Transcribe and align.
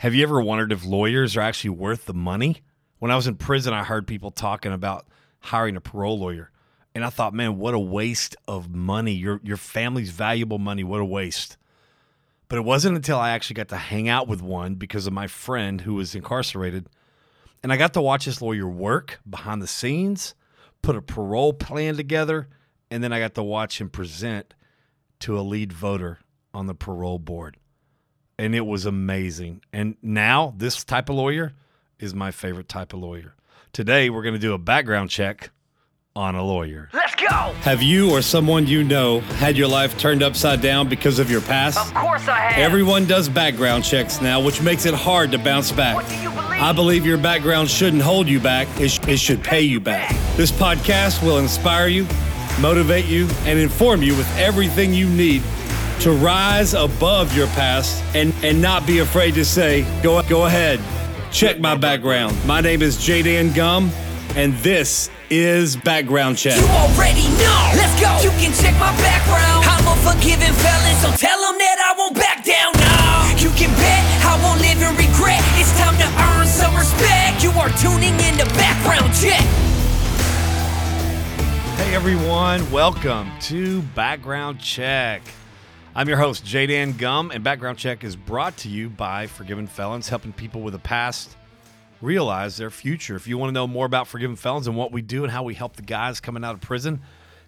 Have 0.00 0.14
you 0.14 0.22
ever 0.22 0.40
wondered 0.40 0.72
if 0.72 0.86
lawyers 0.86 1.36
are 1.36 1.42
actually 1.42 1.76
worth 1.76 2.06
the 2.06 2.14
money? 2.14 2.62
When 3.00 3.10
I 3.10 3.16
was 3.16 3.26
in 3.26 3.34
prison, 3.34 3.74
I 3.74 3.84
heard 3.84 4.06
people 4.06 4.30
talking 4.30 4.72
about 4.72 5.06
hiring 5.40 5.76
a 5.76 5.80
parole 5.82 6.18
lawyer. 6.18 6.50
And 6.94 7.04
I 7.04 7.10
thought, 7.10 7.34
man, 7.34 7.58
what 7.58 7.74
a 7.74 7.78
waste 7.78 8.34
of 8.48 8.74
money. 8.74 9.12
Your 9.12 9.42
your 9.44 9.58
family's 9.58 10.08
valuable 10.08 10.58
money, 10.58 10.84
what 10.84 11.02
a 11.02 11.04
waste. 11.04 11.58
But 12.48 12.56
it 12.56 12.62
wasn't 12.62 12.96
until 12.96 13.18
I 13.18 13.32
actually 13.32 13.56
got 13.56 13.68
to 13.68 13.76
hang 13.76 14.08
out 14.08 14.26
with 14.26 14.40
one 14.40 14.76
because 14.76 15.06
of 15.06 15.12
my 15.12 15.26
friend 15.26 15.82
who 15.82 15.92
was 15.92 16.14
incarcerated. 16.14 16.88
And 17.62 17.70
I 17.70 17.76
got 17.76 17.92
to 17.92 18.00
watch 18.00 18.24
this 18.24 18.40
lawyer 18.40 18.66
work 18.66 19.20
behind 19.28 19.60
the 19.60 19.66
scenes, 19.66 20.34
put 20.80 20.96
a 20.96 21.02
parole 21.02 21.52
plan 21.52 21.96
together, 21.96 22.48
and 22.90 23.04
then 23.04 23.12
I 23.12 23.18
got 23.18 23.34
to 23.34 23.42
watch 23.42 23.78
him 23.78 23.90
present 23.90 24.54
to 25.18 25.38
a 25.38 25.42
lead 25.42 25.74
voter 25.74 26.20
on 26.54 26.68
the 26.68 26.74
parole 26.74 27.18
board 27.18 27.58
and 28.40 28.54
it 28.54 28.64
was 28.64 28.86
amazing. 28.86 29.60
And 29.70 29.96
now 30.00 30.54
this 30.56 30.82
type 30.82 31.10
of 31.10 31.16
lawyer 31.16 31.52
is 31.98 32.14
my 32.14 32.30
favorite 32.30 32.70
type 32.70 32.94
of 32.94 33.00
lawyer. 33.00 33.34
Today 33.74 34.08
we're 34.08 34.22
going 34.22 34.34
to 34.34 34.40
do 34.40 34.54
a 34.54 34.58
background 34.58 35.10
check 35.10 35.50
on 36.16 36.34
a 36.34 36.42
lawyer. 36.42 36.88
Let's 36.94 37.14
go! 37.16 37.28
Have 37.28 37.82
you 37.82 38.10
or 38.10 38.22
someone 38.22 38.66
you 38.66 38.82
know 38.82 39.20
had 39.20 39.58
your 39.58 39.68
life 39.68 39.98
turned 39.98 40.22
upside 40.22 40.62
down 40.62 40.88
because 40.88 41.18
of 41.18 41.30
your 41.30 41.42
past? 41.42 41.78
Of 41.78 41.92
course 41.92 42.26
I 42.28 42.38
have. 42.38 42.58
Everyone 42.58 43.04
does 43.04 43.28
background 43.28 43.84
checks 43.84 44.22
now, 44.22 44.40
which 44.40 44.62
makes 44.62 44.86
it 44.86 44.94
hard 44.94 45.32
to 45.32 45.38
bounce 45.38 45.70
back. 45.70 45.96
What 45.96 46.08
do 46.08 46.16
you 46.16 46.30
believe? 46.30 46.62
I 46.62 46.72
believe 46.72 47.04
your 47.04 47.18
background 47.18 47.68
shouldn't 47.68 48.02
hold 48.02 48.26
you 48.26 48.40
back, 48.40 48.68
it, 48.80 48.88
sh- 48.88 49.00
it 49.06 49.18
should 49.18 49.44
pay 49.44 49.60
you 49.60 49.80
back. 49.80 50.16
This 50.38 50.50
podcast 50.50 51.22
will 51.22 51.38
inspire 51.38 51.88
you, 51.88 52.06
motivate 52.58 53.04
you, 53.04 53.28
and 53.44 53.58
inform 53.58 54.02
you 54.02 54.16
with 54.16 54.38
everything 54.38 54.94
you 54.94 55.10
need 55.10 55.42
to 56.00 56.12
rise 56.12 56.72
above 56.72 57.36
your 57.36 57.46
past 57.48 58.02
and, 58.14 58.32
and 58.42 58.60
not 58.60 58.86
be 58.86 59.00
afraid 59.00 59.34
to 59.34 59.44
say, 59.44 59.82
go, 60.02 60.22
go 60.22 60.46
ahead, 60.46 60.80
check 61.30 61.60
my 61.60 61.76
background. 61.76 62.34
My 62.46 62.62
name 62.62 62.80
is 62.80 62.96
Jadan 62.96 63.54
Gum, 63.54 63.90
and 64.34 64.54
this 64.64 65.10
is 65.28 65.76
Background 65.76 66.38
Check. 66.38 66.56
You 66.56 66.66
already 66.68 67.28
know. 67.36 67.72
Let's 67.76 67.92
go. 68.00 68.08
You 68.24 68.30
can 68.40 68.50
check 68.56 68.72
my 68.80 68.96
background. 68.96 69.66
I'm 69.68 69.84
a 69.84 69.96
forgiving 70.00 70.54
felon, 70.64 70.94
so 71.04 71.12
tell 71.20 71.38
them 71.38 71.58
that 71.58 71.76
I 71.84 71.92
won't 71.98 72.16
back 72.16 72.44
down. 72.48 72.72
No. 72.80 73.36
You 73.36 73.50
can 73.52 73.68
bet 73.76 74.00
I 74.24 74.40
won't 74.42 74.60
live 74.64 74.80
in 74.80 74.96
regret. 74.96 75.44
It's 75.60 75.76
time 75.76 76.00
to 76.00 76.08
earn 76.32 76.46
some 76.46 76.74
respect. 76.76 77.44
You 77.44 77.50
are 77.60 77.68
tuning 77.76 78.16
in 78.24 78.40
to 78.40 78.46
Background 78.56 79.12
Check. 79.12 79.44
Hey 81.76 81.94
everyone, 81.94 82.70
welcome 82.70 83.30
to 83.40 83.82
Background 83.82 84.60
Check. 84.60 85.20
I'm 85.92 86.06
your 86.06 86.18
host, 86.18 86.44
Jadan 86.44 86.96
Gum, 86.96 87.32
and 87.32 87.42
Background 87.42 87.76
Check 87.76 88.04
is 88.04 88.14
brought 88.14 88.56
to 88.58 88.68
you 88.68 88.88
by 88.88 89.26
Forgiven 89.26 89.66
Felons, 89.66 90.08
helping 90.08 90.32
people 90.32 90.60
with 90.60 90.76
a 90.76 90.78
past 90.78 91.36
realize 92.00 92.56
their 92.56 92.70
future. 92.70 93.16
If 93.16 93.26
you 93.26 93.36
want 93.36 93.48
to 93.48 93.52
know 93.52 93.66
more 93.66 93.86
about 93.86 94.06
Forgiven 94.06 94.36
Felons 94.36 94.68
and 94.68 94.76
what 94.76 94.92
we 94.92 95.02
do 95.02 95.24
and 95.24 95.32
how 95.32 95.42
we 95.42 95.54
help 95.54 95.74
the 95.74 95.82
guys 95.82 96.20
coming 96.20 96.44
out 96.44 96.54
of 96.54 96.60
prison, 96.60 97.00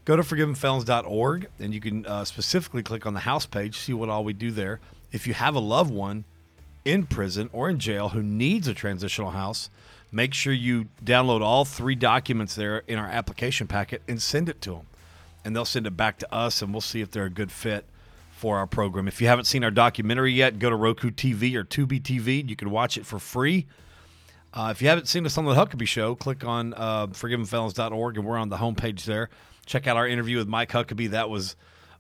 go 0.05 0.17
to 0.17 0.25
forgivenfelons.org 0.25 1.51
and 1.61 1.73
you 1.73 1.81
can 1.81 2.05
uh, 2.05 2.25
specifically 2.25 2.83
click 2.83 3.07
on 3.07 3.15
the 3.15 3.21
house 3.21 3.47
page, 3.47 3.77
see 3.79 3.93
what 3.93 4.09
all 4.09 4.25
we 4.25 4.33
do 4.33 4.51
there. 4.51 4.81
If 5.13 5.29
you 5.29 5.35
have 5.35 5.55
a 5.55 5.61
loved 5.61 5.93
one 5.93 6.25
in 6.85 7.07
prison 7.07 7.49
or 7.53 7.71
in 7.71 7.79
jail 7.79 8.09
who 8.09 8.25
needs 8.25 8.67
a 8.67 8.75
transitional 8.75 9.31
house, 9.31 9.71
make 10.11 10.35
sure 10.35 10.53
you 10.53 10.89
download 11.03 11.43
all 11.43 11.65
three 11.65 11.95
documents 11.95 12.57
there 12.57 12.79
in 12.89 12.99
our 12.99 13.09
application 13.09 13.69
packet 13.69 14.03
and 14.09 14.21
send 14.21 14.49
it 14.49 14.61
to 14.63 14.71
them. 14.73 14.87
And 15.45 15.55
they'll 15.55 15.65
send 15.65 15.87
it 15.87 15.97
back 15.97 16.19
to 16.19 16.35
us 16.35 16.61
and 16.61 16.75
we'll 16.75 16.81
see 16.81 17.03
if 17.03 17.13
they're 17.13 17.27
a 17.27 17.31
good 17.31 17.53
fit 17.53 17.87
for 18.43 18.59
our 18.59 18.67
program. 18.67 19.07
If 19.07 19.21
you 19.21 19.29
haven't 19.29 19.45
seen 19.45 19.63
our 19.63 19.71
documentary 19.71 20.33
yet, 20.33 20.59
go 20.59 20.69
to 20.69 20.75
Roku 20.75 21.13
TV 21.13 21.55
or 21.55 21.63
Tubi 21.63 22.03
TV. 22.03 22.49
You 22.49 22.57
can 22.57 22.73
watch 22.73 22.97
it 22.97 23.07
for 23.07 23.21
free. 23.21 23.69
Uh, 24.53 24.71
if 24.73 24.83
you 24.83 24.89
haven't 24.89 25.07
seen 25.07 25.25
us 25.25 25.39
on 25.39 25.45
the 25.45 25.55
Huckabee 25.55 25.87
Show, 25.87 26.17
click 26.17 26.45
on 26.45 26.75
uh, 26.75 27.07
forgivenfelons.org 27.07 28.17
and 28.17 28.27
we're 28.27 28.37
on 28.37 28.49
the 28.49 28.57
homepage 28.57 29.05
there. 29.05 29.31
Check 29.65 29.87
out 29.87 29.97
our 29.97 30.09
interview 30.09 30.39
with 30.39 30.49
Mike 30.49 30.71
Huckabee. 30.73 31.11
That 31.11 31.31
was 31.31 31.55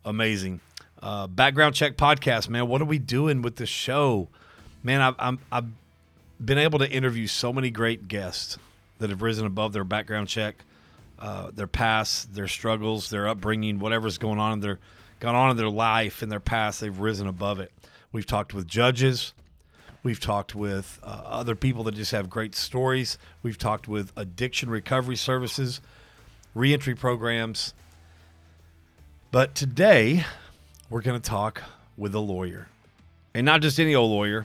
amazing. 0.04 0.60
Uh, 1.00 1.28
background 1.28 1.76
check 1.76 1.97
podcast, 1.97 2.48
man. 2.48 2.66
What 2.66 2.82
are 2.82 2.86
we 2.86 2.98
doing 2.98 3.42
with 3.42 3.54
this 3.54 3.69
show? 3.69 4.28
Man, 4.82 5.00
I've, 5.00 5.14
I'm, 5.20 5.38
I've 5.52 5.69
been 6.44 6.58
able 6.58 6.81
to 6.81 6.91
interview 6.91 7.28
so 7.28 7.52
many 7.52 7.70
great 7.70 8.08
guests 8.08 8.58
that 8.98 9.10
have 9.10 9.22
risen 9.22 9.47
above 9.47 9.72
their 9.72 9.84
background 9.84 10.26
check, 10.26 10.64
uh, 11.20 11.52
their 11.52 11.69
past, 11.69 12.34
their 12.34 12.48
struggles, 12.48 13.10
their 13.10 13.28
upbringing, 13.28 13.78
whatever's 13.78 14.19
going 14.19 14.41
on 14.41 14.54
in 14.54 14.58
their 14.58 14.81
gone 15.22 15.36
on 15.36 15.52
in 15.52 15.56
their 15.56 15.70
life 15.70 16.20
in 16.24 16.30
their 16.30 16.40
past, 16.40 16.80
they've 16.80 16.98
risen 16.98 17.28
above 17.28 17.60
it. 17.60 17.70
We've 18.10 18.26
talked 18.26 18.52
with 18.52 18.66
judges. 18.66 19.32
We've 20.02 20.18
talked 20.18 20.56
with 20.56 20.98
uh, 21.00 21.22
other 21.24 21.54
people 21.54 21.84
that 21.84 21.94
just 21.94 22.10
have 22.10 22.28
great 22.28 22.56
stories. 22.56 23.18
We've 23.40 23.56
talked 23.56 23.86
with 23.86 24.12
addiction 24.16 24.68
recovery 24.68 25.14
services, 25.14 25.80
reentry 26.56 26.96
programs. 26.96 27.72
But 29.30 29.54
today, 29.54 30.24
we're 30.90 31.02
going 31.02 31.20
to 31.20 31.30
talk 31.30 31.62
with 31.96 32.16
a 32.16 32.18
lawyer. 32.18 32.66
And 33.32 33.46
not 33.46 33.62
just 33.62 33.78
any 33.78 33.94
old 33.94 34.10
lawyer. 34.10 34.44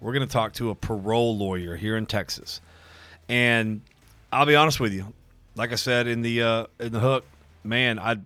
We're 0.00 0.12
going 0.12 0.26
to 0.26 0.32
talk 0.32 0.54
to 0.54 0.70
a 0.70 0.74
parole 0.74 1.38
lawyer 1.38 1.76
here 1.76 1.96
in 1.96 2.04
Texas. 2.04 2.60
And 3.28 3.80
I'll 4.32 4.44
be 4.44 4.56
honest 4.56 4.80
with 4.80 4.92
you. 4.92 5.14
Like 5.54 5.70
I 5.70 5.76
said 5.76 6.08
in 6.08 6.22
the 6.22 6.42
uh, 6.42 6.66
in 6.80 6.92
the 6.92 7.00
hook, 7.00 7.24
man, 7.62 7.98
I 8.00 8.16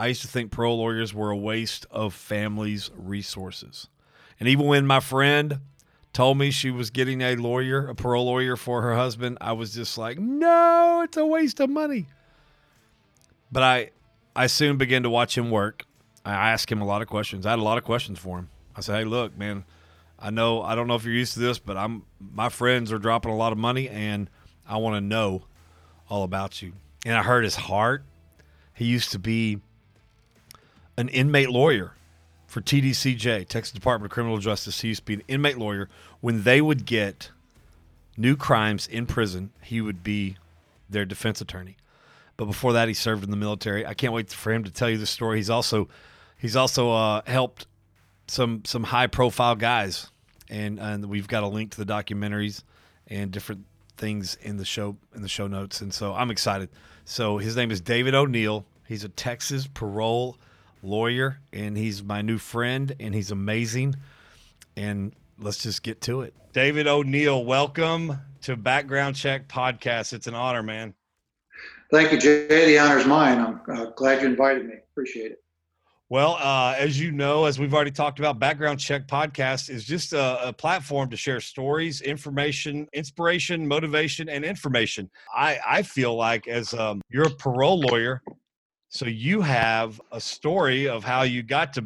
I 0.00 0.06
used 0.06 0.22
to 0.22 0.28
think 0.28 0.50
parole 0.50 0.78
lawyers 0.78 1.12
were 1.12 1.28
a 1.28 1.36
waste 1.36 1.84
of 1.90 2.14
families' 2.14 2.90
resources. 2.96 3.88
And 4.40 4.48
even 4.48 4.64
when 4.64 4.86
my 4.86 4.98
friend 4.98 5.60
told 6.14 6.38
me 6.38 6.50
she 6.50 6.70
was 6.70 6.88
getting 6.88 7.20
a 7.20 7.36
lawyer, 7.36 7.86
a 7.86 7.94
parole 7.94 8.24
lawyer 8.24 8.56
for 8.56 8.80
her 8.80 8.96
husband, 8.96 9.36
I 9.42 9.52
was 9.52 9.74
just 9.74 9.98
like, 9.98 10.18
no, 10.18 11.02
it's 11.04 11.18
a 11.18 11.26
waste 11.26 11.60
of 11.60 11.68
money. 11.68 12.06
But 13.52 13.62
I, 13.62 13.90
I 14.34 14.46
soon 14.46 14.78
began 14.78 15.02
to 15.02 15.10
watch 15.10 15.36
him 15.36 15.50
work. 15.50 15.84
I 16.24 16.32
asked 16.32 16.72
him 16.72 16.80
a 16.80 16.86
lot 16.86 17.02
of 17.02 17.08
questions. 17.08 17.44
I 17.44 17.50
had 17.50 17.58
a 17.58 17.62
lot 17.62 17.76
of 17.76 17.84
questions 17.84 18.18
for 18.18 18.38
him. 18.38 18.48
I 18.74 18.80
said, 18.80 18.96
hey, 18.96 19.04
look, 19.04 19.36
man, 19.36 19.66
I 20.18 20.30
know, 20.30 20.62
I 20.62 20.76
don't 20.76 20.86
know 20.86 20.94
if 20.94 21.04
you're 21.04 21.12
used 21.12 21.34
to 21.34 21.40
this, 21.40 21.58
but 21.58 21.76
I'm, 21.76 22.04
my 22.18 22.48
friends 22.48 22.90
are 22.90 22.98
dropping 22.98 23.32
a 23.32 23.36
lot 23.36 23.52
of 23.52 23.58
money 23.58 23.90
and 23.90 24.30
I 24.66 24.78
want 24.78 24.96
to 24.96 25.02
know 25.02 25.44
all 26.08 26.22
about 26.22 26.62
you. 26.62 26.72
And 27.04 27.18
I 27.18 27.22
heard 27.22 27.44
his 27.44 27.56
heart. 27.56 28.02
He 28.72 28.86
used 28.86 29.12
to 29.12 29.18
be 29.18 29.60
an 31.00 31.08
inmate 31.08 31.50
lawyer 31.50 31.94
for 32.46 32.60
TDCJ, 32.60 33.48
Texas 33.48 33.72
Department 33.72 34.10
of 34.10 34.14
Criminal 34.14 34.38
Justice. 34.38 34.82
He 34.82 34.88
used 34.88 35.00
to 35.00 35.04
be 35.06 35.14
an 35.14 35.22
inmate 35.28 35.56
lawyer. 35.56 35.88
When 36.20 36.42
they 36.42 36.60
would 36.60 36.84
get 36.84 37.30
new 38.16 38.36
crimes 38.36 38.86
in 38.86 39.06
prison, 39.06 39.50
he 39.62 39.80
would 39.80 40.04
be 40.04 40.36
their 40.88 41.04
defense 41.04 41.40
attorney. 41.40 41.76
But 42.36 42.44
before 42.44 42.74
that, 42.74 42.88
he 42.88 42.94
served 42.94 43.24
in 43.24 43.30
the 43.30 43.36
military. 43.36 43.86
I 43.86 43.94
can't 43.94 44.12
wait 44.12 44.30
for 44.30 44.52
him 44.52 44.64
to 44.64 44.70
tell 44.70 44.90
you 44.90 44.98
the 44.98 45.06
story. 45.06 45.38
He's 45.38 45.50
also 45.50 45.88
he's 46.36 46.56
also 46.56 46.92
uh, 46.92 47.22
helped 47.26 47.66
some 48.26 48.62
some 48.64 48.84
high 48.84 49.06
profile 49.06 49.56
guys, 49.56 50.10
and 50.48 50.78
and 50.78 51.06
we've 51.06 51.28
got 51.28 51.42
a 51.42 51.48
link 51.48 51.70
to 51.72 51.84
the 51.84 51.90
documentaries 51.90 52.62
and 53.06 53.30
different 53.30 53.64
things 53.96 54.36
in 54.42 54.56
the 54.56 54.64
show 54.64 54.96
in 55.14 55.22
the 55.22 55.28
show 55.28 55.46
notes. 55.46 55.80
And 55.80 55.92
so 55.94 56.14
I'm 56.14 56.30
excited. 56.30 56.68
So 57.04 57.38
his 57.38 57.56
name 57.56 57.70
is 57.70 57.80
David 57.80 58.14
O'Neill. 58.14 58.64
He's 58.86 59.04
a 59.04 59.08
Texas 59.08 59.66
parole 59.66 60.36
lawyer, 60.82 61.40
and 61.52 61.76
he's 61.76 62.02
my 62.02 62.22
new 62.22 62.38
friend, 62.38 62.94
and 63.00 63.14
he's 63.14 63.30
amazing. 63.30 63.96
And 64.76 65.14
let's 65.38 65.62
just 65.62 65.82
get 65.82 66.00
to 66.02 66.22
it. 66.22 66.34
David 66.52 66.86
O'Neill, 66.86 67.44
welcome 67.44 68.18
to 68.42 68.56
Background 68.56 69.16
Check 69.16 69.48
Podcast. 69.48 70.12
It's 70.12 70.26
an 70.26 70.34
honor, 70.34 70.62
man. 70.62 70.94
Thank 71.90 72.12
you, 72.12 72.18
Jay. 72.18 72.46
The 72.48 72.78
honor's 72.78 73.06
mine. 73.06 73.38
I'm 73.38 73.60
uh, 73.68 73.86
glad 73.96 74.22
you 74.22 74.28
invited 74.28 74.66
me. 74.66 74.74
Appreciate 74.92 75.32
it. 75.32 75.42
Well, 76.10 76.38
uh, 76.40 76.74
as 76.76 76.98
you 76.98 77.12
know, 77.12 77.44
as 77.44 77.60
we've 77.60 77.72
already 77.72 77.92
talked 77.92 78.18
about, 78.18 78.40
Background 78.40 78.80
Check 78.80 79.06
Podcast 79.06 79.70
is 79.70 79.84
just 79.84 80.12
a, 80.12 80.48
a, 80.48 80.52
platform 80.52 81.08
to 81.10 81.16
share 81.16 81.40
stories, 81.40 82.00
information, 82.00 82.88
inspiration, 82.92 83.66
motivation, 83.66 84.28
and 84.28 84.44
information. 84.44 85.08
I, 85.32 85.60
I 85.64 85.82
feel 85.82 86.16
like 86.16 86.48
as 86.48 86.74
um, 86.74 87.00
you're 87.10 87.28
a 87.28 87.30
parole 87.30 87.78
lawyer, 87.78 88.22
so 88.90 89.06
you 89.06 89.40
have 89.40 90.00
a 90.10 90.20
story 90.20 90.88
of 90.88 91.04
how 91.04 91.22
you 91.22 91.44
got 91.44 91.72
to 91.74 91.84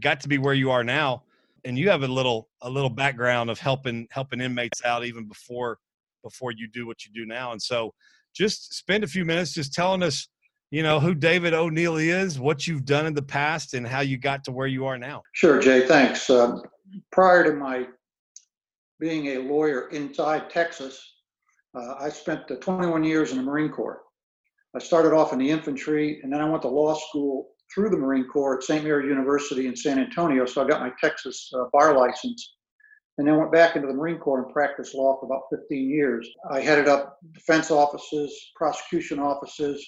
got 0.00 0.20
to 0.20 0.28
be 0.28 0.38
where 0.38 0.54
you 0.54 0.70
are 0.70 0.82
now, 0.82 1.24
and 1.66 1.78
you 1.78 1.90
have 1.90 2.02
a 2.02 2.08
little 2.08 2.48
a 2.62 2.70
little 2.70 2.90
background 2.90 3.50
of 3.50 3.58
helping 3.58 4.08
helping 4.10 4.40
inmates 4.40 4.82
out 4.82 5.04
even 5.04 5.28
before 5.28 5.78
before 6.24 6.50
you 6.52 6.66
do 6.66 6.86
what 6.86 7.04
you 7.04 7.12
do 7.12 7.26
now. 7.26 7.52
And 7.52 7.60
so, 7.60 7.92
just 8.34 8.72
spend 8.74 9.04
a 9.04 9.06
few 9.06 9.26
minutes 9.26 9.52
just 9.52 9.74
telling 9.74 10.02
us, 10.02 10.26
you 10.70 10.82
know, 10.82 10.98
who 10.98 11.14
David 11.14 11.52
O'Neill 11.52 11.98
is, 11.98 12.40
what 12.40 12.66
you've 12.66 12.86
done 12.86 13.04
in 13.04 13.12
the 13.12 13.22
past, 13.22 13.74
and 13.74 13.86
how 13.86 14.00
you 14.00 14.16
got 14.16 14.42
to 14.44 14.52
where 14.52 14.66
you 14.66 14.86
are 14.86 14.96
now. 14.96 15.22
Sure, 15.32 15.60
Jay. 15.60 15.86
Thanks. 15.86 16.30
Uh, 16.30 16.56
prior 17.12 17.44
to 17.44 17.52
my 17.52 17.86
being 18.98 19.26
a 19.36 19.38
lawyer 19.38 19.90
inside 19.90 20.48
Texas, 20.48 20.98
uh, 21.74 21.96
I 22.00 22.08
spent 22.08 22.50
21 22.58 23.04
years 23.04 23.32
in 23.32 23.36
the 23.36 23.44
Marine 23.44 23.68
Corps. 23.68 24.00
I 24.78 24.80
started 24.80 25.12
off 25.12 25.32
in 25.32 25.40
the 25.40 25.50
infantry, 25.50 26.20
and 26.22 26.32
then 26.32 26.40
I 26.40 26.48
went 26.48 26.62
to 26.62 26.68
law 26.68 26.94
school 26.94 27.48
through 27.74 27.90
the 27.90 27.96
Marine 27.96 28.28
Corps 28.28 28.58
at 28.58 28.62
St. 28.62 28.84
Mary 28.84 29.08
University 29.08 29.66
in 29.66 29.74
San 29.74 29.98
Antonio. 29.98 30.46
So 30.46 30.64
I 30.64 30.68
got 30.68 30.80
my 30.80 30.92
Texas 31.00 31.50
uh, 31.52 31.64
bar 31.72 31.98
license 31.98 32.54
and 33.18 33.26
then 33.26 33.36
went 33.36 33.50
back 33.50 33.74
into 33.74 33.88
the 33.88 33.94
Marine 33.94 34.18
Corps 34.18 34.44
and 34.44 34.52
practiced 34.52 34.94
law 34.94 35.18
for 35.18 35.26
about 35.26 35.42
15 35.50 35.90
years. 35.90 36.30
I 36.48 36.60
headed 36.60 36.86
up 36.86 37.18
defense 37.32 37.72
offices, 37.72 38.32
prosecution 38.54 39.18
offices. 39.18 39.84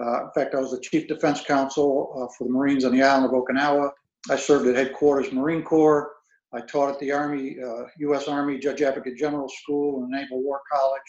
Uh, 0.00 0.26
in 0.26 0.30
fact, 0.32 0.54
I 0.54 0.60
was 0.60 0.70
the 0.70 0.80
chief 0.80 1.08
defense 1.08 1.40
counsel 1.40 2.12
uh, 2.16 2.32
for 2.38 2.44
the 2.44 2.52
Marines 2.52 2.84
on 2.84 2.92
the 2.92 3.02
island 3.02 3.26
of 3.26 3.32
Okinawa. 3.32 3.90
I 4.30 4.36
served 4.36 4.68
at 4.68 4.76
headquarters 4.76 5.32
Marine 5.32 5.64
Corps. 5.64 6.12
I 6.52 6.60
taught 6.60 6.92
at 6.92 7.00
the 7.00 7.10
Army, 7.10 7.56
uh, 7.60 7.86
U.S. 7.98 8.28
Army 8.28 8.60
Judge 8.60 8.80
Advocate 8.80 9.18
General 9.18 9.48
School 9.48 10.04
and 10.04 10.10
Naval 10.12 10.40
War 10.40 10.60
College. 10.72 11.02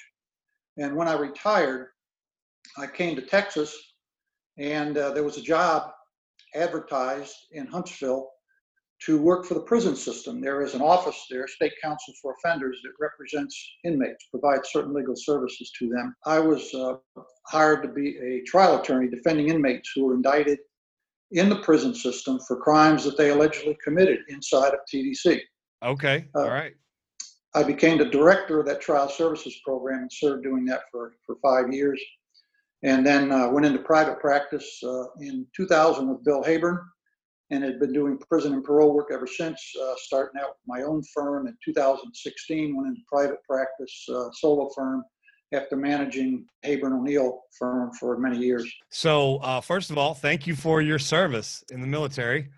And 0.77 0.95
when 0.95 1.07
I 1.07 1.13
retired, 1.13 1.89
I 2.77 2.88
came 2.88 3.15
to 3.15 3.21
Texas, 3.21 3.75
and 4.57 4.97
uh, 4.97 5.12
there 5.12 5.23
was 5.23 5.38
a 5.38 5.41
job 5.41 5.91
advertised 6.53 7.35
in 7.51 7.67
Huntsville 7.67 8.29
to 9.06 9.21
work 9.21 9.45
for 9.45 9.56
the 9.56 9.62
prison 9.62 9.95
system. 9.95 10.39
There 10.39 10.62
is 10.62 10.73
an 10.73 10.81
office 10.81 11.25
there, 11.29 11.47
State 11.47 11.73
Counsel 11.81 12.13
for 12.21 12.33
Offenders, 12.33 12.79
that 12.83 12.94
represents 13.00 13.56
inmates, 13.83 14.25
provides 14.31 14.69
certain 14.71 14.94
legal 14.94 15.15
services 15.15 15.71
to 15.79 15.89
them. 15.89 16.15
I 16.25 16.39
was 16.39 16.73
uh, 16.73 16.95
hired 17.47 17.83
to 17.83 17.89
be 17.89 18.17
a 18.17 18.41
trial 18.44 18.79
attorney 18.79 19.09
defending 19.09 19.50
inmates 19.50 19.91
who 19.94 20.06
were 20.06 20.15
indicted 20.15 20.59
in 21.31 21.50
the 21.50 21.57
prison 21.57 21.94
system 21.94 22.39
for 22.47 22.56
crimes 22.57 23.03
that 23.03 23.17
they 23.17 23.31
allegedly 23.31 23.77
committed 23.83 24.19
inside 24.29 24.73
of 24.73 24.79
TDC. 24.91 25.41
Okay, 25.83 26.25
Uh, 26.35 26.39
all 26.39 26.50
right. 26.50 26.73
I 27.53 27.63
became 27.63 27.97
the 27.97 28.06
director 28.06 28.59
of 28.59 28.65
that 28.65 28.81
trial 28.81 29.07
services 29.07 29.56
program 29.63 30.01
and 30.01 30.12
served 30.12 30.44
doing 30.44 30.65
that 30.65 30.81
for, 30.91 31.13
for 31.25 31.35
five 31.41 31.73
years. 31.73 32.01
And 32.85 33.05
then 33.05 33.31
uh, 33.31 33.49
went 33.49 33.65
into 33.65 33.79
private 33.79 34.19
practice 34.19 34.79
uh, 34.83 35.05
in 35.19 35.47
2000 35.55 36.07
with 36.07 36.23
Bill 36.23 36.43
Habern, 36.43 36.77
and 37.49 37.63
had 37.63 37.79
been 37.79 37.91
doing 37.91 38.17
prison 38.29 38.53
and 38.53 38.63
parole 38.63 38.93
work 38.93 39.09
ever 39.11 39.27
since, 39.27 39.59
uh, 39.81 39.93
starting 39.97 40.39
out 40.39 40.49
with 40.49 40.67
my 40.67 40.83
own 40.83 41.01
firm 41.13 41.47
in 41.47 41.57
2016, 41.65 42.75
went 42.75 42.87
into 42.87 43.01
private 43.11 43.43
practice, 43.49 44.05
uh, 44.09 44.29
solo 44.33 44.69
firm, 44.75 45.03
after 45.51 45.75
managing 45.75 46.45
Habern 46.63 46.93
O'Neill 46.93 47.41
firm 47.57 47.91
for 47.99 48.17
many 48.17 48.37
years. 48.37 48.71
So, 48.89 49.38
uh, 49.38 49.61
first 49.61 49.89
of 49.89 49.97
all, 49.97 50.13
thank 50.13 50.45
you 50.45 50.55
for 50.55 50.81
your 50.81 50.99
service 50.99 51.63
in 51.71 51.81
the 51.81 51.88
military. 51.88 52.49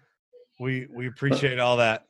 We 0.59 0.88
we 0.94 1.07
appreciate 1.07 1.59
all 1.59 1.77
that. 1.77 2.06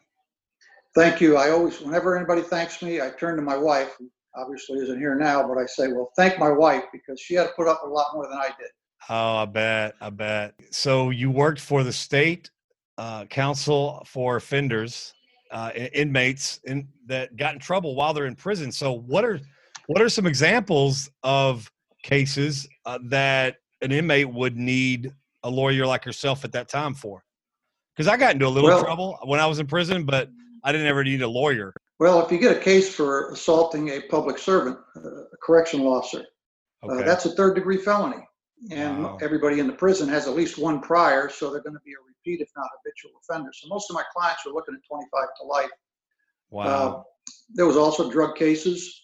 Thank 0.95 1.21
you. 1.21 1.37
I 1.37 1.51
always, 1.51 1.81
whenever 1.81 2.17
anybody 2.17 2.41
thanks 2.41 2.81
me, 2.81 3.01
I 3.01 3.11
turn 3.11 3.35
to 3.35 3.41
my 3.43 3.57
wife, 3.57 3.95
who 3.99 4.09
obviously 4.37 4.79
isn't 4.79 4.99
here 4.99 5.15
now, 5.15 5.47
but 5.47 5.57
I 5.57 5.65
say, 5.65 5.87
well, 5.87 6.11
thank 6.15 6.39
my 6.39 6.49
wife 6.49 6.83
because 6.91 7.19
she 7.19 7.33
had 7.33 7.43
to 7.43 7.53
put 7.55 7.67
up 7.67 7.81
a 7.83 7.87
lot 7.87 8.13
more 8.13 8.27
than 8.27 8.37
I 8.37 8.47
did. 8.59 8.69
Oh, 9.09 9.37
I 9.37 9.45
bet, 9.45 9.95
I 10.01 10.09
bet. 10.09 10.53
So 10.71 11.09
you 11.09 11.31
worked 11.31 11.59
for 11.59 11.83
the 11.83 11.93
state 11.93 12.49
uh, 12.97 13.25
counsel 13.25 14.03
for 14.05 14.35
offenders, 14.35 15.13
uh, 15.51 15.71
inmates 15.93 16.59
in, 16.65 16.87
that 17.05 17.35
got 17.37 17.53
in 17.53 17.59
trouble 17.59 17.95
while 17.95 18.13
they're 18.13 18.25
in 18.25 18.35
prison. 18.35 18.71
So 18.71 18.91
what 18.91 19.23
are 19.23 19.39
what 19.87 20.01
are 20.01 20.09
some 20.09 20.27
examples 20.27 21.09
of 21.23 21.71
cases 22.03 22.67
uh, 22.85 22.99
that 23.03 23.55
an 23.81 23.93
inmate 23.93 24.29
would 24.29 24.57
need 24.57 25.13
a 25.43 25.49
lawyer 25.49 25.85
like 25.87 26.05
yourself 26.05 26.43
at 26.43 26.51
that 26.51 26.67
time 26.67 26.93
for? 26.93 27.23
Because 27.95 28.11
I 28.11 28.17
got 28.17 28.33
into 28.33 28.45
a 28.45 28.49
little 28.49 28.69
Well- 28.69 28.83
trouble 28.83 29.19
when 29.23 29.39
I 29.39 29.45
was 29.45 29.59
in 29.59 29.67
prison, 29.67 30.03
but 30.03 30.29
I 30.63 30.73
didn't 30.73 30.87
ever 30.87 31.03
need 31.03 31.21
a 31.21 31.27
lawyer. 31.27 31.73
Well, 31.99 32.23
if 32.23 32.31
you 32.31 32.38
get 32.38 32.55
a 32.55 32.59
case 32.59 32.94
for 32.94 33.31
assaulting 33.31 33.89
a 33.89 34.01
public 34.01 34.38
servant, 34.38 34.77
uh, 34.95 35.23
a 35.23 35.38
correctional 35.41 35.91
officer, 35.94 36.25
uh, 36.88 36.95
that's 37.03 37.25
a 37.25 37.31
third 37.35 37.55
degree 37.55 37.77
felony. 37.77 38.23
And 38.71 39.03
Wow. 39.03 39.17
everybody 39.21 39.59
in 39.59 39.67
the 39.67 39.73
prison 39.73 40.07
has 40.09 40.27
at 40.27 40.35
least 40.35 40.57
one 40.57 40.79
prior, 40.79 41.29
so 41.29 41.51
they're 41.51 41.61
going 41.61 41.75
to 41.75 41.81
be 41.85 41.94
a 41.94 42.01
repeat, 42.05 42.41
if 42.41 42.49
not 42.55 42.67
habitual 42.77 43.11
offender. 43.21 43.51
So 43.53 43.67
most 43.67 43.89
of 43.89 43.95
my 43.95 44.03
clients 44.15 44.45
are 44.45 44.51
looking 44.53 44.75
at 44.75 44.81
25 44.88 45.27
to 45.41 45.44
life. 45.45 45.69
wow. 46.49 46.65
Uh, 46.65 47.03
there 47.53 47.65
was 47.65 47.77
also 47.77 48.09
drug 48.09 48.35
cases. 48.35 49.03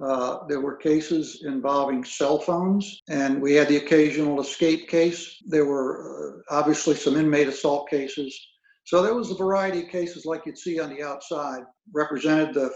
Uh, 0.00 0.44
there 0.48 0.60
were 0.60 0.74
cases 0.76 1.42
involving 1.46 2.02
cell 2.04 2.38
phones, 2.38 3.02
and 3.08 3.40
we 3.40 3.54
had 3.54 3.68
the 3.68 3.76
occasional 3.76 4.40
escape 4.40 4.88
case. 4.88 5.36
There 5.46 5.64
were 5.64 6.42
uh, 6.50 6.54
obviously 6.54 6.96
some 6.96 7.16
inmate 7.16 7.46
assault 7.48 7.88
cases. 7.88 8.38
So 8.84 9.02
there 9.02 9.14
was 9.14 9.30
a 9.30 9.34
variety 9.34 9.82
of 9.82 9.88
cases 9.88 10.24
like 10.24 10.44
you'd 10.44 10.58
see 10.58 10.80
on 10.80 10.90
the 10.90 11.02
outside, 11.02 11.62
represented 11.92 12.54
the 12.54 12.70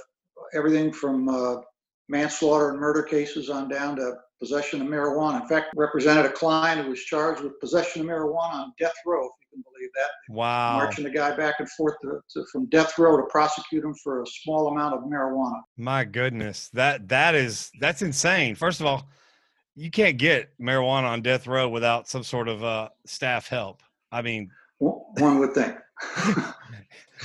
everything 0.55 0.93
from 0.93 1.29
uh, 1.29 1.56
manslaughter 2.08 2.70
and 2.70 2.79
murder 2.79 3.03
cases 3.03 3.50
on 3.50 3.69
down 3.69 3.97
to 3.97 4.14
possession 4.41 4.82
of 4.82 4.88
marijuana. 4.88 5.43
In 5.43 5.49
fact, 5.49 5.73
represented 5.75 6.26
a 6.26 6.32
client 6.32 6.82
who 6.82 6.91
was 6.91 7.00
charged 7.00 7.43
with 7.43 7.58
possession 7.61 8.03
of 8.03 8.06
marijuana 8.06 8.55
on 8.55 8.73
death 8.79 8.94
row, 9.06 9.25
if 9.25 9.32
you 9.41 9.49
can 9.55 9.64
believe 9.73 9.91
that 9.94 10.35
wow. 10.35 10.76
marching 10.76 11.05
the 11.05 11.11
guy 11.11 11.35
back 11.37 11.56
and 11.58 11.69
forth 11.70 11.94
to, 12.03 12.20
to, 12.31 12.44
from 12.53 12.67
death 12.67 12.99
row 12.99 13.17
to 13.17 13.25
prosecute 13.25 13.85
him 13.85 13.94
for 14.03 14.23
a 14.23 14.26
small 14.26 14.69
amount 14.69 14.94
of 14.94 15.00
marijuana. 15.05 15.61
My 15.76 16.05
goodness, 16.05 16.69
that 16.75 17.08
that 17.08 17.35
is 17.35 17.70
that's 17.81 18.03
insane. 18.03 18.55
First 18.55 18.81
of 18.81 18.87
all, 18.87 19.08
you 19.75 19.91
can't 19.91 20.19
get 20.19 20.50
marijuana 20.61 21.05
on 21.05 21.23
death 21.23 21.47
row 21.47 21.69
without 21.69 22.08
some 22.08 22.23
sort 22.23 22.49
of 22.49 22.62
uh, 22.62 22.91
staff 23.06 23.49
help. 23.49 23.82
I 24.12 24.23
mean, 24.23 24.50
One 24.79 25.00
one 25.19 25.38
would 25.38 25.55
think. 25.55 25.76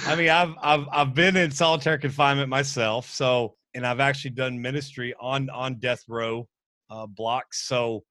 I 0.08 0.16
mean, 0.16 0.30
I've 0.30 0.56
I've 0.62 0.88
I've 0.92 1.14
been 1.14 1.36
in 1.36 1.52
solitary 1.52 2.00
confinement 2.00 2.50
myself, 2.50 3.10
so 3.10 3.56
and 3.74 3.86
I've 3.86 4.00
actually 4.00 4.32
done 4.32 4.62
ministry 4.62 5.14
on 5.20 5.50
on 5.50 5.76
death 5.76 6.04
row 6.08 6.48
uh, 6.90 7.06
blocks, 7.08 7.68
so 7.68 8.04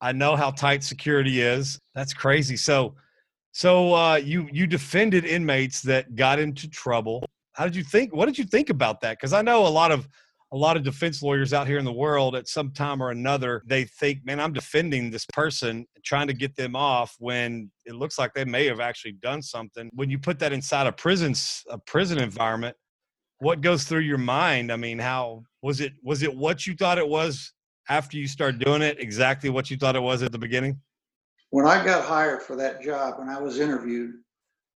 I 0.00 0.12
know 0.12 0.36
how 0.36 0.50
tight 0.50 0.82
security 0.82 1.40
is. 1.40 1.78
That's 1.94 2.14
crazy. 2.14 2.56
So, 2.56 2.94
so 3.52 3.94
uh, 3.94 4.16
you 4.16 4.48
you 4.52 4.66
defended 4.66 5.24
inmates 5.24 5.82
that 5.82 6.14
got 6.16 6.38
into 6.38 6.68
trouble. 6.68 7.24
How 7.52 7.64
did 7.64 7.76
you 7.76 7.84
think? 7.84 8.14
What 8.14 8.26
did 8.26 8.38
you 8.38 8.44
think 8.44 8.70
about 8.70 9.00
that? 9.02 9.18
Because 9.18 9.32
I 9.32 9.42
know 9.42 9.66
a 9.66 9.68
lot 9.68 9.92
of 9.92 10.08
a 10.52 10.56
lot 10.56 10.76
of 10.76 10.82
defense 10.82 11.22
lawyers 11.22 11.52
out 11.52 11.66
here 11.66 11.78
in 11.78 11.84
the 11.84 11.92
world 11.92 12.34
at 12.34 12.48
some 12.48 12.72
time 12.72 13.02
or 13.02 13.10
another 13.10 13.62
they 13.66 13.84
think 13.84 14.24
man 14.24 14.40
i'm 14.40 14.52
defending 14.52 15.10
this 15.10 15.26
person 15.32 15.86
trying 16.04 16.26
to 16.26 16.34
get 16.34 16.56
them 16.56 16.74
off 16.74 17.14
when 17.18 17.70
it 17.86 17.94
looks 17.94 18.18
like 18.18 18.34
they 18.34 18.44
may 18.44 18.66
have 18.66 18.80
actually 18.80 19.12
done 19.12 19.42
something 19.42 19.90
when 19.94 20.10
you 20.10 20.18
put 20.18 20.38
that 20.38 20.52
inside 20.52 20.86
a 20.86 20.92
prison 20.92 21.34
a 21.70 21.78
prison 21.78 22.18
environment 22.18 22.76
what 23.38 23.60
goes 23.60 23.84
through 23.84 24.00
your 24.00 24.18
mind 24.18 24.72
i 24.72 24.76
mean 24.76 24.98
how 24.98 25.42
was 25.62 25.80
it 25.80 25.92
was 26.02 26.22
it 26.22 26.34
what 26.34 26.66
you 26.66 26.74
thought 26.74 26.98
it 26.98 27.08
was 27.08 27.52
after 27.88 28.16
you 28.16 28.26
start 28.26 28.58
doing 28.58 28.82
it 28.82 28.98
exactly 29.00 29.50
what 29.50 29.70
you 29.70 29.76
thought 29.76 29.96
it 29.96 30.02
was 30.02 30.22
at 30.22 30.32
the 30.32 30.38
beginning 30.38 30.80
When 31.50 31.66
I 31.66 31.84
got 31.84 32.04
hired 32.04 32.42
for 32.42 32.54
that 32.56 32.80
job, 32.80 33.18
when 33.18 33.28
I 33.28 33.40
was 33.40 33.58
interviewed, 33.58 34.14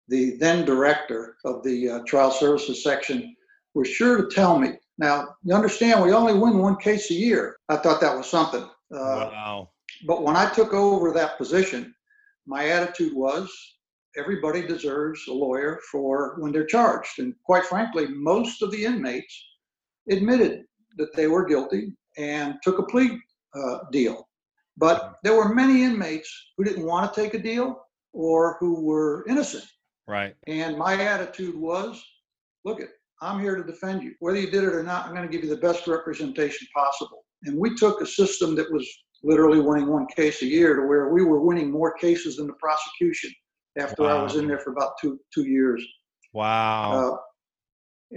the 0.07 0.37
then 0.37 0.65
director 0.65 1.35
of 1.43 1.63
the 1.63 1.89
uh, 1.89 1.99
trial 2.07 2.31
services 2.31 2.81
section 2.81 3.35
was 3.73 3.89
sure 3.89 4.17
to 4.17 4.33
tell 4.33 4.57
me. 4.57 4.73
Now, 5.01 5.35
you 5.43 5.55
understand, 5.55 6.03
we 6.03 6.13
only 6.13 6.35
win 6.35 6.59
one 6.59 6.77
case 6.77 7.09
a 7.09 7.15
year. 7.15 7.57
I 7.69 7.77
thought 7.77 8.01
that 8.01 8.15
was 8.15 8.29
something. 8.29 8.61
Uh, 8.93 9.29
wow 9.33 9.69
But 10.05 10.21
when 10.21 10.35
I 10.35 10.47
took 10.53 10.75
over 10.75 11.11
that 11.11 11.39
position, 11.39 11.95
my 12.45 12.67
attitude 12.67 13.13
was 13.15 13.51
everybody 14.15 14.61
deserves 14.61 15.19
a 15.27 15.33
lawyer 15.33 15.79
for 15.91 16.35
when 16.37 16.51
they're 16.51 16.67
charged. 16.67 17.17
And 17.17 17.33
quite 17.43 17.65
frankly, 17.65 18.09
most 18.09 18.61
of 18.61 18.69
the 18.69 18.85
inmates 18.85 19.33
admitted 20.07 20.65
that 20.97 21.15
they 21.15 21.25
were 21.25 21.45
guilty 21.45 21.95
and 22.19 22.55
took 22.63 22.77
a 22.77 22.83
plea 22.83 23.19
uh, 23.55 23.79
deal. 23.91 24.27
But 24.77 25.15
there 25.23 25.35
were 25.35 25.55
many 25.55 25.83
inmates 25.83 26.29
who 26.55 26.63
didn't 26.63 26.85
want 26.85 27.11
to 27.11 27.21
take 27.21 27.33
a 27.33 27.39
deal 27.39 27.81
or 28.13 28.57
who 28.59 28.81
were 28.81 29.25
innocent. 29.27 29.65
right 30.07 30.35
And 30.45 30.77
my 30.77 30.93
attitude 31.01 31.55
was 31.55 32.03
look 32.65 32.81
it, 32.81 32.91
I'm 33.21 33.39
here 33.39 33.55
to 33.55 33.63
defend 33.63 34.01
you. 34.01 34.15
Whether 34.19 34.39
you 34.39 34.49
did 34.49 34.63
it 34.63 34.73
or 34.73 34.83
not, 34.83 35.05
I'm 35.05 35.13
going 35.13 35.27
to 35.27 35.31
give 35.31 35.43
you 35.43 35.49
the 35.49 35.61
best 35.61 35.87
representation 35.87 36.67
possible. 36.75 37.23
And 37.43 37.57
we 37.57 37.75
took 37.75 38.01
a 38.01 38.05
system 38.05 38.55
that 38.55 38.71
was 38.71 38.87
literally 39.23 39.59
winning 39.59 39.87
one 39.87 40.07
case 40.15 40.41
a 40.41 40.47
year 40.47 40.75
to 40.75 40.87
where 40.87 41.09
we 41.09 41.23
were 41.23 41.41
winning 41.41 41.71
more 41.71 41.93
cases 41.93 42.37
than 42.37 42.47
the 42.47 42.53
prosecution 42.53 43.31
after 43.77 44.05
I 44.05 44.21
was 44.21 44.35
in 44.35 44.47
there 44.47 44.59
for 44.59 44.71
about 44.71 44.93
two 44.99 45.19
two 45.33 45.47
years. 45.47 45.85
wow 46.33 47.13
Uh, 47.13 47.17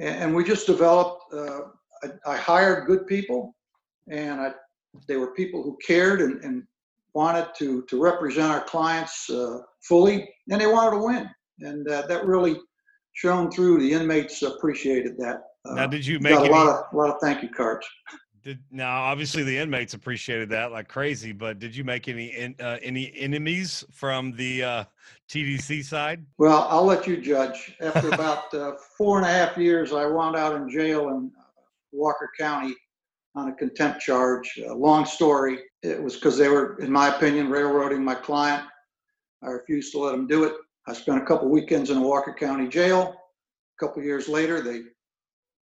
and, 0.00 0.22
and 0.22 0.34
we 0.34 0.42
just 0.44 0.66
developed. 0.66 1.22
Uh, 1.32 1.60
I, 2.02 2.32
I 2.32 2.36
hired 2.36 2.86
good 2.86 3.06
people, 3.06 3.54
and 4.10 4.40
I, 4.40 4.52
they 5.06 5.16
were 5.16 5.32
people 5.34 5.62
who 5.62 5.78
cared 5.86 6.20
and, 6.20 6.42
and 6.42 6.64
wanted 7.14 7.48
to 7.58 7.82
to 7.82 8.02
represent 8.02 8.50
our 8.50 8.64
clients 8.64 9.30
uh, 9.30 9.58
fully, 9.86 10.28
and 10.50 10.60
they 10.60 10.66
wanted 10.66 10.96
to 10.96 11.04
win. 11.04 11.30
And 11.60 11.88
uh, 11.88 12.02
that 12.08 12.26
really 12.26 12.56
shone 13.14 13.50
through. 13.50 13.80
The 13.80 13.92
inmates 13.92 14.42
appreciated 14.42 15.16
that. 15.18 15.42
Uh, 15.64 15.74
now 15.74 15.86
did 15.86 16.06
you 16.06 16.20
make 16.20 16.34
got 16.34 16.42
a 16.42 16.44
any, 16.44 16.54
lot 16.54 16.68
of 16.68 16.84
a 16.92 16.96
lot 16.96 17.10
of 17.10 17.20
thank 17.22 17.42
you 17.42 17.48
cards. 17.48 17.86
did 18.42 18.58
now 18.70 19.00
obviously 19.00 19.42
the 19.42 19.56
inmates 19.56 19.94
appreciated 19.94 20.50
that 20.50 20.70
like 20.70 20.88
crazy 20.88 21.32
but 21.32 21.58
did 21.58 21.74
you 21.74 21.84
make 21.84 22.06
any 22.06 22.26
in, 22.26 22.54
uh, 22.60 22.76
any 22.82 23.10
enemies 23.16 23.82
from 23.90 24.32
the 24.32 24.62
uh, 24.62 24.84
tdc 25.30 25.82
side 25.82 26.22
Well, 26.36 26.66
I'll 26.68 26.84
let 26.84 27.06
you 27.06 27.16
judge. 27.16 27.74
After 27.80 28.10
about 28.10 28.52
uh, 28.52 28.72
four 28.98 29.16
and 29.16 29.26
a 29.26 29.30
half 29.30 29.56
years, 29.56 29.94
I 29.94 30.04
wound 30.04 30.36
out 30.36 30.54
in 30.54 30.68
jail 30.68 31.08
in 31.08 31.30
uh, 31.38 31.42
Walker 31.92 32.30
County 32.38 32.74
on 33.34 33.48
a 33.48 33.54
contempt 33.54 34.00
charge. 34.00 34.60
Uh, 34.66 34.74
long 34.74 35.06
story. 35.06 35.60
It 35.82 36.02
was 36.02 36.14
because 36.16 36.36
they 36.36 36.48
were, 36.48 36.78
in 36.80 36.92
my 36.92 37.14
opinion, 37.16 37.48
railroading 37.50 38.04
my 38.04 38.14
client. 38.14 38.64
I 39.42 39.48
refused 39.48 39.92
to 39.92 39.98
let 39.98 40.12
them 40.12 40.26
do 40.26 40.44
it. 40.44 40.54
I 40.86 40.92
spent 40.92 41.22
a 41.22 41.24
couple 41.24 41.48
weekends 41.48 41.90
in 41.90 41.96
a 41.96 42.00
Walker 42.00 42.34
County 42.38 42.68
jail. 42.68 43.16
A 43.78 43.84
couple 43.84 44.02
years 44.02 44.28
later, 44.28 44.60
they 44.60 44.82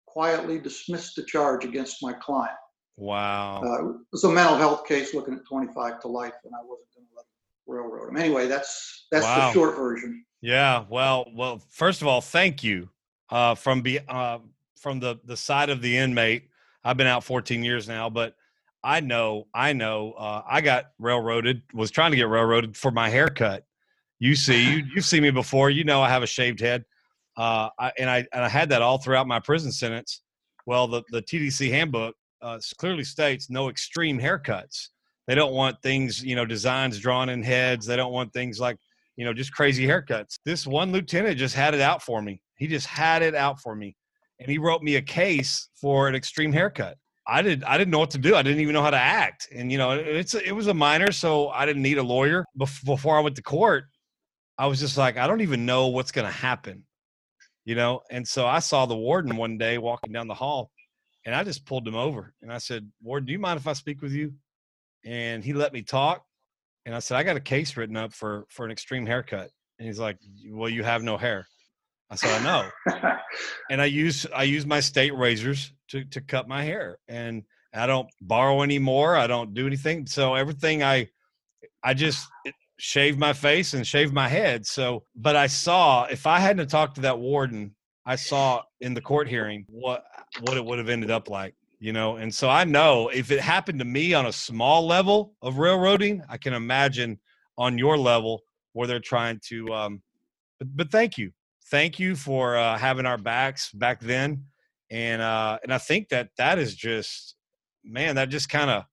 quietly 0.05 0.59
dismissed 0.59 1.15
the 1.15 1.23
charge 1.23 1.63
against 1.63 2.01
my 2.01 2.13
client. 2.13 2.57
Wow. 2.97 3.61
Uh, 3.63 3.89
it 3.89 3.95
was 4.11 4.23
a 4.23 4.29
mental 4.29 4.57
health 4.57 4.85
case 4.85 5.13
looking 5.13 5.33
at 5.33 5.45
25 5.45 6.01
to 6.01 6.07
life, 6.07 6.33
and 6.43 6.53
I 6.53 6.59
wasn't 6.63 6.89
going 6.95 7.07
to 7.07 7.15
let 7.15 7.25
railroad 7.67 8.09
him. 8.09 8.17
Anyway, 8.17 8.47
that's 8.47 9.07
that's 9.11 9.25
Wow. 9.25 9.47
the 9.47 9.53
short 9.53 9.75
version. 9.75 10.25
Yeah. 10.41 10.85
Well, 10.89 11.25
well. 11.33 11.61
First 11.69 12.01
of 12.01 12.07
all, 12.07 12.21
thank 12.21 12.63
you 12.63 12.89
uh, 13.29 13.55
from 13.55 13.81
be 13.81 13.99
uh, 14.07 14.39
from 14.77 14.99
the 14.99 15.19
the 15.25 15.37
side 15.37 15.69
of 15.69 15.81
the 15.81 15.97
inmate. 15.97 16.49
I've 16.83 16.97
been 16.97 17.07
out 17.07 17.23
14 17.23 17.63
years 17.63 17.87
now, 17.87 18.09
but 18.09 18.35
I 18.83 18.99
know, 18.99 19.45
I 19.53 19.73
know, 19.73 20.13
uh, 20.13 20.41
I 20.47 20.61
got 20.61 20.91
railroaded. 20.97 21.61
Was 21.73 21.91
trying 21.91 22.11
to 22.11 22.17
get 22.17 22.27
railroaded 22.27 22.75
for 22.75 22.91
my 22.91 23.09
haircut. 23.09 23.65
You 24.21 24.35
see, 24.35 24.63
you 24.71 24.83
you've 24.93 25.05
seen 25.05 25.23
me 25.23 25.31
before. 25.31 25.71
You 25.71 25.83
know, 25.83 25.99
I 25.99 26.07
have 26.07 26.21
a 26.21 26.27
shaved 26.27 26.59
head, 26.59 26.85
uh, 27.37 27.69
I, 27.79 27.91
and 27.97 28.07
I 28.07 28.17
and 28.31 28.45
I 28.45 28.47
had 28.47 28.69
that 28.69 28.83
all 28.83 28.99
throughout 28.99 29.25
my 29.27 29.39
prison 29.39 29.71
sentence. 29.71 30.21
Well, 30.67 30.87
the 30.87 31.01
the 31.09 31.23
TDC 31.23 31.71
handbook 31.71 32.13
uh, 32.39 32.59
clearly 32.77 33.03
states 33.03 33.49
no 33.49 33.69
extreme 33.69 34.19
haircuts. 34.19 34.89
They 35.25 35.33
don't 35.33 35.53
want 35.53 35.81
things, 35.81 36.23
you 36.23 36.35
know, 36.35 36.45
designs 36.45 36.99
drawn 36.99 37.29
in 37.29 37.41
heads. 37.41 37.87
They 37.87 37.95
don't 37.95 38.13
want 38.13 38.31
things 38.31 38.59
like 38.59 38.77
you 39.15 39.25
know, 39.25 39.33
just 39.33 39.53
crazy 39.53 39.87
haircuts. 39.87 40.37
This 40.45 40.67
one 40.67 40.91
lieutenant 40.91 41.39
just 41.39 41.55
had 41.55 41.73
it 41.73 41.81
out 41.81 42.03
for 42.03 42.21
me. 42.21 42.41
He 42.57 42.67
just 42.67 42.85
had 42.85 43.23
it 43.23 43.33
out 43.33 43.59
for 43.59 43.75
me. 43.75 43.95
And 44.39 44.49
he 44.49 44.59
wrote 44.59 44.83
me 44.83 44.97
a 44.97 45.01
case 45.01 45.69
for 45.73 46.07
an 46.07 46.13
extreme 46.13 46.53
haircut. 46.53 46.95
I 47.25 47.41
did 47.41 47.63
I 47.63 47.79
didn't 47.79 47.89
know 47.89 47.99
what 47.99 48.11
to 48.11 48.19
do. 48.19 48.35
I 48.35 48.43
didn't 48.43 48.61
even 48.61 48.73
know 48.73 48.83
how 48.83 48.91
to 48.91 48.97
act. 48.97 49.47
And 49.51 49.71
you 49.71 49.79
know, 49.79 49.93
it's 49.93 50.35
it 50.35 50.51
was 50.51 50.67
a 50.67 50.73
minor, 50.75 51.11
so 51.11 51.49
I 51.49 51.65
didn't 51.65 51.81
need 51.81 51.97
a 51.97 52.03
lawyer. 52.03 52.45
Bef- 52.59 52.85
before 52.85 53.17
I 53.17 53.21
went 53.21 53.35
to 53.37 53.41
court, 53.41 53.85
I 54.61 54.67
was 54.67 54.79
just 54.79 54.95
like, 54.95 55.17
I 55.17 55.25
don't 55.25 55.41
even 55.41 55.65
know 55.65 55.87
what's 55.87 56.11
going 56.11 56.27
to 56.27 56.31
happen. 56.31 56.83
You 57.65 57.73
know, 57.73 58.01
and 58.11 58.27
so 58.27 58.45
I 58.45 58.59
saw 58.59 58.85
the 58.85 58.95
warden 58.95 59.35
one 59.35 59.57
day 59.57 59.79
walking 59.79 60.11
down 60.13 60.27
the 60.27 60.35
hall 60.35 60.71
and 61.25 61.33
I 61.33 61.43
just 61.43 61.65
pulled 61.65 61.87
him 61.87 61.95
over 61.95 62.33
and 62.41 62.51
I 62.51 62.57
said, 62.59 62.91
"Warden, 63.01 63.25
do 63.25 63.33
you 63.33 63.39
mind 63.39 63.59
if 63.59 63.67
I 63.67 63.73
speak 63.73 64.01
with 64.01 64.11
you?" 64.11 64.33
And 65.05 65.43
he 65.43 65.53
let 65.53 65.73
me 65.73 65.81
talk 65.81 66.23
and 66.85 66.95
I 66.95 66.99
said, 66.99 67.17
I 67.17 67.23
got 67.23 67.37
a 67.37 67.41
case 67.41 67.77
written 67.77 67.97
up 67.97 68.13
for 68.13 68.45
for 68.49 68.65
an 68.65 68.71
extreme 68.71 69.05
haircut. 69.05 69.49
And 69.79 69.87
he's 69.87 69.99
like, 69.99 70.17
Well, 70.49 70.69
you 70.69 70.83
have 70.83 71.03
no 71.03 71.17
hair. 71.17 71.47
I 72.09 72.15
said, 72.15 72.41
I 72.41 72.43
know. 72.43 73.11
and 73.69 73.81
I 73.81 73.85
use 73.85 74.27
I 74.33 74.43
use 74.43 74.65
my 74.65 74.79
state 74.79 75.15
razors 75.15 75.73
to 75.89 76.03
to 76.05 76.21
cut 76.21 76.47
my 76.47 76.63
hair. 76.63 76.97
And 77.07 77.43
I 77.73 77.87
don't 77.87 78.09
borrow 78.21 78.63
anymore. 78.63 79.15
I 79.15 79.27
don't 79.27 79.53
do 79.53 79.65
anything. 79.65 80.07
So 80.07 80.35
everything 80.35 80.83
I 80.83 81.09
I 81.83 81.93
just 81.93 82.27
shave 82.83 83.15
my 83.15 83.31
face 83.31 83.75
and 83.75 83.85
shave 83.85 84.11
my 84.11 84.27
head. 84.27 84.65
So 84.65 85.03
but 85.15 85.35
I 85.35 85.45
saw 85.45 86.05
if 86.05 86.25
I 86.25 86.39
hadn't 86.39 86.67
talked 86.67 86.95
to 86.95 87.01
that 87.01 87.19
warden, 87.19 87.75
I 88.07 88.15
saw 88.15 88.63
in 88.79 88.95
the 88.95 89.01
court 89.01 89.27
hearing 89.27 89.65
what 89.69 90.03
what 90.39 90.57
it 90.57 90.65
would 90.65 90.79
have 90.79 90.89
ended 90.89 91.11
up 91.11 91.29
like 91.29 91.53
you 91.79 91.91
know 91.91 92.15
and 92.15 92.33
so 92.33 92.47
i 92.49 92.63
know 92.63 93.09
if 93.09 93.31
it 93.31 93.39
happened 93.41 93.79
to 93.79 93.85
me 93.85 94.13
on 94.13 94.27
a 94.27 94.31
small 94.31 94.85
level 94.85 95.33
of 95.41 95.57
railroading 95.57 96.23
i 96.29 96.37
can 96.37 96.53
imagine 96.53 97.19
on 97.57 97.77
your 97.77 97.97
level 97.97 98.41
where 98.73 98.87
they're 98.87 98.99
trying 98.99 99.39
to 99.43 99.67
um 99.73 100.01
but, 100.59 100.67
but 100.77 100.91
thank 100.91 101.17
you 101.17 101.31
thank 101.71 101.99
you 101.99 102.15
for 102.15 102.55
uh, 102.55 102.77
having 102.77 103.05
our 103.05 103.17
backs 103.17 103.71
back 103.71 103.99
then 103.99 104.45
and 104.91 105.21
uh 105.21 105.57
and 105.63 105.73
i 105.73 105.77
think 105.77 106.07
that 106.09 106.29
that 106.37 106.57
is 106.59 106.75
just 106.75 107.35
man 107.83 108.15
that 108.15 108.29
just 108.29 108.47
kind 108.47 108.69
of 108.69 108.85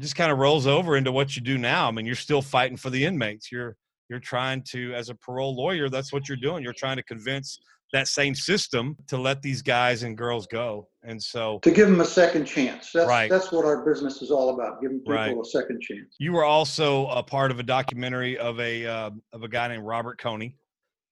it 0.00 0.02
just 0.02 0.16
kind 0.16 0.32
of 0.32 0.38
rolls 0.38 0.66
over 0.66 0.96
into 0.96 1.12
what 1.12 1.36
you 1.36 1.42
do 1.42 1.58
now 1.58 1.86
i 1.86 1.90
mean 1.90 2.06
you're 2.06 2.14
still 2.14 2.40
fighting 2.40 2.76
for 2.76 2.88
the 2.90 3.04
inmates 3.04 3.52
you're 3.52 3.76
you're 4.08 4.18
trying 4.18 4.62
to 4.62 4.94
as 4.94 5.10
a 5.10 5.14
parole 5.16 5.54
lawyer 5.54 5.88
that's 5.90 6.12
what 6.12 6.26
you're 6.28 6.38
doing 6.38 6.64
you're 6.64 6.72
trying 6.72 6.96
to 6.96 7.02
convince 7.02 7.60
that 7.92 8.08
same 8.08 8.34
system 8.34 8.96
to 9.08 9.18
let 9.18 9.42
these 9.42 9.62
guys 9.62 10.04
and 10.04 10.16
girls 10.16 10.46
go. 10.46 10.86
And 11.02 11.20
so 11.20 11.58
to 11.64 11.72
give 11.72 11.88
them 11.88 12.00
a 12.00 12.04
second 12.04 12.44
chance. 12.44 12.92
That's 12.92 13.08
Right. 13.08 13.28
that's 13.28 13.50
what 13.50 13.64
our 13.64 13.84
business 13.84 14.22
is 14.22 14.30
all 14.30 14.54
about, 14.54 14.80
giving 14.80 15.00
people 15.00 15.14
Right. 15.14 15.36
a 15.36 15.44
second 15.44 15.80
chance. 15.80 16.14
you 16.20 16.32
were 16.32 16.44
also 16.44 17.08
a 17.08 17.20
part 17.20 17.50
of 17.50 17.58
a 17.58 17.64
documentary 17.64 18.38
of 18.38 18.60
a 18.60 18.86
uh, 18.86 19.10
of 19.32 19.42
a 19.42 19.48
guy 19.48 19.66
named 19.66 19.84
Robert 19.84 20.20
Coney. 20.20 20.56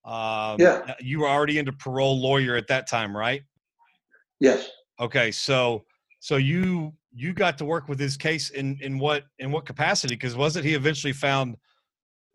Um, 0.05 0.57
Yeah. 0.61 0.95
You 1.01 1.19
were 1.19 1.29
already 1.29 1.59
into 1.59 1.73
parole 1.73 2.17
lawyer 2.23 2.55
at 2.55 2.69
that 2.69 2.89
time, 2.89 3.17
right? 3.17 3.43
Yes. 4.39 4.71
Okay, 5.01 5.33
so 5.33 5.85
so 6.21 6.37
you 6.37 6.93
you 7.15 7.33
got 7.33 7.59
to 7.59 7.65
work 7.65 7.89
with 7.89 7.99
his 7.99 8.17
case 8.17 8.51
in 8.51 8.79
in 8.81 8.99
what 8.99 9.25
in 9.39 9.51
what 9.51 9.67
capacity? 9.67 10.15
Because 10.15 10.37
wasn't 10.37 10.65
he 10.65 10.75
eventually 10.75 11.13
found 11.13 11.57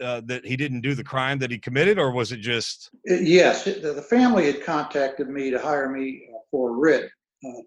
uh, 0.01 0.21
that 0.25 0.45
he 0.45 0.55
didn't 0.55 0.81
do 0.81 0.95
the 0.95 1.03
crime 1.03 1.39
that 1.39 1.51
he 1.51 1.57
committed, 1.57 1.97
or 1.99 2.11
was 2.11 2.31
it 2.31 2.37
just 2.37 2.89
Uh, 3.09 3.15
Yes, 3.15 3.65
the 3.65 4.05
family 4.09 4.45
had 4.45 4.63
contacted 4.63 5.29
me 5.29 5.51
to 5.51 5.59
hire 5.59 5.89
me 5.89 6.27
uh, 6.33 6.39
for 6.51 6.71
a 6.71 6.73
writ. 6.73 7.09
Uh, 7.45 7.61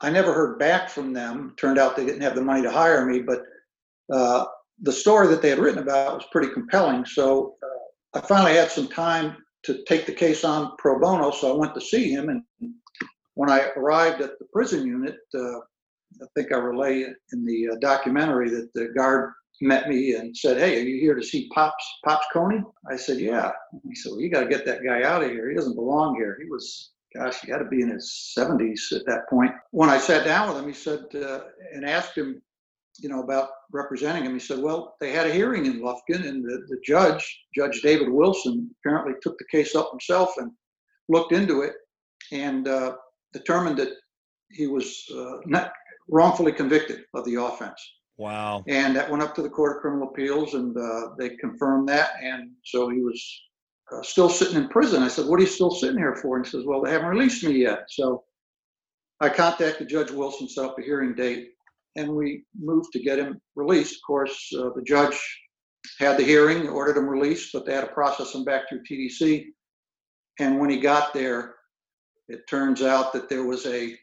I 0.00 0.10
never 0.10 0.32
heard 0.32 0.58
back 0.58 0.90
from 0.90 1.12
them. 1.12 1.54
Turned 1.56 1.78
out 1.78 1.96
they 1.96 2.04
didn't 2.04 2.20
have 2.22 2.34
the 2.34 2.42
money 2.42 2.62
to 2.62 2.70
hire 2.70 3.06
me, 3.06 3.22
but 3.22 3.42
uh, 4.12 4.44
the 4.82 4.92
story 4.92 5.28
that 5.28 5.40
they 5.40 5.48
had 5.48 5.58
written 5.58 5.82
about 5.82 6.16
was 6.16 6.26
pretty 6.30 6.52
compelling. 6.52 7.04
So 7.06 7.56
uh, 7.62 8.18
I 8.18 8.20
finally 8.20 8.54
had 8.54 8.70
some 8.70 8.88
time 8.88 9.36
to 9.64 9.82
take 9.84 10.06
the 10.06 10.12
case 10.12 10.44
on 10.44 10.72
pro 10.78 10.98
bono. 10.98 11.30
So 11.30 11.54
I 11.54 11.58
went 11.58 11.74
to 11.74 11.80
see 11.80 12.10
him, 12.10 12.28
and 12.28 12.42
when 13.34 13.50
I 13.50 13.70
arrived 13.76 14.20
at 14.20 14.38
the 14.38 14.46
prison 14.52 14.86
unit, 14.86 15.16
I 16.22 16.26
think 16.34 16.52
I 16.52 16.56
relay 16.56 17.02
in 17.32 17.44
the 17.44 17.68
uh, 17.72 17.76
documentary 17.80 18.50
that 18.50 18.72
the 18.74 18.88
guard 18.96 19.32
met 19.60 19.88
me 19.88 20.14
and 20.14 20.36
said, 20.36 20.58
"Hey, 20.58 20.78
are 20.78 20.84
you 20.84 21.00
here 21.00 21.14
to 21.14 21.22
see 21.22 21.48
Pops 21.54 21.84
Pops 22.04 22.26
Coney?" 22.32 22.62
I 22.90 22.96
said, 22.96 23.18
"Yeah." 23.18 23.52
He 23.88 23.94
said, 23.94 24.10
"Well, 24.10 24.20
you 24.20 24.30
got 24.30 24.40
to 24.40 24.48
get 24.48 24.64
that 24.66 24.84
guy 24.84 25.02
out 25.02 25.22
of 25.22 25.30
here. 25.30 25.48
He 25.48 25.56
doesn't 25.56 25.74
belong 25.74 26.16
here." 26.16 26.38
He 26.40 26.48
was, 26.48 26.92
gosh, 27.14 27.40
he 27.40 27.50
had 27.50 27.58
to 27.58 27.64
be 27.64 27.82
in 27.82 27.90
his 27.90 28.34
70s 28.36 28.92
at 28.92 29.06
that 29.06 29.28
point. 29.28 29.52
When 29.70 29.90
I 29.90 29.98
sat 29.98 30.24
down 30.24 30.48
with 30.48 30.62
him, 30.62 30.68
he 30.68 30.74
said, 30.74 31.04
uh, 31.14 31.44
and 31.72 31.84
asked 31.84 32.16
him, 32.16 32.42
you 32.98 33.08
know, 33.08 33.22
about 33.22 33.50
representing 33.72 34.24
him. 34.24 34.32
He 34.32 34.40
said, 34.40 34.58
"Well, 34.58 34.96
they 35.00 35.12
had 35.12 35.26
a 35.26 35.32
hearing 35.32 35.66
in 35.66 35.80
Lufkin, 35.80 36.26
and 36.26 36.44
the, 36.44 36.64
the 36.68 36.80
judge, 36.84 37.44
Judge 37.54 37.82
David 37.82 38.10
Wilson, 38.10 38.74
apparently 38.80 39.14
took 39.22 39.38
the 39.38 39.46
case 39.50 39.74
up 39.74 39.90
himself 39.90 40.34
and 40.38 40.50
looked 41.08 41.32
into 41.32 41.62
it 41.62 41.74
and 42.32 42.68
uh, 42.68 42.96
determined 43.32 43.76
that 43.78 43.92
he 44.50 44.66
was 44.66 45.04
uh, 45.14 45.38
not 45.46 45.72
wrongfully 46.08 46.52
convicted 46.52 47.04
of 47.14 47.24
the 47.24 47.36
offense." 47.36 47.80
wow? 48.16 48.64
And 48.66 48.96
that 48.96 49.10
went 49.10 49.22
up 49.22 49.34
to 49.34 49.42
the 49.42 49.50
Court 49.50 49.76
of 49.76 49.82
Criminal 49.82 50.08
Appeals, 50.08 50.54
and 50.54 50.76
uh, 50.76 51.14
they 51.18 51.30
confirmed 51.36 51.88
that. 51.88 52.10
And 52.22 52.50
so 52.64 52.88
he 52.88 53.00
was 53.00 53.42
uh, 53.92 54.02
still 54.02 54.28
sitting 54.28 54.56
in 54.56 54.68
prison. 54.68 55.02
I 55.02 55.08
said, 55.08 55.26
"What 55.26 55.38
are 55.38 55.42
you 55.42 55.48
still 55.48 55.70
sitting 55.70 55.98
here 55.98 56.16
for?" 56.16 56.36
And 56.36 56.44
he 56.44 56.50
says, 56.50 56.64
"Well, 56.64 56.82
they 56.82 56.90
haven't 56.90 57.08
released 57.08 57.44
me 57.44 57.62
yet." 57.62 57.84
So 57.88 58.24
I 59.20 59.28
contacted 59.28 59.88
Judge 59.88 60.10
Wilson, 60.10 60.48
set 60.48 60.64
up 60.64 60.78
a 60.78 60.82
hearing 60.82 61.14
date, 61.14 61.50
and 61.96 62.14
we 62.14 62.44
moved 62.58 62.92
to 62.92 63.02
get 63.02 63.18
him 63.18 63.40
released. 63.54 63.96
Of 63.96 64.06
course, 64.06 64.52
uh, 64.58 64.70
the 64.74 64.82
judge 64.82 65.18
had 65.98 66.18
the 66.18 66.24
hearing, 66.24 66.68
ordered 66.68 66.96
him 66.96 67.08
released, 67.08 67.50
but 67.52 67.64
they 67.64 67.72
had 67.72 67.82
to 67.82 67.92
process 67.92 68.34
him 68.34 68.44
back 68.44 68.68
through 68.68 68.82
TDC. 68.82 69.46
And 70.38 70.58
when 70.58 70.68
he 70.68 70.80
got 70.80 71.14
there, 71.14 71.54
it 72.28 72.46
turns 72.48 72.82
out 72.82 73.12
that 73.12 73.28
there 73.28 73.44
was 73.44 73.64
a 73.66 73.96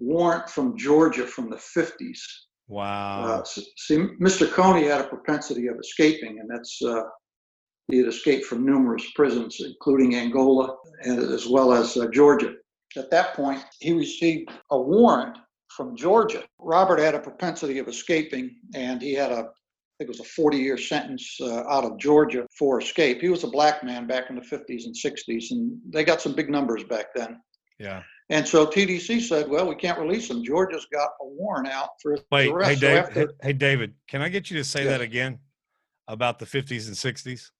warrant 0.00 0.48
from 0.48 0.76
Georgia 0.76 1.26
from 1.26 1.50
the 1.50 1.56
50s 1.56 2.20
Wow. 2.68 3.40
uh, 3.40 3.44
see, 3.44 3.96
Mr. 4.20 4.50
Coney 4.50 4.84
had 4.84 5.00
a 5.00 5.08
propensity 5.08 5.68
of 5.68 5.78
escaping, 5.78 6.38
and 6.38 6.50
that's 6.50 6.80
uh, 6.82 7.02
he 7.88 7.96
had 7.98 8.06
escaped 8.06 8.44
from 8.44 8.66
numerous 8.66 9.10
prisons, 9.14 9.60
including 9.64 10.14
Angola 10.14 10.76
and 11.02 11.18
as 11.18 11.46
well 11.46 11.72
as 11.72 11.96
uh, 11.96 12.06
Georgia. 12.12 12.52
At 12.96 13.10
that 13.10 13.34
point, 13.34 13.64
he 13.80 13.92
received 13.92 14.50
a 14.70 14.78
warrant 14.78 15.38
from 15.74 15.96
Georgia. 15.96 16.44
Robert 16.58 16.98
had 16.98 17.14
a 17.14 17.20
propensity 17.20 17.78
of 17.78 17.88
escaping, 17.88 18.54
and 18.74 19.00
he 19.00 19.14
had 19.14 19.32
a 19.32 19.48
I 20.00 20.04
think 20.04 20.14
it 20.14 20.20
was 20.20 20.28
a 20.28 20.30
40 20.30 20.58
year 20.58 20.78
sentence 20.78 21.38
uh, 21.40 21.64
out 21.68 21.84
of 21.84 21.98
Georgia 21.98 22.46
for 22.56 22.80
escape. 22.80 23.20
He 23.20 23.30
was 23.30 23.42
a 23.42 23.48
black 23.48 23.82
man 23.82 24.06
back 24.06 24.30
in 24.30 24.36
the 24.36 24.42
50s 24.42 24.84
and 24.84 24.94
60s, 24.94 25.50
and 25.50 25.76
they 25.88 26.04
got 26.04 26.20
some 26.20 26.34
big 26.34 26.50
numbers 26.50 26.84
back 26.84 27.06
then. 27.16 27.40
yeah. 27.80 28.02
And 28.30 28.46
so 28.46 28.66
TDC 28.66 29.22
said, 29.22 29.48
well, 29.48 29.66
we 29.66 29.74
can't 29.74 29.98
release 29.98 30.28
him. 30.30 30.44
Georgia's 30.44 30.86
got 30.92 31.10
a 31.20 31.26
warrant 31.26 31.68
out 31.68 31.90
for 32.02 32.12
his 32.12 32.20
Wait, 32.30 32.50
arrest. 32.50 32.68
hey 32.70 32.74
So 32.76 32.80
Dave, 32.80 32.98
after- 32.98 33.34
hey, 33.42 33.52
David, 33.54 33.94
can 34.06 34.20
I 34.22 34.28
get 34.28 34.50
you 34.50 34.58
to 34.58 34.64
say 34.64 34.84
Yeah. 34.84 34.90
that 34.90 35.00
again 35.00 35.38
about 36.08 36.38
the 36.38 36.44
50s 36.46 36.88
and 36.88 36.96
60s? 36.96 37.50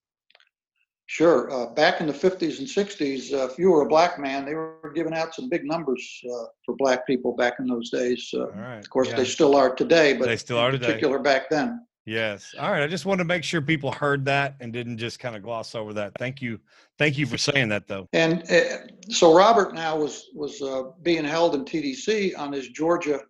Sure. 1.06 1.50
Uh, 1.50 1.66
back 1.72 2.02
in 2.02 2.06
the 2.06 2.12
50s 2.12 2.58
and 2.58 2.68
60s, 2.68 3.32
uh, 3.32 3.50
if 3.50 3.58
you 3.58 3.70
were 3.70 3.80
a 3.80 3.88
black 3.88 4.18
man, 4.18 4.44
they 4.44 4.54
were 4.54 4.92
giving 4.94 5.14
out 5.14 5.34
some 5.34 5.48
big 5.48 5.64
numbers 5.64 6.20
uh, 6.30 6.44
for 6.66 6.76
black 6.76 7.06
people 7.06 7.34
back 7.34 7.54
in 7.60 7.66
those 7.66 7.88
days. 7.90 8.28
Uh, 8.34 8.50
right. 8.50 8.76
of 8.78 8.90
course, 8.90 9.08
yeah. 9.08 9.16
they 9.16 9.24
still 9.24 9.56
are 9.56 9.74
today, 9.74 10.12
but 10.12 10.26
They 10.26 10.36
still 10.36 10.58
are 10.58 10.66
in 10.68 10.72
today. 10.74 10.86
particular 10.88 11.18
back 11.18 11.48
then. 11.48 11.80
Yes. 12.08 12.54
All 12.58 12.70
right. 12.72 12.82
I 12.82 12.86
just 12.86 13.04
wanted 13.04 13.18
to 13.18 13.26
make 13.26 13.44
sure 13.44 13.60
people 13.60 13.92
heard 13.92 14.24
that 14.24 14.56
and 14.60 14.72
didn't 14.72 14.96
just 14.96 15.20
kind 15.20 15.36
of 15.36 15.42
gloss 15.42 15.74
over 15.74 15.92
that. 15.92 16.12
Thank 16.18 16.40
you. 16.40 16.58
Thank 16.96 17.18
you 17.18 17.26
for 17.26 17.36
saying 17.36 17.68
that, 17.68 17.86
though. 17.86 18.08
And 18.14 18.50
uh, 18.50 18.78
so 19.10 19.36
Robert 19.36 19.74
now 19.74 19.98
was 19.98 20.30
was 20.34 20.62
uh, 20.62 20.84
being 21.02 21.24
held 21.24 21.54
in 21.54 21.66
TDC 21.66 22.38
on 22.38 22.50
his 22.50 22.70
Georgia 22.70 23.20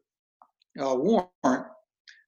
uh, 0.81 0.95
warrant, 0.95 1.67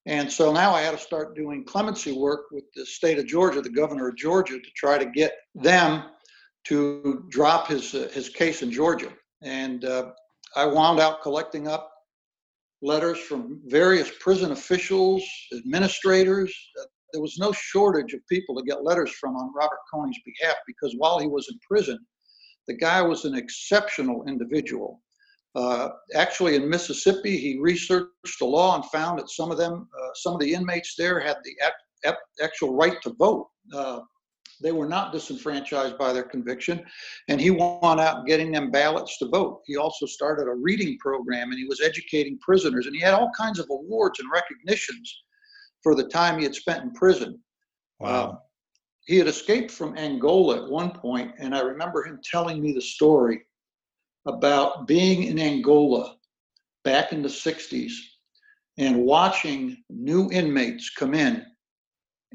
and 0.06 0.30
so 0.30 0.52
now 0.52 0.74
I 0.74 0.80
had 0.80 0.90
to 0.90 0.98
start 0.98 1.36
doing 1.36 1.64
clemency 1.64 2.10
work 2.10 2.46
with 2.50 2.64
the 2.74 2.84
state 2.84 3.20
of 3.20 3.26
Georgia, 3.26 3.62
the 3.62 3.70
governor 3.70 4.08
of 4.08 4.16
Georgia, 4.16 4.58
to 4.58 4.70
try 4.74 4.98
to 4.98 5.06
get 5.06 5.34
them 5.54 6.02
to 6.64 7.26
drop 7.28 7.68
his 7.68 7.94
uh, 7.94 8.08
his 8.12 8.28
case 8.28 8.62
in 8.62 8.72
Georgia. 8.72 9.12
And 9.40 9.84
uh, 9.84 10.10
I 10.56 10.66
wound 10.66 10.98
out 10.98 11.22
collecting 11.22 11.68
up 11.68 11.89
letters 12.82 13.18
from 13.18 13.60
various 13.66 14.10
prison 14.20 14.52
officials, 14.52 15.24
administrators. 15.52 16.54
Uh, 16.80 16.84
there 17.12 17.22
was 17.22 17.38
no 17.38 17.52
shortage 17.52 18.14
of 18.14 18.26
people 18.28 18.54
to 18.56 18.62
get 18.62 18.84
letters 18.84 19.10
from 19.10 19.36
on 19.36 19.52
Robert 19.54 19.78
Coney's 19.92 20.18
behalf 20.24 20.56
because 20.66 20.94
while 20.96 21.18
he 21.18 21.26
was 21.26 21.48
in 21.50 21.58
prison, 21.68 21.98
the 22.68 22.74
guy 22.74 23.02
was 23.02 23.24
an 23.24 23.34
exceptional 23.34 24.24
individual. 24.28 25.00
Uh, 25.56 25.88
actually, 26.14 26.54
in 26.54 26.68
Mississippi, 26.68 27.36
he 27.36 27.58
researched 27.60 28.38
the 28.38 28.44
law 28.44 28.76
and 28.76 28.84
found 28.86 29.18
that 29.18 29.28
some 29.28 29.50
of 29.50 29.58
them, 29.58 29.88
uh, 30.00 30.08
some 30.14 30.34
of 30.34 30.40
the 30.40 30.54
inmates 30.54 30.94
there 30.96 31.18
had 31.18 31.36
the 31.42 32.14
actual 32.40 32.76
right 32.76 32.96
to 33.02 33.12
vote. 33.18 33.48
Uh, 33.74 34.00
they 34.60 34.72
were 34.72 34.88
not 34.88 35.12
disenfranchised 35.12 35.98
by 35.98 36.12
their 36.12 36.22
conviction, 36.22 36.84
and 37.28 37.40
he 37.40 37.50
went 37.50 38.00
out 38.00 38.26
getting 38.26 38.52
them 38.52 38.70
ballots 38.70 39.18
to 39.18 39.28
vote. 39.28 39.62
He 39.66 39.76
also 39.76 40.06
started 40.06 40.48
a 40.48 40.54
reading 40.54 40.98
program, 40.98 41.50
and 41.50 41.58
he 41.58 41.66
was 41.66 41.80
educating 41.80 42.38
prisoners, 42.38 42.86
and 42.86 42.94
he 42.94 43.00
had 43.00 43.14
all 43.14 43.30
kinds 43.36 43.58
of 43.58 43.66
awards 43.70 44.20
and 44.20 44.30
recognitions 44.30 45.22
for 45.82 45.94
the 45.94 46.04
time 46.04 46.38
he 46.38 46.44
had 46.44 46.54
spent 46.54 46.84
in 46.84 46.92
prison. 46.92 47.40
Wow. 47.98 48.08
Uh, 48.08 48.36
he 49.06 49.16
had 49.16 49.28
escaped 49.28 49.70
from 49.70 49.96
Angola 49.96 50.62
at 50.62 50.70
one 50.70 50.92
point, 50.92 51.32
and 51.38 51.54
I 51.54 51.60
remember 51.60 52.04
him 52.04 52.20
telling 52.22 52.60
me 52.60 52.72
the 52.72 52.80
story 52.80 53.42
about 54.26 54.86
being 54.86 55.24
in 55.24 55.38
Angola 55.38 56.16
back 56.84 57.12
in 57.12 57.22
the 57.22 57.28
60s 57.28 57.92
and 58.78 59.04
watching 59.04 59.76
new 59.88 60.30
inmates 60.30 60.90
come 60.90 61.14
in 61.14 61.44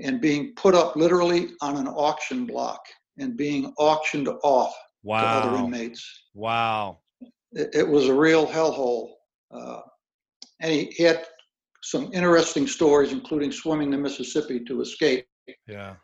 and 0.01 0.19
being 0.19 0.53
put 0.55 0.75
up 0.75 0.95
literally 0.95 1.49
on 1.61 1.77
an 1.77 1.87
auction 1.87 2.45
block 2.45 2.81
and 3.17 3.37
being 3.37 3.73
auctioned 3.77 4.27
off 4.43 4.75
wow. 5.03 5.21
to 5.21 5.47
other 5.47 5.63
inmates. 5.63 6.23
Wow. 6.33 6.99
It, 7.53 7.69
it 7.73 7.87
was 7.87 8.07
a 8.07 8.13
real 8.13 8.45
hellhole. 8.45 9.11
Uh, 9.51 9.81
and 10.61 10.71
he, 10.71 10.85
he, 10.97 11.03
had 11.03 11.25
some 11.83 12.11
interesting 12.13 12.67
stories, 12.67 13.11
including 13.11 13.51
swimming 13.51 13.91
the 13.91 13.97
Mississippi 13.97 14.59
to 14.65 14.81
escape. 14.81 15.25
Yeah. 15.67 15.95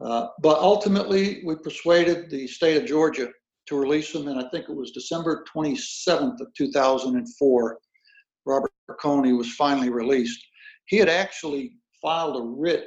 Uh, 0.00 0.28
but 0.40 0.58
ultimately, 0.58 1.42
we 1.44 1.56
persuaded 1.56 2.30
the 2.30 2.46
state 2.46 2.76
of 2.76 2.86
Georgia 2.86 3.28
to 3.66 3.76
release 3.76 4.14
him, 4.14 4.28
and 4.28 4.38
I 4.38 4.48
think 4.48 4.68
it 4.68 4.74
was 4.74 4.92
December 4.92 5.44
27th 5.54 6.40
of 6.40 6.46
2004. 6.56 7.78
Robert 8.46 8.72
Coney 8.98 9.32
was 9.32 9.52
finally 9.54 9.90
released. 9.90 10.40
He 10.86 10.96
had 10.96 11.08
actually 11.08 11.72
filed 12.00 12.36
a 12.36 12.42
writ 12.42 12.86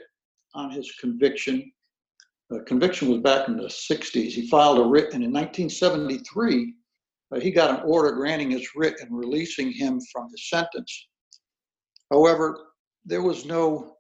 on 0.53 0.72
his 0.72 0.91
conviction. 1.00 1.72
The 2.50 2.62
conviction 2.62 3.10
was 3.10 3.20
back 3.20 3.48
in 3.48 3.58
the 3.58 3.63
60s. 3.63 4.31
He 4.31 4.50
filed 4.50 4.79
a 4.79 4.84
writ, 4.84 5.13
and 5.13 5.24
in 5.24 5.31
1973, 5.31 6.74
uh, 7.31 7.39
he 7.39 7.51
got 7.51 7.70
an 7.70 7.86
order 7.86 8.12
granting 8.12 8.51
his 8.51 8.67
writ 8.75 8.96
and 9.00 9.17
releasing 9.17 9.72
him 9.72 10.00
from 10.12 10.29
his 10.29 10.50
sentence. 10.50 11.08
However, 12.12 12.60
there 13.05 13.22
was 13.22 13.46
no 13.46 13.96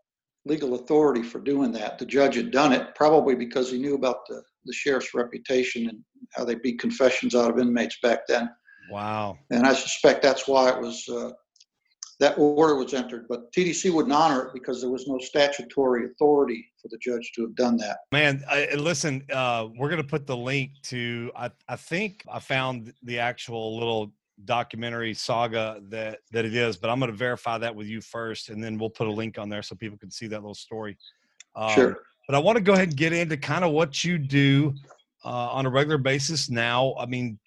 legal 0.45 0.75
authority 0.75 1.23
for 1.23 1.39
doing 1.39 1.71
that. 1.71 1.97
The 1.97 2.05
judge 2.05 2.35
had 2.35 2.51
done 2.51 2.73
it, 2.73 2.93
probably 2.95 3.35
because 3.35 3.71
he 3.71 3.77
knew 3.77 3.95
about 3.95 4.25
the, 4.27 4.41
the 4.65 4.73
sheriff's 4.73 5.13
reputation 5.13 5.87
and 5.87 5.99
how 6.33 6.43
they 6.43 6.55
beat 6.55 6.79
confessions 6.79 7.35
out 7.35 7.51
of 7.51 7.59
inmates 7.59 7.97
back 8.01 8.27
then. 8.27 8.49
Wow. 8.91 9.37
And 9.51 9.65
I 9.65 9.73
suspect 9.73 10.21
that's 10.21 10.47
why 10.47 10.69
it 10.69 10.79
was 10.79 11.07
uh, 11.07 11.31
that 12.21 12.37
order 12.37 12.75
was 12.75 12.93
entered, 12.93 13.25
but 13.27 13.51
TDC 13.51 13.91
wouldn't 13.91 14.13
honor 14.13 14.43
it 14.43 14.53
because 14.53 14.79
there 14.79 14.91
was 14.91 15.07
no 15.07 15.17
statutory 15.17 16.05
authority 16.05 16.71
for 16.79 16.87
the 16.87 16.97
judge 16.99 17.31
to 17.33 17.41
have 17.41 17.55
done 17.55 17.77
that. 17.77 17.97
Man, 18.11 18.43
I, 18.47 18.67
listen, 18.75 19.25
uh, 19.33 19.69
we're 19.75 19.89
going 19.89 20.03
to 20.03 20.07
put 20.07 20.27
the 20.27 20.37
link 20.37 20.69
to. 20.83 21.31
I, 21.35 21.49
I 21.67 21.75
think 21.75 22.23
I 22.31 22.37
found 22.37 22.93
the 23.01 23.17
actual 23.17 23.75
little 23.75 24.13
documentary 24.45 25.15
saga 25.15 25.81
that 25.89 26.19
that 26.31 26.45
it 26.45 26.53
is, 26.53 26.77
but 26.77 26.91
I'm 26.91 26.99
going 26.99 27.11
to 27.11 27.17
verify 27.17 27.57
that 27.57 27.75
with 27.75 27.87
you 27.87 28.01
first, 28.01 28.49
and 28.49 28.63
then 28.63 28.77
we'll 28.77 28.91
put 28.91 29.07
a 29.07 29.11
link 29.11 29.39
on 29.39 29.49
there 29.49 29.63
so 29.63 29.75
people 29.75 29.97
can 29.97 30.11
see 30.11 30.27
that 30.27 30.41
little 30.41 30.53
story. 30.53 30.97
Um, 31.55 31.71
sure. 31.71 31.97
But 32.27 32.35
I 32.35 32.39
want 32.39 32.55
to 32.57 32.63
go 32.63 32.73
ahead 32.73 32.89
and 32.89 32.97
get 32.97 33.13
into 33.13 33.35
kind 33.35 33.65
of 33.65 33.71
what 33.71 34.03
you 34.03 34.19
do 34.19 34.75
uh, 35.25 35.49
on 35.49 35.65
a 35.65 35.71
regular 35.71 35.97
basis 35.97 36.51
now. 36.51 36.93
I 36.99 37.07
mean, 37.07 37.39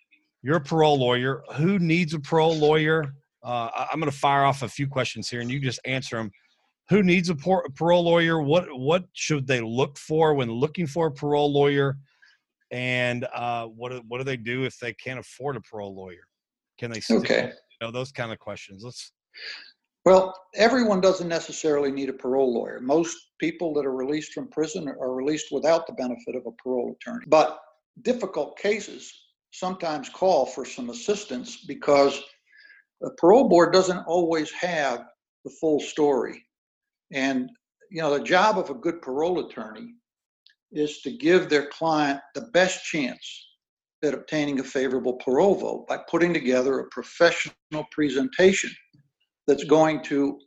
you're 0.43 0.57
a 0.57 0.61
parole 0.61 0.99
lawyer. 0.99 1.45
Who 1.55 1.79
needs 1.79 2.13
a 2.13 2.19
parole 2.19 2.57
lawyer? 2.57 3.15
Uh, 3.45 3.87
I'm 3.93 4.01
going 4.01 4.11
to 4.11 4.17
fire 4.17 4.45
off 4.45 4.63
a 4.63 4.69
few 4.69 4.89
questions 4.89 5.29
here, 5.29 5.41
and 5.41 5.51
you 5.51 5.61
just 5.61 5.81
answer 5.85 6.17
them. 6.17 6.31
Who 6.91 7.03
needs 7.03 7.29
a 7.31 7.35
parole 7.35 8.05
lawyer? 8.05 8.41
What 8.43 8.67
what 8.79 9.05
should 9.13 9.47
they 9.47 9.61
look 9.61 9.97
for 9.99 10.35
when 10.35 10.51
looking 10.51 10.87
for 10.87 11.07
a 11.07 11.13
parole 11.13 11.53
lawyer? 11.53 11.97
And 12.71 13.27
uh, 13.33 13.67
what 13.67 13.93
do, 13.93 14.03
what 14.09 14.19
do 14.19 14.25
they 14.25 14.37
do 14.37 14.65
if 14.65 14.79
they 14.79 14.93
can't 14.95 15.21
afford 15.21 15.57
a 15.57 15.61
parole 15.61 15.95
lawyer? 15.95 16.27
Can 16.79 16.91
they 16.91 17.01
still, 17.01 17.19
okay? 17.19 17.53
You 17.81 17.87
know 17.87 17.91
those 17.91 18.13
kind 18.13 18.33
of 18.33 18.39
questions. 18.39 18.83
Let's. 18.83 19.13
Well, 20.05 20.35
everyone 20.55 21.01
doesn't 21.01 21.29
necessarily 21.29 21.91
need 21.91 22.11
a 22.11 22.13
parole 22.13 22.53
lawyer. 22.53 22.81
Most 22.81 23.17
people 23.39 23.73
that 23.75 23.87
are 23.87 23.95
released 23.95 24.33
from 24.33 24.49
prison 24.49 24.89
are 24.89 25.15
released 25.15 25.47
without 25.51 25.87
the 25.87 25.95
benefit 25.95 26.37
of 26.37 26.45
a 26.47 26.53
parole 26.63 26.95
attorney. 27.01 27.25
But 27.27 27.59
difficult 28.03 28.59
cases 28.59 29.13
sometimes 29.53 30.09
call 30.09 30.45
for 30.45 30.65
some 30.65 30.91
assistance 30.91 31.65
because 31.67 32.21
the 33.05 33.11
parole 33.19 33.49
board 33.51 33.71
doesn't 33.73 34.07
always 34.07 34.51
have 34.53 35.05
the 35.45 35.51
full 35.61 35.79
story. 35.79 36.43
And, 37.13 37.51
you 37.91 38.01
know, 38.01 38.17
the 38.17 38.25
job 38.25 38.59
of 38.59 38.71
a 38.71 38.75
good 38.75 39.03
parole 39.03 39.47
attorney 39.47 39.93
is 40.73 41.03
to 41.03 41.15
give 41.15 41.51
their 41.51 41.67
client 41.67 42.21
the 42.35 42.49
best 42.55 42.83
chance 42.85 43.47
at 44.03 44.15
obtaining 44.15 44.59
a 44.61 44.65
favorable 44.65 45.15
parole 45.15 45.55
vote 45.55 45.87
by 45.87 45.99
putting 46.11 46.33
together 46.33 46.81
a 46.81 46.89
professional 46.89 47.55
presentation 47.91 48.71
that's 49.47 49.65
going 49.65 50.03
to 50.05 50.39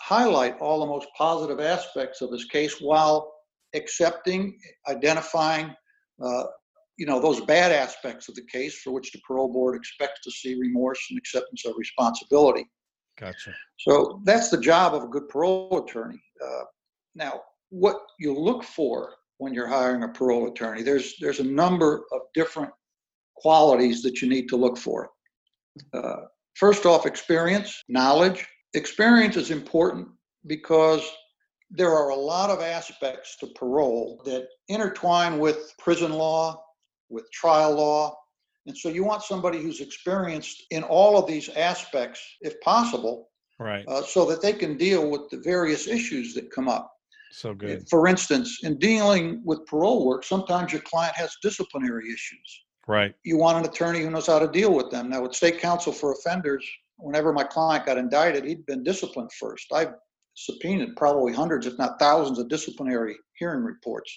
highlight 0.00 0.58
all 0.60 0.80
the 0.80 0.86
most 0.86 1.08
positive 1.16 1.60
aspects 1.60 2.22
of 2.22 2.32
his 2.32 2.46
case 2.46 2.80
while 2.80 3.30
accepting, 3.74 4.58
identifying 4.88 5.74
uh, 6.24 6.44
you 6.98 7.06
know 7.06 7.20
those 7.20 7.40
bad 7.42 7.72
aspects 7.72 8.28
of 8.28 8.34
the 8.34 8.44
case 8.52 8.80
for 8.82 8.90
which 8.90 9.12
the 9.12 9.20
parole 9.26 9.50
board 9.50 9.76
expects 9.76 10.20
to 10.24 10.30
see 10.30 10.58
remorse 10.58 11.00
and 11.10 11.18
acceptance 11.18 11.64
of 11.64 11.74
responsibility. 11.78 12.66
Gotcha. 13.18 13.54
So 13.78 14.20
that's 14.24 14.50
the 14.50 14.60
job 14.60 14.94
of 14.94 15.04
a 15.04 15.08
good 15.08 15.28
parole 15.28 15.84
attorney. 15.84 16.20
Uh, 16.44 16.64
now, 17.14 17.40
what 17.70 17.96
you 18.18 18.32
look 18.38 18.62
for 18.62 19.14
when 19.38 19.54
you're 19.54 19.68
hiring 19.68 20.02
a 20.02 20.08
parole 20.08 20.48
attorney, 20.48 20.82
there's 20.82 21.14
there's 21.20 21.40
a 21.40 21.44
number 21.44 22.02
of 22.12 22.22
different 22.34 22.70
qualities 23.36 24.02
that 24.02 24.20
you 24.20 24.28
need 24.28 24.48
to 24.48 24.56
look 24.56 24.76
for. 24.76 25.08
Uh, 25.92 26.22
first 26.54 26.84
off, 26.84 27.06
experience, 27.06 27.82
knowledge. 27.88 28.46
Experience 28.74 29.36
is 29.36 29.50
important 29.50 30.08
because 30.46 31.08
there 31.70 31.92
are 31.92 32.10
a 32.10 32.16
lot 32.16 32.50
of 32.50 32.60
aspects 32.60 33.36
to 33.36 33.46
parole 33.48 34.20
that 34.24 34.48
intertwine 34.68 35.38
with 35.38 35.72
prison 35.78 36.12
law, 36.12 36.62
with 37.08 37.30
trial 37.32 37.74
law. 37.74 38.16
And 38.66 38.76
so 38.76 38.88
you 38.88 39.04
want 39.04 39.22
somebody 39.22 39.62
who's 39.62 39.80
experienced 39.80 40.64
in 40.70 40.82
all 40.82 41.18
of 41.18 41.26
these 41.26 41.48
aspects, 41.50 42.20
if 42.40 42.60
possible, 42.60 43.30
right? 43.58 43.86
Uh, 43.88 44.02
so 44.02 44.24
that 44.26 44.42
they 44.42 44.52
can 44.52 44.76
deal 44.76 45.10
with 45.10 45.30
the 45.30 45.38
various 45.38 45.86
issues 45.86 46.34
that 46.34 46.50
come 46.50 46.68
up. 46.68 46.92
So 47.30 47.54
good. 47.54 47.88
For 47.88 48.08
instance, 48.08 48.60
in 48.62 48.78
dealing 48.78 49.42
with 49.44 49.66
parole 49.66 50.06
work, 50.06 50.24
sometimes 50.24 50.72
your 50.72 50.82
client 50.82 51.14
has 51.16 51.36
disciplinary 51.42 52.06
issues. 52.08 52.64
Right. 52.86 53.14
You 53.22 53.36
want 53.36 53.58
an 53.58 53.70
attorney 53.70 54.00
who 54.00 54.10
knows 54.10 54.26
how 54.26 54.38
to 54.38 54.48
deal 54.48 54.72
with 54.72 54.90
them. 54.90 55.10
Now, 55.10 55.22
with 55.22 55.34
state 55.34 55.60
counsel 55.60 55.92
for 55.92 56.12
offenders, 56.12 56.66
whenever 56.96 57.32
my 57.32 57.44
client 57.44 57.84
got 57.84 57.98
indicted, 57.98 58.44
he'd 58.44 58.64
been 58.64 58.82
disciplined 58.82 59.30
first. 59.32 59.66
I've 59.72 59.92
subpoenaed 60.34 60.96
probably 60.96 61.34
hundreds, 61.34 61.66
if 61.66 61.76
not 61.78 61.98
thousands, 61.98 62.38
of 62.38 62.48
disciplinary 62.48 63.16
hearing 63.34 63.62
reports. 63.62 64.16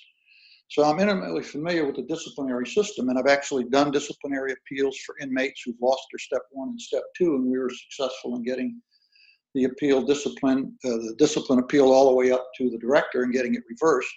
So 0.71 0.85
I'm 0.85 1.01
intimately 1.01 1.43
familiar 1.43 1.85
with 1.85 1.97
the 1.97 2.03
disciplinary 2.03 2.65
system, 2.65 3.09
and 3.09 3.19
I've 3.19 3.27
actually 3.27 3.65
done 3.65 3.91
disciplinary 3.91 4.53
appeals 4.53 4.97
for 5.05 5.17
inmates 5.19 5.63
who've 5.65 5.75
lost 5.81 6.03
their 6.09 6.19
step 6.19 6.43
one 6.51 6.69
and 6.69 6.79
step 6.79 7.03
two, 7.17 7.35
and 7.35 7.43
we 7.43 7.59
were 7.59 7.69
successful 7.69 8.37
in 8.37 8.43
getting 8.43 8.81
the 9.53 9.65
appeal 9.65 10.01
discipline, 10.01 10.73
uh, 10.85 10.91
the 10.91 11.15
discipline 11.17 11.59
appeal 11.59 11.91
all 11.91 12.07
the 12.07 12.15
way 12.15 12.31
up 12.31 12.47
to 12.57 12.69
the 12.69 12.77
director 12.77 13.23
and 13.23 13.33
getting 13.33 13.53
it 13.53 13.63
reversed. 13.69 14.15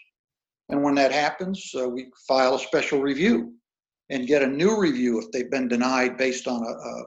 And 0.68 0.80
when 0.80 0.94
that 0.94 1.10
happens, 1.10 1.72
uh, 1.76 1.88
we 1.88 2.06
file 2.28 2.54
a 2.54 2.60
special 2.60 3.00
review 3.00 3.54
and 4.10 4.28
get 4.28 4.44
a 4.44 4.46
new 4.46 4.78
review 4.78 5.18
if 5.18 5.32
they've 5.32 5.50
been 5.50 5.66
denied 5.66 6.16
based 6.16 6.46
on 6.46 6.62
a, 6.62 6.70
a 6.70 7.04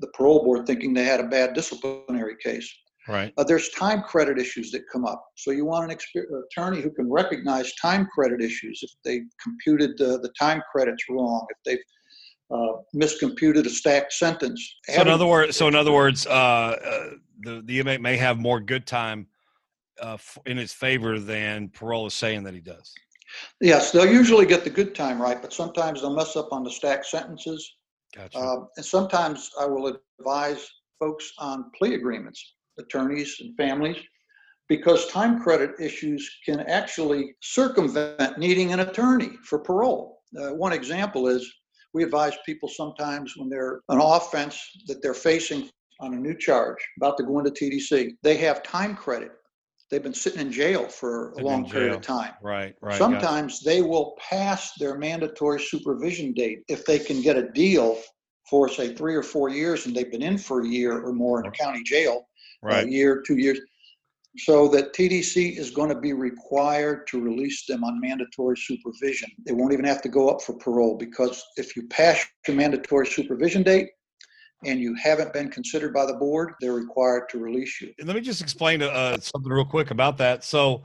the 0.00 0.06
parole 0.14 0.42
board 0.44 0.66
thinking 0.66 0.94
they 0.94 1.04
had 1.04 1.20
a 1.20 1.28
bad 1.28 1.52
disciplinary 1.52 2.36
case. 2.42 2.74
Right. 3.08 3.32
Uh, 3.36 3.44
there's 3.44 3.68
time 3.70 4.02
credit 4.02 4.38
issues 4.38 4.70
that 4.70 4.82
come 4.92 5.04
up. 5.04 5.24
So 5.36 5.50
you 5.50 5.64
want 5.64 5.90
an 5.90 5.96
exper- 5.96 6.26
attorney 6.46 6.80
who 6.80 6.90
can 6.90 7.10
recognize 7.10 7.74
time 7.74 8.06
credit 8.14 8.40
issues 8.40 8.80
if 8.82 8.90
they 9.04 9.22
computed 9.42 9.98
the, 9.98 10.20
the 10.20 10.30
time 10.38 10.62
credits 10.70 11.04
wrong, 11.10 11.46
if 11.50 11.56
they've 11.64 12.56
uh, 12.56 12.74
miscomputed 12.94 13.66
a 13.66 13.70
stacked 13.70 14.12
sentence. 14.12 14.76
So 14.88 15.02
in 15.02 15.08
other 15.08 15.26
words, 15.26 15.56
so 15.56 15.68
in 15.68 15.74
other 15.74 15.92
words, 15.92 16.26
uh, 16.26 16.30
uh, 16.30 17.10
the 17.40 17.62
the 17.64 17.80
inmate 17.80 18.00
may 18.00 18.16
have 18.18 18.38
more 18.38 18.60
good 18.60 18.86
time 18.86 19.26
uh, 20.00 20.18
in 20.46 20.56
his 20.56 20.72
favor 20.72 21.18
than 21.18 21.70
parole 21.70 22.06
is 22.06 22.14
saying 22.14 22.44
that 22.44 22.54
he 22.54 22.60
does. 22.60 22.92
Yes, 23.60 23.90
they'll 23.90 24.06
usually 24.06 24.46
get 24.46 24.62
the 24.62 24.70
good 24.70 24.94
time 24.94 25.20
right, 25.20 25.40
but 25.40 25.52
sometimes 25.52 26.02
they'll 26.02 26.14
mess 26.14 26.36
up 26.36 26.52
on 26.52 26.62
the 26.62 26.70
stacked 26.70 27.06
sentences 27.06 27.76
Gotcha. 28.14 28.38
Uh, 28.38 28.64
and 28.76 28.84
sometimes 28.84 29.50
I 29.58 29.66
will 29.66 29.98
advise 30.18 30.68
folks 30.98 31.32
on 31.38 31.70
plea 31.76 31.94
agreements, 31.94 32.54
attorneys 32.82 33.36
and 33.40 33.56
families, 33.56 33.96
because 34.68 35.06
time 35.08 35.40
credit 35.40 35.72
issues 35.80 36.28
can 36.44 36.60
actually 36.60 37.34
circumvent 37.40 38.38
needing 38.38 38.72
an 38.72 38.80
attorney 38.80 39.30
for 39.44 39.58
parole. 39.58 40.20
Uh, 40.40 40.54
one 40.54 40.72
example 40.72 41.26
is 41.28 41.52
we 41.94 42.02
advise 42.02 42.34
people 42.46 42.68
sometimes 42.68 43.34
when 43.36 43.48
they're 43.48 43.80
an 43.88 44.00
offense 44.00 44.58
that 44.86 45.02
they're 45.02 45.14
facing 45.14 45.68
on 46.00 46.14
a 46.14 46.16
new 46.16 46.36
charge, 46.36 46.78
about 46.96 47.16
to 47.16 47.22
go 47.22 47.38
into 47.38 47.50
TDC, 47.50 48.16
they 48.22 48.36
have 48.36 48.62
time 48.62 48.96
credit. 48.96 49.32
They've 49.90 50.02
been 50.02 50.14
sitting 50.14 50.40
in 50.40 50.50
jail 50.50 50.88
for 50.88 51.32
a 51.32 51.42
long 51.42 51.68
period 51.68 51.92
of 51.92 52.00
time. 52.00 52.32
right. 52.42 52.74
Right. 52.80 52.96
Sometimes 52.96 53.62
they 53.62 53.82
will 53.82 54.16
pass 54.18 54.72
their 54.78 54.96
mandatory 54.96 55.60
supervision 55.60 56.32
date 56.32 56.60
if 56.68 56.86
they 56.86 56.98
can 56.98 57.20
get 57.20 57.36
a 57.36 57.50
deal 57.50 57.98
for, 58.48 58.68
say, 58.68 58.94
three 58.94 59.14
or 59.14 59.22
four 59.22 59.50
years 59.50 59.84
and 59.86 59.94
they've 59.94 60.10
been 60.10 60.22
in 60.22 60.38
for 60.38 60.62
a 60.62 60.66
year 60.66 60.98
or 60.98 61.12
more 61.12 61.40
in 61.40 61.46
a 61.46 61.50
county 61.50 61.82
jail, 61.82 62.26
Right. 62.62 62.86
a 62.86 62.90
year, 62.90 63.22
two 63.26 63.36
years. 63.36 63.58
So 64.38 64.66
that 64.68 64.94
TDC 64.94 65.58
is 65.58 65.70
going 65.70 65.90
to 65.90 66.00
be 66.00 66.14
required 66.14 67.06
to 67.08 67.20
release 67.20 67.66
them 67.66 67.84
on 67.84 68.00
mandatory 68.00 68.56
supervision. 68.56 69.30
They 69.44 69.52
won't 69.52 69.74
even 69.74 69.84
have 69.84 70.00
to 70.02 70.08
go 70.08 70.30
up 70.30 70.40
for 70.40 70.54
parole 70.54 70.96
because 70.96 71.44
if 71.56 71.76
you 71.76 71.86
pass 71.88 72.24
your 72.48 72.56
mandatory 72.56 73.06
supervision 73.06 73.62
date 73.62 73.90
and 74.64 74.80
you 74.80 74.94
haven't 74.94 75.34
been 75.34 75.50
considered 75.50 75.92
by 75.92 76.06
the 76.06 76.14
board, 76.14 76.54
they're 76.60 76.72
required 76.72 77.28
to 77.30 77.38
release 77.38 77.80
you. 77.80 77.92
And 77.98 78.06
let 78.06 78.14
me 78.14 78.22
just 78.22 78.40
explain 78.40 78.80
uh, 78.80 79.18
something 79.18 79.52
real 79.52 79.66
quick 79.66 79.90
about 79.90 80.16
that. 80.18 80.44
So, 80.44 80.82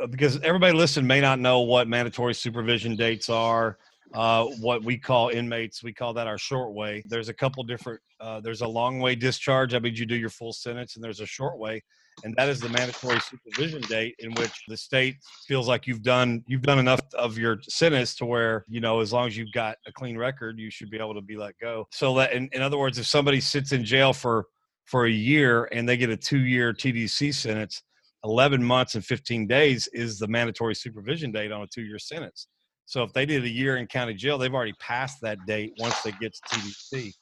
uh, 0.00 0.06
because 0.06 0.38
everybody 0.42 0.76
listening 0.76 1.06
may 1.06 1.20
not 1.20 1.40
know 1.40 1.60
what 1.60 1.88
mandatory 1.88 2.34
supervision 2.34 2.96
dates 2.96 3.30
are, 3.30 3.78
uh, 4.14 4.44
what 4.60 4.82
we 4.82 4.98
call 4.98 5.28
inmates, 5.28 5.82
we 5.82 5.92
call 5.92 6.12
that 6.14 6.26
our 6.26 6.38
short 6.38 6.72
way. 6.72 7.02
There's 7.06 7.28
a 7.28 7.34
couple 7.34 7.62
different. 7.62 8.00
Uh, 8.20 8.40
there's 8.40 8.60
a 8.60 8.66
long 8.66 8.98
way 8.98 9.14
discharge. 9.14 9.74
I 9.74 9.78
mean, 9.78 9.94
you 9.94 10.06
do 10.06 10.16
your 10.16 10.30
full 10.30 10.52
sentence, 10.52 10.96
and 10.96 11.04
there's 11.04 11.20
a 11.20 11.26
short 11.26 11.58
way, 11.58 11.82
and 12.24 12.34
that 12.36 12.48
is 12.48 12.60
the 12.60 12.68
mandatory 12.68 13.20
supervision 13.20 13.82
date 13.82 14.16
in 14.18 14.32
which 14.32 14.52
the 14.68 14.76
state 14.76 15.16
feels 15.46 15.68
like 15.68 15.86
you've 15.86 16.02
done 16.02 16.42
you've 16.46 16.62
done 16.62 16.78
enough 16.78 17.00
of 17.14 17.38
your 17.38 17.58
sentence 17.62 18.14
to 18.16 18.26
where 18.26 18.64
you 18.68 18.80
know 18.80 19.00
as 19.00 19.12
long 19.12 19.26
as 19.26 19.36
you've 19.36 19.52
got 19.52 19.76
a 19.86 19.92
clean 19.92 20.18
record, 20.18 20.58
you 20.58 20.70
should 20.70 20.90
be 20.90 20.98
able 20.98 21.14
to 21.14 21.22
be 21.22 21.36
let 21.36 21.56
go. 21.60 21.86
So 21.92 22.14
that, 22.16 22.32
in, 22.32 22.48
in 22.52 22.62
other 22.62 22.78
words, 22.78 22.98
if 22.98 23.06
somebody 23.06 23.40
sits 23.40 23.72
in 23.72 23.84
jail 23.84 24.12
for 24.12 24.46
for 24.86 25.06
a 25.06 25.10
year 25.10 25.68
and 25.70 25.88
they 25.88 25.96
get 25.96 26.10
a 26.10 26.16
two 26.16 26.40
year 26.40 26.72
TDC 26.72 27.32
sentence, 27.32 27.82
11 28.24 28.62
months 28.62 28.96
and 28.96 29.04
15 29.04 29.46
days 29.46 29.88
is 29.92 30.18
the 30.18 30.26
mandatory 30.26 30.74
supervision 30.74 31.30
date 31.30 31.52
on 31.52 31.62
a 31.62 31.66
two 31.68 31.82
year 31.82 31.98
sentence. 31.98 32.48
So 32.90 33.04
if 33.04 33.12
they 33.12 33.24
did 33.24 33.44
a 33.44 33.48
year 33.48 33.76
in 33.76 33.86
county 33.86 34.14
jail, 34.14 34.36
they've 34.36 34.52
already 34.52 34.72
passed 34.80 35.20
that 35.22 35.38
date 35.46 35.72
once 35.78 36.02
they 36.02 36.10
get 36.20 36.34
to 36.34 36.56
TDC. 36.56 37.12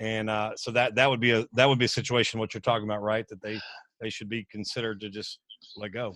And 0.00 0.28
uh, 0.28 0.56
so 0.56 0.72
that 0.72 0.96
that 0.96 1.08
would 1.08 1.20
be 1.20 1.30
a 1.30 1.46
that 1.52 1.68
would 1.68 1.78
be 1.78 1.84
a 1.84 1.88
situation 1.88 2.40
what 2.40 2.52
you're 2.52 2.60
talking 2.60 2.88
about, 2.88 3.02
right? 3.02 3.24
That 3.28 3.40
they 3.40 3.56
they 4.00 4.10
should 4.10 4.28
be 4.28 4.44
considered 4.50 5.00
to 5.02 5.08
just 5.08 5.38
let 5.76 5.92
go. 5.92 6.12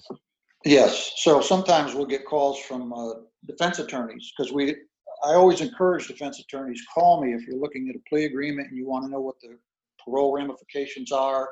Yes, 0.65 1.13
so 1.19 1.41
sometimes 1.41 1.95
we'll 1.95 2.05
get 2.05 2.27
calls 2.27 2.59
from 2.59 2.93
uh, 2.93 3.13
defense 3.47 3.79
attorneys 3.79 4.33
because 4.37 4.53
we, 4.53 4.75
I 5.25 5.35
always 5.35 5.61
encourage 5.61 6.09
defense 6.09 6.41
attorneys, 6.41 6.83
call 6.93 7.25
me 7.25 7.33
if 7.33 7.47
you're 7.47 7.61
looking 7.61 7.89
at 7.91 7.95
a 7.95 8.01
plea 8.09 8.25
agreement 8.25 8.69
and 8.69 8.77
you 8.77 8.89
want 8.89 9.05
to 9.05 9.11
know 9.11 9.21
what 9.21 9.37
the 9.41 9.57
parole 10.05 10.35
ramifications 10.35 11.13
are, 11.13 11.49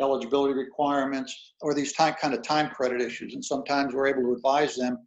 eligibility 0.00 0.54
requirements, 0.54 1.54
or 1.62 1.72
these 1.72 1.92
time, 1.92 2.14
kind 2.20 2.34
of 2.34 2.42
time 2.42 2.68
credit 2.68 3.00
issues. 3.00 3.34
And 3.34 3.44
sometimes 3.44 3.94
we're 3.94 4.08
able 4.08 4.24
to 4.24 4.32
advise 4.34 4.76
them, 4.76 4.98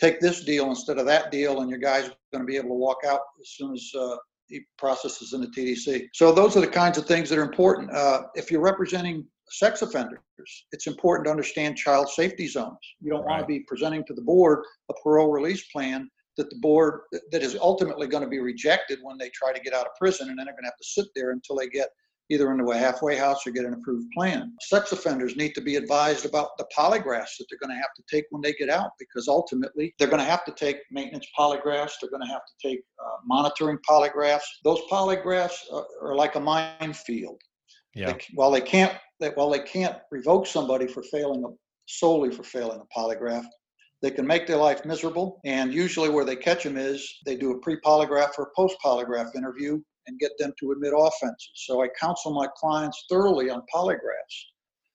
take 0.00 0.20
this 0.20 0.44
deal 0.44 0.68
instead 0.70 0.98
of 0.98 1.06
that 1.06 1.30
deal, 1.30 1.60
and 1.60 1.70
your 1.70 1.78
guy's 1.78 2.10
going 2.32 2.40
to 2.40 2.44
be 2.44 2.56
able 2.56 2.70
to 2.70 2.74
walk 2.74 2.98
out 3.06 3.20
as 3.40 3.50
soon 3.50 3.74
as 3.74 3.90
uh, 3.98 4.16
he 4.48 4.60
processes 4.78 5.32
in 5.32 5.40
the 5.40 5.48
TDC. 5.48 6.08
So 6.12 6.32
those 6.32 6.56
are 6.56 6.60
the 6.60 6.66
kinds 6.66 6.98
of 6.98 7.06
things 7.06 7.28
that 7.30 7.38
are 7.38 7.44
important. 7.44 7.90
Uh, 7.90 8.24
If 8.34 8.50
you're 8.50 8.60
representing 8.60 9.26
sex 9.48 9.82
offenders, 9.82 10.20
it's 10.72 10.86
important 10.86 11.26
to 11.26 11.30
understand 11.30 11.76
child 11.76 12.08
safety 12.08 12.46
zones. 12.46 12.78
You 13.00 13.10
don't 13.10 13.24
want 13.24 13.40
to 13.40 13.46
be 13.46 13.60
presenting 13.60 14.04
to 14.06 14.14
the 14.14 14.22
board 14.22 14.64
a 14.90 14.94
parole 15.02 15.30
release 15.30 15.66
plan 15.68 16.10
that 16.36 16.50
the 16.50 16.56
board, 16.56 17.00
that 17.32 17.42
is 17.42 17.56
ultimately 17.60 18.06
going 18.06 18.22
to 18.22 18.28
be 18.28 18.40
rejected 18.40 18.98
when 19.02 19.16
they 19.16 19.30
try 19.30 19.52
to 19.52 19.60
get 19.60 19.72
out 19.72 19.86
of 19.86 19.92
prison, 19.98 20.28
and 20.28 20.38
then 20.38 20.44
they're 20.44 20.54
going 20.54 20.64
to 20.64 20.68
have 20.68 20.76
to 20.76 20.84
sit 20.84 21.06
there 21.14 21.30
until 21.30 21.56
they 21.56 21.68
get 21.68 21.88
either 22.30 22.50
into 22.52 22.70
a 22.70 22.76
halfway 22.76 23.16
house 23.16 23.46
or 23.46 23.50
get 23.50 23.64
an 23.64 23.74
approved 23.74 24.10
plan. 24.12 24.52
Sex 24.60 24.92
offenders 24.92 25.36
need 25.36 25.52
to 25.54 25.60
be 25.60 25.76
advised 25.76 26.26
about 26.26 26.56
the 26.58 26.66
polygraphs 26.76 27.36
that 27.38 27.46
they're 27.48 27.58
going 27.60 27.70
to 27.76 27.80
have 27.80 27.94
to 27.96 28.02
take 28.10 28.24
when 28.30 28.42
they 28.42 28.52
get 28.54 28.68
out, 28.68 28.90
because 28.98 29.28
ultimately 29.28 29.94
they're 29.98 30.08
going 30.08 30.22
to 30.22 30.28
have 30.28 30.44
to 30.44 30.52
take 30.52 30.78
maintenance 30.90 31.26
polygraphs. 31.38 31.92
They're 32.00 32.10
going 32.10 32.26
to 32.26 32.32
have 32.32 32.42
to 32.46 32.68
take 32.68 32.80
uh, 33.04 33.16
monitoring 33.24 33.78
polygraphs. 33.88 34.42
Those 34.64 34.80
polygraphs 34.90 35.58
are, 35.72 35.86
are 36.02 36.14
like 36.16 36.34
a 36.34 36.40
minefield. 36.40 37.40
Yeah. 37.94 38.12
They- 38.12 38.24
While 38.34 38.50
they 38.50 38.60
can't, 38.60 38.94
that 39.20 39.36
while 39.36 39.50
they 39.50 39.60
can't 39.60 39.96
revoke 40.10 40.46
somebody 40.46 40.86
for 40.86 41.02
failing 41.04 41.44
a, 41.44 41.48
solely 41.86 42.30
for 42.30 42.42
failing 42.42 42.80
a 42.80 42.98
polygraph, 42.98 43.46
they 44.02 44.10
can 44.10 44.26
make 44.26 44.46
their 44.46 44.58
life 44.58 44.84
miserable. 44.84 45.40
And 45.46 45.72
usually 45.72 46.10
where 46.10 46.24
they 46.24 46.36
catch 46.36 46.64
them 46.64 46.76
is 46.76 47.08
they 47.24 47.36
do 47.36 47.52
a 47.52 47.58
pre-polygraph 47.60 48.32
or 48.36 48.44
a 48.44 48.50
post-polygraph 48.54 49.34
interview 49.34 49.80
and 50.06 50.18
get 50.18 50.32
them 50.38 50.52
to 50.60 50.72
admit 50.72 50.92
offenses. 50.96 51.50
So 51.54 51.82
I 51.82 51.88
counsel 52.00 52.32
my 52.32 52.48
clients 52.56 53.04
thoroughly 53.10 53.50
on 53.50 53.62
polygraphs. 53.74 54.36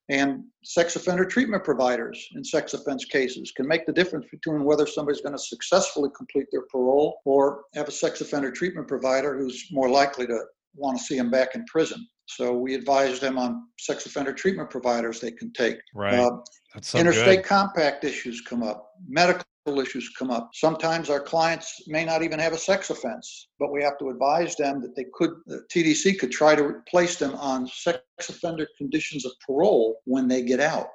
And 0.10 0.44
sex 0.64 0.98
offender 0.98 1.24
treatment 1.24 1.64
providers 1.64 2.28
in 2.36 2.44
sex 2.44 2.74
offense 2.74 3.06
cases 3.06 3.54
can 3.56 3.66
make 3.66 3.86
the 3.86 3.94
difference 3.94 4.26
between 4.30 4.66
whether 4.66 4.86
somebody's 4.86 5.22
going 5.22 5.36
to 5.36 5.42
successfully 5.42 6.10
complete 6.18 6.48
their 6.52 6.64
parole 6.70 7.20
or 7.24 7.64
have 7.76 7.88
a 7.88 7.92
sex 7.92 8.20
offender 8.20 8.52
treatment 8.52 8.90
provider 8.90 9.38
who's 9.38 9.68
more 9.72 9.90
likely 9.90 10.28
to 10.28 10.38
want 10.76 10.98
to 10.98 11.04
see 11.04 11.18
them 11.18 11.32
back 11.32 11.56
in 11.56 11.64
prison. 11.66 12.06
So 12.26 12.54
we 12.54 12.76
advise 12.76 13.20
them 13.20 13.38
on 13.38 13.68
sex 13.80 14.06
offender 14.06 14.34
treatment 14.34 14.70
providers 14.70 15.20
they 15.20 15.32
can 15.32 15.52
take. 15.54 15.78
Right. 15.96 16.14
Uh, 16.14 16.38
That's 16.74 16.90
so 16.90 17.00
interstate 17.00 17.44
good. 17.44 17.46
compact 17.46 18.04
issues 18.04 18.42
come 18.42 18.64
up, 18.64 18.92
medical 19.08 19.46
issues 19.68 20.10
come 20.18 20.32
up. 20.32 20.50
Sometimes 20.54 21.10
our 21.10 21.20
clients 21.20 21.84
may 21.88 22.04
not 22.04 22.24
even 22.24 22.40
have 22.40 22.54
a 22.54 22.58
sex 22.58 22.90
offense, 22.90 23.48
but 23.60 23.72
we 23.72 23.84
have 23.84 23.98
to 24.00 24.10
advise 24.10 24.56
them 24.56 24.82
that 24.82 24.96
they 24.96 25.06
could, 25.14 25.32
the 25.46 25.64
TDC 25.72 26.20
could 26.20 26.32
try 26.32 26.56
to 26.56 26.82
place 26.90 27.18
them 27.18 27.36
on 27.36 27.68
sex 27.68 28.02
offender 28.28 28.68
conditions 28.78 29.26
of 29.26 29.32
parole 29.46 30.00
when 30.06 30.28
they 30.28 30.42
get 30.42 30.60
out. 30.60 30.88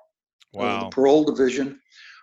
Wow. 0.52 0.84
The 0.84 0.88
parole 0.90 1.24
division 1.24 1.80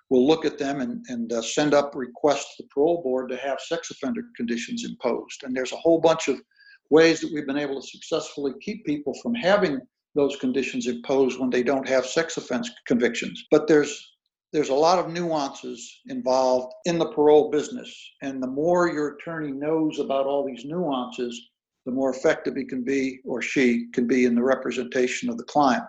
will 0.09 0.27
look 0.27 0.45
at 0.45 0.57
them 0.57 0.81
and, 0.81 1.03
and 1.07 1.31
uh, 1.31 1.41
send 1.41 1.73
up 1.73 1.95
requests 1.95 2.57
to 2.57 2.63
the 2.63 2.69
parole 2.73 3.01
board 3.01 3.29
to 3.29 3.37
have 3.37 3.59
sex 3.61 3.89
offender 3.89 4.21
conditions 4.35 4.83
imposed. 4.85 5.43
And 5.43 5.55
there's 5.55 5.71
a 5.71 5.77
whole 5.77 5.99
bunch 5.99 6.27
of 6.27 6.41
ways 6.89 7.21
that 7.21 7.31
we've 7.33 7.47
been 7.47 7.57
able 7.57 7.79
to 7.81 7.87
successfully 7.87 8.51
keep 8.61 8.85
people 8.85 9.13
from 9.21 9.33
having 9.33 9.79
those 10.15 10.35
conditions 10.35 10.87
imposed 10.87 11.39
when 11.39 11.49
they 11.49 11.63
don't 11.63 11.87
have 11.87 12.05
sex 12.05 12.37
offense 12.37 12.69
convictions. 12.85 13.45
But 13.49 13.67
there's 13.67 14.12
there's 14.53 14.69
a 14.69 14.73
lot 14.73 14.99
of 14.99 15.11
nuances 15.11 16.01
involved 16.07 16.73
in 16.85 16.99
the 16.99 17.11
parole 17.11 17.49
business. 17.49 17.91
And 18.21 18.41
the 18.41 18.47
more 18.47 18.87
your 18.87 19.15
attorney 19.15 19.51
knows 19.51 19.99
about 19.99 20.27
all 20.27 20.45
these 20.45 20.63
nuances, 20.63 21.49
the 21.85 21.91
more 21.91 22.11
effective 22.15 22.55
he 22.55 22.63
can 22.63 22.83
be 22.83 23.19
or 23.25 23.41
she 23.41 23.87
can 23.93 24.07
be 24.07 24.25
in 24.25 24.35
the 24.35 24.43
representation 24.43 25.27
of 25.29 25.37
the 25.37 25.43
client. 25.45 25.83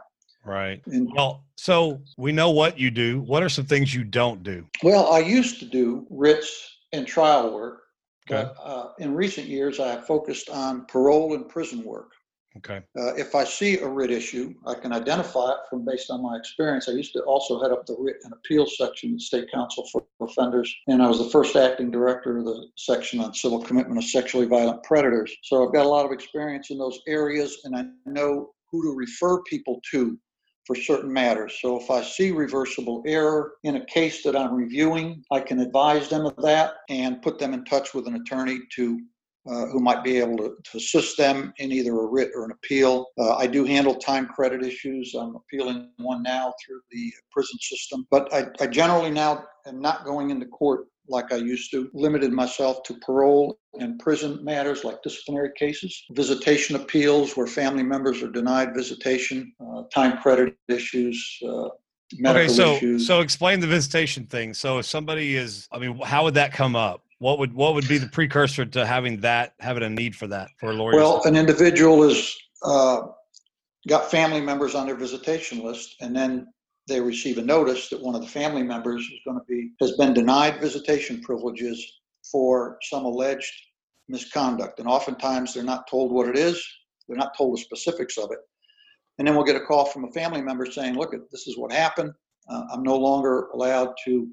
Right. 0.45 0.81
And 0.87 1.09
Well, 1.15 1.45
so 1.57 2.01
we 2.17 2.33
know 2.33 2.51
what 2.51 2.79
you 2.79 2.91
do. 2.91 3.21
What 3.21 3.43
are 3.43 3.49
some 3.49 3.67
things 3.67 3.95
you 3.95 4.03
don't 4.03 4.43
do? 4.43 4.67
Well, 4.83 5.13
I 5.13 5.19
used 5.21 5.59
to 5.61 5.67
do 5.67 6.07
writs 6.11 6.69
and 6.93 7.07
trial 7.07 7.55
work, 7.55 7.83
Okay. 8.31 8.51
but 8.57 8.57
uh, 8.63 8.89
in 8.99 9.15
recent 9.15 9.47
years, 9.47 9.79
I 9.79 9.89
have 9.89 10.07
focused 10.07 10.49
on 10.49 10.87
parole 10.87 11.35
and 11.35 11.49
prison 11.49 11.85
work. 11.85 12.11
Okay. 12.57 12.81
Uh, 12.97 13.15
if 13.15 13.35
I 13.35 13.43
see 13.43 13.79
a 13.79 13.89
writ 13.89 14.13
issue, 14.13 14.55
I 14.65 14.75
can 14.75 14.93
identify 14.93 15.51
it 15.51 15.59
from 15.69 15.85
based 15.85 16.11
on 16.11 16.23
my 16.23 16.37
experience. 16.37 16.89
I 16.89 16.93
used 16.93 17.13
to 17.15 17.23
also 17.23 17.61
head 17.61 17.73
up 17.73 17.85
the 17.85 17.97
writ 17.99 18.19
and 18.23 18.33
appeal 18.33 18.67
section 18.67 19.15
at 19.15 19.21
State 19.21 19.51
Counsel 19.53 19.89
for 19.91 20.05
Offenders, 20.21 20.73
and 20.87 21.03
I 21.03 21.09
was 21.09 21.19
the 21.19 21.31
first 21.31 21.57
acting 21.57 21.91
director 21.91 22.39
of 22.39 22.45
the 22.45 22.69
section 22.77 23.19
on 23.21 23.35
civil 23.35 23.61
commitment 23.61 23.99
of 23.99 24.05
sexually 24.05 24.47
violent 24.47 24.85
predators. 24.85 25.35
So 25.43 25.67
I've 25.67 25.75
got 25.75 25.85
a 25.85 25.89
lot 25.89 26.07
of 26.07 26.13
experience 26.13 26.71
in 26.71 26.79
those 26.79 27.01
areas, 27.09 27.63
and 27.65 27.75
I 27.75 27.87
know 28.07 28.53
who 28.71 28.83
to 28.85 28.97
refer 28.97 29.43
people 29.43 29.81
to 29.91 30.17
for 30.67 30.75
certain 30.77 31.13
matters. 31.13 31.59
So 31.61 31.79
if 31.79 31.91
I 31.91 32.03
see 32.03 32.31
reversible 32.31 33.03
error 33.07 33.55
in 33.65 33.77
a 33.77 33.85
case 33.87 34.23
that 34.23 34.37
I'm 34.37 34.55
reviewing, 34.55 35.23
I 35.31 35.41
can 35.41 35.61
advise 35.61 36.09
them 36.09 36.25
of 36.25 36.37
that 36.37 36.77
and 36.89 37.21
put 37.21 37.39
them 37.39 37.53
in 37.53 37.65
touch 37.65 37.93
with 37.93 38.07
an 38.07 38.17
attorney 38.17 38.61
to 38.77 39.01
uh, 39.47 39.67
who 39.67 39.81
might 39.81 40.03
be 40.03 40.19
able 40.19 40.37
to, 40.39 40.57
to 40.65 40.79
assist 40.79 41.17
them 41.17 41.53
in 41.59 41.71
either 41.71 41.93
a 41.93 42.07
writ 42.07 42.31
or 42.35 42.45
an 42.45 42.53
appeal. 42.53 43.07
Uh, 43.19 43.37
I 43.37 43.47
do 43.47 43.65
handle 43.65 43.95
time 43.95 44.27
credit 44.27 44.63
issues. 44.63 45.15
I'm 45.15 45.37
appealing 45.37 45.91
one 45.99 46.23
now 46.23 46.55
through 46.65 46.81
the 46.91 47.13
prison 47.31 47.59
system, 47.61 48.07
but 48.11 48.33
I, 48.33 48.47
I 48.61 48.67
generally 48.67 49.11
now 49.11 49.45
am 49.67 49.81
not 49.81 50.05
going 50.05 50.31
into 50.31 50.47
court 50.47 50.87
like 51.09 51.33
I 51.33 51.37
used 51.37 51.71
to, 51.73 51.91
limited 51.93 52.33
myself 52.33 52.83
to 52.85 52.95
parole 52.95 53.59
and 53.75 53.99
prison 53.99 54.43
matters 54.43 54.85
like 54.85 55.03
disciplinary 55.03 55.51
cases, 55.57 56.05
visitation 56.13 56.77
appeals 56.77 57.37
where 57.37 57.47
family 57.47 57.83
members 57.83 58.23
are 58.23 58.31
denied 58.31 58.75
visitation, 58.75 59.53
uh, 59.61 59.83
time 59.93 60.19
credit 60.19 60.57
issues, 60.69 61.39
uh, 61.47 61.69
medical 62.15 62.45
okay. 62.45 62.49
So 62.49 62.75
issues. 62.77 63.07
so 63.07 63.21
explain 63.21 63.61
the 63.61 63.67
visitation 63.67 64.27
thing. 64.27 64.55
So 64.55 64.79
if 64.79 64.87
somebody 64.87 65.37
is, 65.37 65.69
I 65.73 65.79
mean, 65.79 65.99
how 66.01 66.25
would 66.25 66.35
that 66.35 66.53
come 66.53 66.77
up? 66.77 67.03
What 67.19 67.39
would 67.39 67.55
what 67.55 67.75
would 67.75 67.89
be 67.89 67.99
the 67.99 68.09
precursor 68.09 68.65
to 68.65 68.87
having 68.87 69.21
that 69.21 69.55
having 69.61 69.83
a 69.83 69.91
need 69.91 70.17
for 70.17 70.27
that 70.29 70.49
for 70.59 70.73
lawyers? 70.73 70.97
Well, 70.97 71.23
an 71.25 71.37
individual 71.37 72.03
is 72.05 72.37
uh, 72.65 73.03
got 73.89 74.11
family 74.11 74.41
members 74.41 74.75
on 74.75 74.87
their 74.87 74.97
visitation 74.97 75.63
list, 75.63 75.97
and 76.01 76.15
then 76.15 76.47
they 76.87 77.01
receive 77.01 77.39
a 77.39 77.43
notice 77.43 77.89
that 77.89 78.03
one 78.03 78.15
of 78.15 78.21
the 78.21 78.29
family 78.29 78.63
members 78.63 79.03
is 79.03 79.21
going 79.25 79.39
to 79.39 79.45
be 79.49 79.71
has 79.81 79.93
been 79.93 80.13
denied 80.13 80.61
visitation 80.61 81.21
privileges 81.21 81.85
for 82.31 82.79
some 82.83 83.05
alleged 83.05 83.53
misconduct, 84.09 84.79
and 84.81 84.89
oftentimes 84.89 85.55
they're 85.55 85.63
not 85.63 85.89
told 85.89 86.13
what 86.13 86.29
it 86.29 86.37
is. 86.37 86.63
They're 87.09 87.17
not 87.17 87.37
told 87.37 87.57
the 87.57 87.63
specifics 87.63 88.19
of 88.19 88.31
it, 88.33 88.39
and 89.19 89.29
then 89.29 89.35
we'll 89.35 89.45
get 89.45 89.57
a 89.57 89.65
call 89.65 89.85
from 89.85 90.05
a 90.05 90.13
family 90.13 90.43
member 90.43 90.67
saying, 90.67 90.95
"Look, 90.95 91.13
this 91.31 91.47
is 91.47 91.57
what 91.57 91.73
happened. 91.73 92.13
Uh, 92.49 92.65
I'm 92.73 92.83
no 92.83 92.97
longer 92.97 93.49
allowed 93.55 93.95
to." 94.07 94.29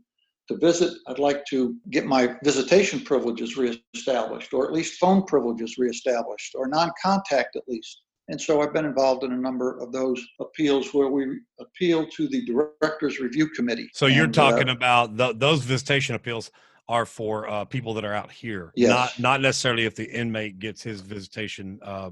To 0.51 0.57
visit, 0.57 0.97
I'd 1.07 1.17
like 1.17 1.45
to 1.45 1.77
get 1.91 2.05
my 2.05 2.35
visitation 2.43 2.99
privileges 2.99 3.55
reestablished, 3.55 4.53
or 4.53 4.67
at 4.67 4.73
least 4.73 4.99
phone 4.99 5.23
privileges 5.23 5.77
reestablished, 5.77 6.55
or 6.55 6.67
non 6.67 6.91
contact 7.01 7.55
at 7.55 7.63
least. 7.69 8.01
And 8.27 8.39
so 8.39 8.61
I've 8.61 8.73
been 8.73 8.83
involved 8.83 9.23
in 9.23 9.31
a 9.31 9.37
number 9.37 9.79
of 9.79 9.93
those 9.93 10.21
appeals 10.41 10.93
where 10.93 11.07
we 11.07 11.39
appeal 11.61 12.05
to 12.05 12.27
the 12.27 12.43
Directors 12.43 13.19
Review 13.21 13.47
Committee. 13.49 13.89
So 13.93 14.07
you're 14.07 14.25
And, 14.25 14.37
uh, 14.37 14.51
talking 14.51 14.69
about 14.69 15.17
th- 15.17 15.37
those 15.37 15.61
visitation 15.61 16.15
appeals 16.15 16.51
are 16.89 17.05
for 17.05 17.49
uh, 17.49 17.63
people 17.63 17.93
that 17.93 18.03
are 18.03 18.13
out 18.13 18.31
here, 18.31 18.73
Yes. 18.75 18.89
not 18.89 19.21
not 19.21 19.41
necessarily 19.41 19.85
if 19.85 19.95
the 19.95 20.11
inmate 20.11 20.59
gets 20.59 20.83
his 20.83 20.99
visitation 20.99 21.79
uh, 21.81 22.11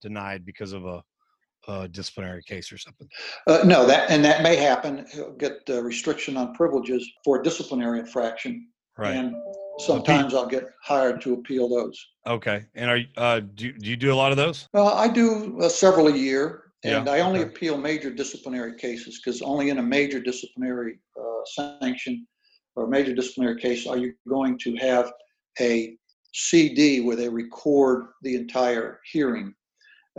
denied 0.00 0.44
because 0.44 0.72
of 0.72 0.86
a, 0.86 1.02
a 1.68 1.88
disciplinary 1.88 2.42
case 2.42 2.72
or 2.72 2.78
something. 2.78 3.08
Uh, 3.46 3.60
no, 3.64 3.86
that, 3.86 4.10
and 4.10 4.24
that 4.24 4.42
may 4.42 4.56
happen. 4.56 5.06
He'll 5.12 5.32
get 5.32 5.60
uh, 5.68 5.82
restriction 5.82 6.36
on 6.36 6.54
privileges 6.54 7.08
for 7.24 7.42
disciplinary 7.42 8.00
infraction. 8.00 8.68
Right. 8.98 9.14
And 9.14 9.34
sometimes 9.78 10.34
I'll 10.34 10.46
get 10.46 10.64
hired 10.82 11.20
to 11.22 11.34
appeal 11.34 11.68
those. 11.68 11.98
okay. 12.26 12.66
And 12.74 12.90
are 12.90 12.96
you- 12.98 13.06
uh, 13.16 13.40
do 13.54 13.72
do 13.72 13.88
you 13.88 13.96
do 13.96 14.12
a 14.12 14.14
lot 14.22 14.30
of 14.30 14.36
those? 14.36 14.68
Uh, 14.74 14.92
I 14.94 15.08
do 15.08 15.58
uh, 15.60 15.68
several 15.68 16.08
a 16.08 16.16
year, 16.16 16.72
and 16.84 17.06
Yeah, 17.06 17.12
I 17.12 17.20
only 17.20 17.40
okay. 17.40 17.48
appeal 17.50 17.78
major 17.78 18.10
disciplinary 18.10 18.76
cases 18.76 19.20
because 19.22 19.40
only 19.42 19.70
in 19.70 19.78
a 19.78 19.82
major 19.82 20.20
disciplinary 20.20 20.98
uh, 21.18 21.44
sanction 21.46 22.26
or 22.76 22.86
major 22.86 23.14
disciplinary 23.14 23.58
case 23.60 23.86
are 23.86 23.96
you 23.96 24.12
going 24.28 24.58
to 24.58 24.76
have 24.76 25.12
a 25.60 25.96
CD 26.32 27.00
where 27.00 27.16
they 27.16 27.28
record 27.28 28.06
the 28.22 28.34
entire 28.36 29.00
hearing. 29.12 29.54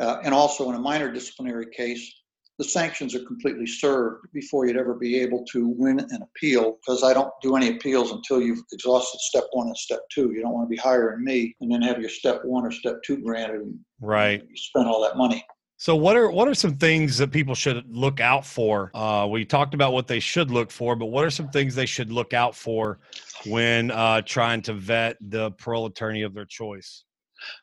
Uh, 0.02 0.20
and 0.24 0.34
also 0.34 0.68
in 0.70 0.76
a 0.76 0.80
minor 0.80 1.12
disciplinary 1.12 1.68
case, 1.68 2.12
the 2.58 2.64
sanctions 2.66 3.16
are 3.16 3.24
completely 3.26 3.68
served 3.68 4.26
before 4.34 4.66
you'd 4.66 4.78
ever 4.78 4.96
be 4.96 5.20
able 5.20 5.46
to 5.46 5.68
win 5.68 6.00
an 6.00 6.22
appeal 6.22 6.78
because 6.82 7.04
I 7.04 7.14
don't 7.14 7.32
do 7.42 7.56
any 7.56 7.70
appeals 7.70 8.12
until 8.12 8.42
you've 8.42 8.64
exhausted 8.72 9.20
step 9.20 9.46
one 9.52 9.68
and 9.68 9.78
step 9.78 10.02
two. 10.12 10.32
You 10.34 10.42
don't 10.42 10.54
want 10.54 10.66
to 10.66 10.70
be 10.70 10.78
hiring 10.78 11.24
me 11.24 11.56
and 11.62 11.72
then 11.72 11.82
have 11.84 12.00
your 12.00 12.10
step 12.10 12.42
one 12.44 12.66
or 12.66 12.72
step 12.72 12.98
two 13.06 13.18
granted 13.18 13.62
and 13.62 13.80
Right. 14.00 14.42
you 14.42 14.58
spend 14.58 14.88
all 14.88 15.02
that 15.04 15.18
money. 15.18 15.46
So 15.78 15.96
what 15.96 16.16
are 16.16 16.30
what 16.30 16.48
are 16.48 16.54
some 16.54 16.78
things 16.78 17.18
that 17.18 17.32
people 17.32 17.56
should 17.56 17.84
look 17.90 18.20
out 18.20 18.46
for? 18.46 18.92
Uh, 18.94 19.28
we 19.28 19.46
talked 19.46 19.74
about 19.74 19.94
what 19.94 20.06
they 20.08 20.20
should 20.20 20.52
look 20.52 20.70
for, 20.70 20.96
but 20.96 21.08
what 21.08 21.26
are 21.26 21.32
some 21.32 21.50
things 21.50 21.74
they 21.74 21.88
should 21.88 22.12
look 22.12 22.34
out 22.34 22.56
for 22.56 23.00
when 23.48 23.90
uh, 23.90 24.22
trying 24.22 24.62
to 24.64 24.74
vet 24.74 25.18
the 25.20 25.50
parole 25.52 25.88
attorney 25.88 26.22
of 26.22 26.36
their 26.36 26.46
choice? 26.46 27.04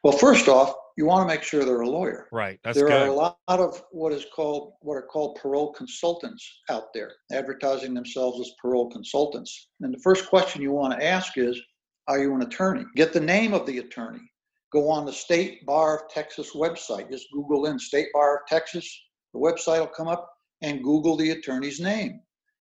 Well, 0.03 0.17
first 0.17 0.49
off, 0.49 0.75
you 0.97 1.07
want 1.07 1.29
to 1.29 1.33
make 1.33 1.45
sure 1.45 1.65
they're 1.65 1.83
a 1.83 1.89
lawyer. 1.89 2.27
Right. 2.33 2.59
That's 2.65 2.77
there 2.77 2.89
good. 2.89 3.03
are 3.03 3.09
a 3.09 3.13
lot 3.13 3.37
of 3.49 3.83
what 3.93 4.13
is 4.13 4.27
called 4.35 4.73
what 4.81 4.95
are 4.95 5.07
called 5.07 5.39
parole 5.41 5.73
consultants 5.73 6.45
out 6.71 6.93
there, 6.93 7.13
advertising 7.33 7.95
themselves 7.95 8.41
as 8.41 8.53
parole 8.61 8.91
consultants. 8.91 9.69
And 9.81 9.95
the 9.95 10.01
first 10.03 10.29
question 10.29 10.61
you 10.61 10.73
want 10.73 10.99
to 10.99 11.07
ask 11.07 11.39
is, 11.39 11.61
are 12.09 12.19
you 12.19 12.35
an 12.35 12.43
attorney? 12.43 12.85
Get 12.97 13.13
the 13.13 13.21
name 13.21 13.55
of 13.55 13.65
the 13.67 13.79
attorney. 13.79 14.29
Go 14.73 14.91
on 14.91 15.07
the 15.07 15.13
State 15.13 15.65
Bar 15.65 15.99
of 15.99 16.11
Texas 16.11 16.51
website. 16.55 17.11
Just 17.11 17.29
Google 17.33 17.67
in 17.67 17.79
State 17.79 18.09
Bar 18.13 18.39
of 18.39 18.47
Texas. 18.49 18.87
The 19.33 19.41
website 19.41 19.79
will 19.79 19.87
come 19.87 20.09
up 20.09 20.29
and 20.63 20.83
Google 20.83 21.17
the 21.17 21.31
attorney's 21.31 21.81
name. 21.81 22.21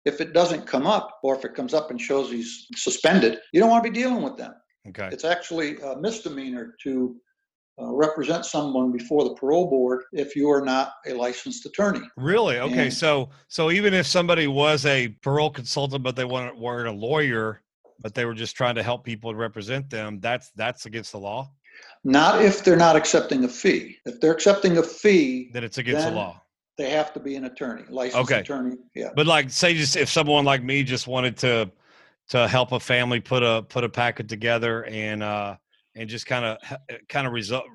If 0.06 0.22
it 0.22 0.34
doesn't 0.34 0.68
come 0.68 0.88
up, 0.88 1.20
or 1.24 1.36
if 1.36 1.44
it 1.44 1.56
comes 1.56 1.74
up 1.74 1.92
and 1.92 2.00
shows 2.00 2.32
he's 2.32 2.68
suspended, 2.76 3.40
you 3.54 3.60
don't 3.60 3.70
want 3.70 3.84
to 3.84 3.90
be 3.90 4.00
dealing 4.00 4.22
with 4.22 4.38
them. 4.38 4.54
Okay. 4.90 5.10
It's 5.12 5.26
actually 5.26 5.78
a 5.82 5.96
misdemeanor 5.98 6.76
to 6.84 7.16
uh, 7.82 7.94
represent 7.94 8.46
someone 8.46 8.92
before 8.92 9.24
the 9.24 9.34
parole 9.36 9.70
board 9.70 10.04
if 10.12 10.36
you 10.36 10.50
are 10.50 10.62
not 10.62 10.94
a 11.08 11.14
licensed 11.14 11.66
attorney. 11.66 12.02
Really? 12.18 12.58
Okay. 12.60 12.84
And- 12.86 12.94
So 12.94 13.30
so 13.48 13.72
even 13.72 13.94
if 13.94 14.06
somebody 14.06 14.48
was 14.48 14.86
a 14.86 15.10
parole 15.22 15.50
consultant, 15.50 16.04
but 16.04 16.16
they 16.16 16.26
weren't, 16.26 16.58
weren't 16.60 16.88
a 16.90 16.92
lawyer, 16.92 17.62
but 18.02 18.14
they 18.14 18.26
were 18.26 18.34
just 18.34 18.56
trying 18.56 18.76
to 18.76 18.84
help 18.84 19.04
people 19.06 19.34
represent 19.34 19.90
them, 19.90 20.20
that's 20.20 20.52
that's 20.56 20.86
against 20.88 21.12
the 21.14 21.20
law. 21.20 21.50
Not 22.04 22.42
if 22.44 22.64
they're 22.66 22.76
not 22.76 22.96
accepting 22.98 23.46
a 23.46 23.48
fee. 23.48 23.98
If 24.06 24.20
they're 24.20 24.34
accepting 24.34 24.78
a 24.78 24.84
fee, 24.84 25.50
That 25.54 25.64
it's 25.64 25.78
against 25.78 26.04
Then- 26.04 26.14
the 26.14 26.20
law. 26.20 26.42
they 26.78 26.90
have 26.90 27.14
to 27.14 27.20
be 27.22 27.36
an 27.38 27.46
attorney, 27.46 27.84
licensed 27.90 28.30
Okay. 28.30 28.42
attorney. 28.42 28.76
Yeah. 28.96 29.10
But 29.16 29.26
like, 29.28 29.50
say, 29.50 29.74
just 29.76 29.96
if 29.96 30.10
someone 30.10 30.44
like 30.44 30.64
me 30.64 30.84
just 30.84 31.08
wanted 31.08 31.38
to 31.38 31.72
to 32.30 32.48
help 32.48 32.72
a 32.72 32.80
family 32.80 33.20
put 33.20 33.44
a 33.44 33.64
put 33.70 33.84
a 33.84 33.90
packet 33.90 34.28
together 34.28 34.86
and 34.86 35.22
uh 35.22 35.56
and 35.96 36.10
just 36.10 36.26
kind 36.26 36.46
of 36.46 36.58
kind 37.10 37.28
of 37.28 37.34
result 37.34 37.66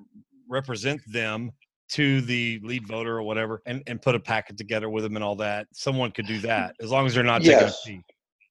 represent 0.48 1.00
them 1.10 1.50
to 1.88 2.20
the 2.22 2.60
lead 2.62 2.86
voter 2.86 3.18
or 3.18 3.22
whatever 3.22 3.62
and 3.66 3.82
and 3.86 4.00
put 4.00 4.14
a 4.14 4.20
packet 4.20 4.56
together 4.56 4.88
with 4.88 5.04
them 5.04 5.16
and 5.16 5.24
all 5.24 5.36
that 5.36 5.66
someone 5.72 6.10
could 6.10 6.26
do 6.26 6.38
that 6.40 6.74
as 6.80 6.90
long 6.90 7.06
as 7.06 7.14
they're 7.14 7.24
not 7.24 7.42
taking 7.42 7.66
a 7.66 7.72
fee 7.84 8.00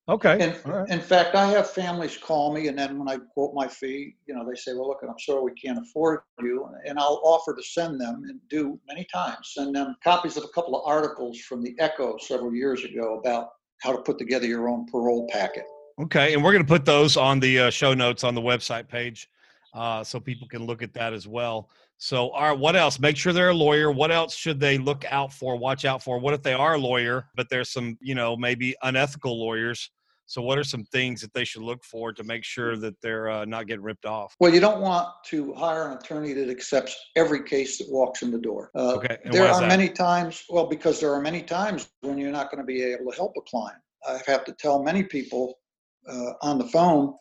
okay 0.07 0.37
In, 0.39 0.55
all 0.65 0.79
right. 0.79 0.89
in 0.89 0.99
fact, 0.99 1.33
I 1.33 1.45
have 1.51 1.69
families 1.69 2.17
call 2.17 2.53
me, 2.53 2.67
and 2.67 2.77
then 2.77 2.99
when 2.99 3.07
I 3.07 3.17
quote 3.33 3.53
my 3.53 3.67
fee, 3.67 4.15
you 4.25 4.33
know, 4.35 4.45
they 4.45 4.55
say, 4.55 4.73
"Well, 4.73 4.87
look, 4.89 4.99
I'm 5.01 5.17
sorry 5.19 5.43
we 5.43 5.53
can't 5.53 5.79
afford 5.79 6.21
you," 6.41 6.67
and 6.85 6.99
I'll 6.99 7.21
offer 7.23 7.55
to 7.55 7.63
send 7.63 8.01
them, 8.01 8.23
and 8.27 8.39
do 8.49 8.79
many 8.85 9.05
times, 9.13 9.53
send 9.53 9.75
them 9.75 9.95
copies 10.03 10.35
of 10.35 10.43
a 10.43 10.49
couple 10.49 10.75
of 10.75 10.85
articles 10.85 11.39
from 11.39 11.61
the 11.61 11.73
Echo 11.79 12.17
several 12.17 12.53
years 12.53 12.83
ago 12.83 13.17
about 13.17 13.51
how 13.81 13.93
to 13.93 14.01
put 14.01 14.17
together 14.17 14.45
your 14.45 14.67
own 14.67 14.85
parole 14.87 15.27
packet. 15.31 15.65
Okay, 15.99 16.34
and 16.34 16.43
we're 16.43 16.51
going 16.51 16.63
to 16.63 16.67
put 16.67 16.86
those 16.86 17.17
on 17.17 17.39
the 17.39 17.60
uh, 17.60 17.69
show 17.69 17.93
notes 17.93 18.23
on 18.23 18.34
the 18.34 18.41
website 18.41 18.88
page, 18.88 19.29
uh, 19.73 20.03
so 20.03 20.19
people 20.19 20.47
can 20.47 20.65
look 20.65 20.82
at 20.82 20.93
that 20.93 21.13
as 21.13 21.27
well. 21.27 21.69
So, 21.97 22.32
all 22.32 22.49
right, 22.49 22.58
what 22.58 22.75
else? 22.75 22.99
Make 22.99 23.15
sure 23.15 23.32
they're 23.32 23.49
a 23.49 23.53
lawyer. 23.53 23.91
What 23.91 24.12
else 24.12 24.36
should 24.36 24.60
they 24.60 24.77
look 24.77 25.06
out 25.10 25.32
for? 25.32 25.56
Watch 25.56 25.86
out 25.86 26.03
for? 26.03 26.17
What 26.17 26.34
if 26.34 26.41
they 26.41 26.53
are 26.53 26.73
a 26.73 26.77
lawyer, 26.77 27.27
but 27.36 27.47
there's 27.49 27.69
some, 27.69 27.97
you 28.01 28.15
know, 28.15 28.36
maybe 28.36 28.75
unethical 28.82 29.39
lawyers? 29.39 29.89
So, 30.25 30.41
what 30.41 30.58
are 30.58 30.63
some 30.63 30.84
things 30.86 31.21
that 31.21 31.34
they 31.34 31.45
should 31.45 31.62
look 31.62 31.84
for 31.84 32.12
to 32.12 32.23
make 32.23 32.43
sure 32.43 32.75
that 32.77 32.99
they're 33.01 33.29
uh, 33.29 33.45
not 33.45 33.67
getting 33.67 33.84
ripped 33.84 34.06
off? 34.06 34.36
Well, 34.39 34.53
you 34.53 34.60
don't 34.60 34.82
want 34.82 35.10
to 35.25 35.53
hire 35.53 35.91
an 35.91 35.97
attorney 35.97 36.34
that 36.34 36.49
accepts 36.49 36.97
every 37.15 37.43
case 37.43 37.77
that 37.77 37.88
walks 37.89 38.23
in 38.23 38.32
the 38.32 38.39
door. 38.39 38.71
Uh, 38.75 38.95
Okay, 38.95 39.17
and 39.23 39.34
there 39.34 39.47
are 39.47 39.62
that? 39.62 39.67
many 39.67 39.89
times, 39.89 40.43
well, 40.49 40.65
because 40.65 40.99
there 40.99 41.13
are 41.13 41.21
many 41.21 41.43
times 41.43 41.88
when 42.01 42.17
you're 42.17 42.32
not 42.32 42.49
going 42.49 42.60
to 42.60 42.65
be 42.65 42.82
able 42.82 43.12
to 43.12 43.15
help 43.15 43.34
a 43.38 43.41
client. 43.41 43.79
I 44.08 44.19
have 44.27 44.43
to 44.45 44.53
tell 44.53 44.84
many 44.84 45.03
people 45.03 45.58
uh, 46.07 46.33
on 46.41 46.57
the 46.57 46.67
phone, 46.67 47.13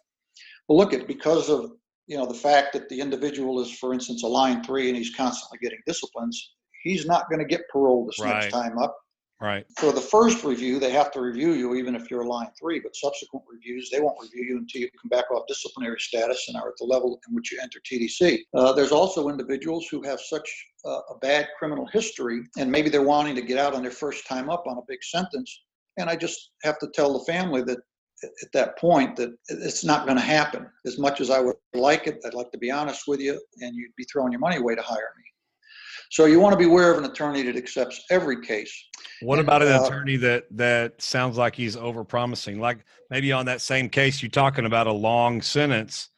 well, 0.69 0.79
look 0.79 0.93
at 0.93 1.07
because 1.07 1.51
of 1.51 1.73
you 2.07 2.17
know 2.17 2.27
the 2.27 2.35
fact 2.35 2.73
that 2.73 2.89
the 2.89 3.01
individual 3.01 3.61
is, 3.61 3.71
for 3.71 3.95
instance, 3.95 4.23
a 4.23 4.27
line 4.27 4.63
three 4.65 4.89
and 4.89 4.97
he's 4.97 5.15
constantly 5.15 5.59
getting 5.63 5.81
disciplines, 5.87 6.55
he's 6.83 7.07
not 7.07 7.29
going 7.29 7.39
to 7.39 7.45
get 7.45 7.63
parole 7.71 8.07
this 8.07 8.19
Right. 8.19 8.35
next 8.35 8.53
time 8.53 8.79
up. 8.79 8.97
Right. 9.41 9.67
For 9.77 9.91
the 9.91 10.01
first 10.01 10.45
review, 10.45 10.79
they 10.79 10.93
have 10.93 11.11
to 11.13 11.21
review 11.21 11.55
you 11.55 11.75
even 11.75 11.97
if 11.97 12.09
you're 12.09 12.21
a 12.21 12.29
line 12.29 12.51
three, 12.57 12.79
but 12.79 12.95
subsequent 12.95 13.45
reviews, 13.51 13.91
they 13.91 14.01
won't 14.01 14.17
review 14.23 14.45
you 14.45 14.59
until 14.59 14.83
you 14.83 14.89
come 14.91 15.09
back 15.09 15.33
off 15.33 15.49
disciplinary 15.49 15.99
status 15.99 16.45
and 16.47 16.57
are 16.57 16.69
at 16.69 16.75
the 16.79 16.85
level 16.85 17.19
in 17.29 17.35
which 17.35 17.51
you 17.51 17.59
enter 17.61 17.81
TDC. 17.81 18.39
Uh, 18.55 18.73
there's 18.73 18.93
also 18.93 19.29
individuals 19.29 19.89
who 19.91 20.01
have 20.03 20.21
such 20.21 20.49
uh, 20.85 21.01
a 21.11 21.19
bad 21.21 21.49
criminal 21.59 21.87
history, 21.93 22.43
and 22.57 22.71
maybe 22.71 22.89
they're 22.89 23.03
wanting 23.03 23.35
to 23.35 23.43
get 23.43 23.59
out 23.59 23.75
on 23.75 23.83
their 23.83 23.91
first 23.91 24.29
time 24.29 24.49
up 24.49 24.63
on 24.69 24.79
a 24.79 24.83
big 24.87 25.03
sentence. 25.03 25.65
And 25.99 26.09
I 26.09 26.15
just 26.15 26.53
have 26.63 26.79
to 26.79 26.87
tell 26.95 27.19
the 27.19 27.25
family 27.25 27.63
that 27.63 27.79
at 28.23 28.31
at 28.43 28.53
that 28.53 28.79
point 28.79 29.17
that 29.17 29.31
it's 29.49 29.85
not 29.85 30.07
going 30.07 30.19
to 30.19 30.25
happen. 30.25 30.67
As 30.87 30.99
much 30.99 31.21
as 31.21 31.31
I 31.31 31.41
would 31.41 31.57
like 31.75 32.07
it, 32.07 32.21
I'd 32.25 32.35
like 32.35 32.51
to 32.53 32.59
be 32.59 32.71
honest 32.71 33.03
with 33.07 33.21
you, 33.21 33.41
and 33.61 33.75
you'd 33.75 33.95
be 33.97 34.05
throwing 34.05 34.33
your 34.33 34.41
money 34.41 34.57
away 34.57 34.75
to 34.75 34.83
hire 34.83 35.13
me. 35.17 35.25
So 36.11 36.27
you 36.27 36.41
want 36.41 36.53
to 36.53 36.59
beware 36.59 36.93
of 36.93 36.99
an 36.99 37.11
attorney 37.11 37.43
that 37.45 37.57
accepts 37.57 38.05
every 38.11 38.45
case. 38.45 38.73
What 39.23 39.39
And, 39.39 39.49
about 39.49 39.63
an 39.63 39.73
uh, 39.73 39.83
attorney 39.83 40.17
that 40.17 40.45
that 40.51 41.01
sounds 41.01 41.39
like 41.39 41.55
he's 41.55 41.75
overpromising? 41.75 42.59
Like 42.59 42.85
maybe 43.09 43.33
on 43.33 43.47
that 43.47 43.63
same 43.63 43.89
case, 43.89 44.23
you're 44.23 44.31
talking 44.31 44.67
about 44.67 44.87
a 44.87 44.93
long 44.93 45.41
sentence, 45.41 46.11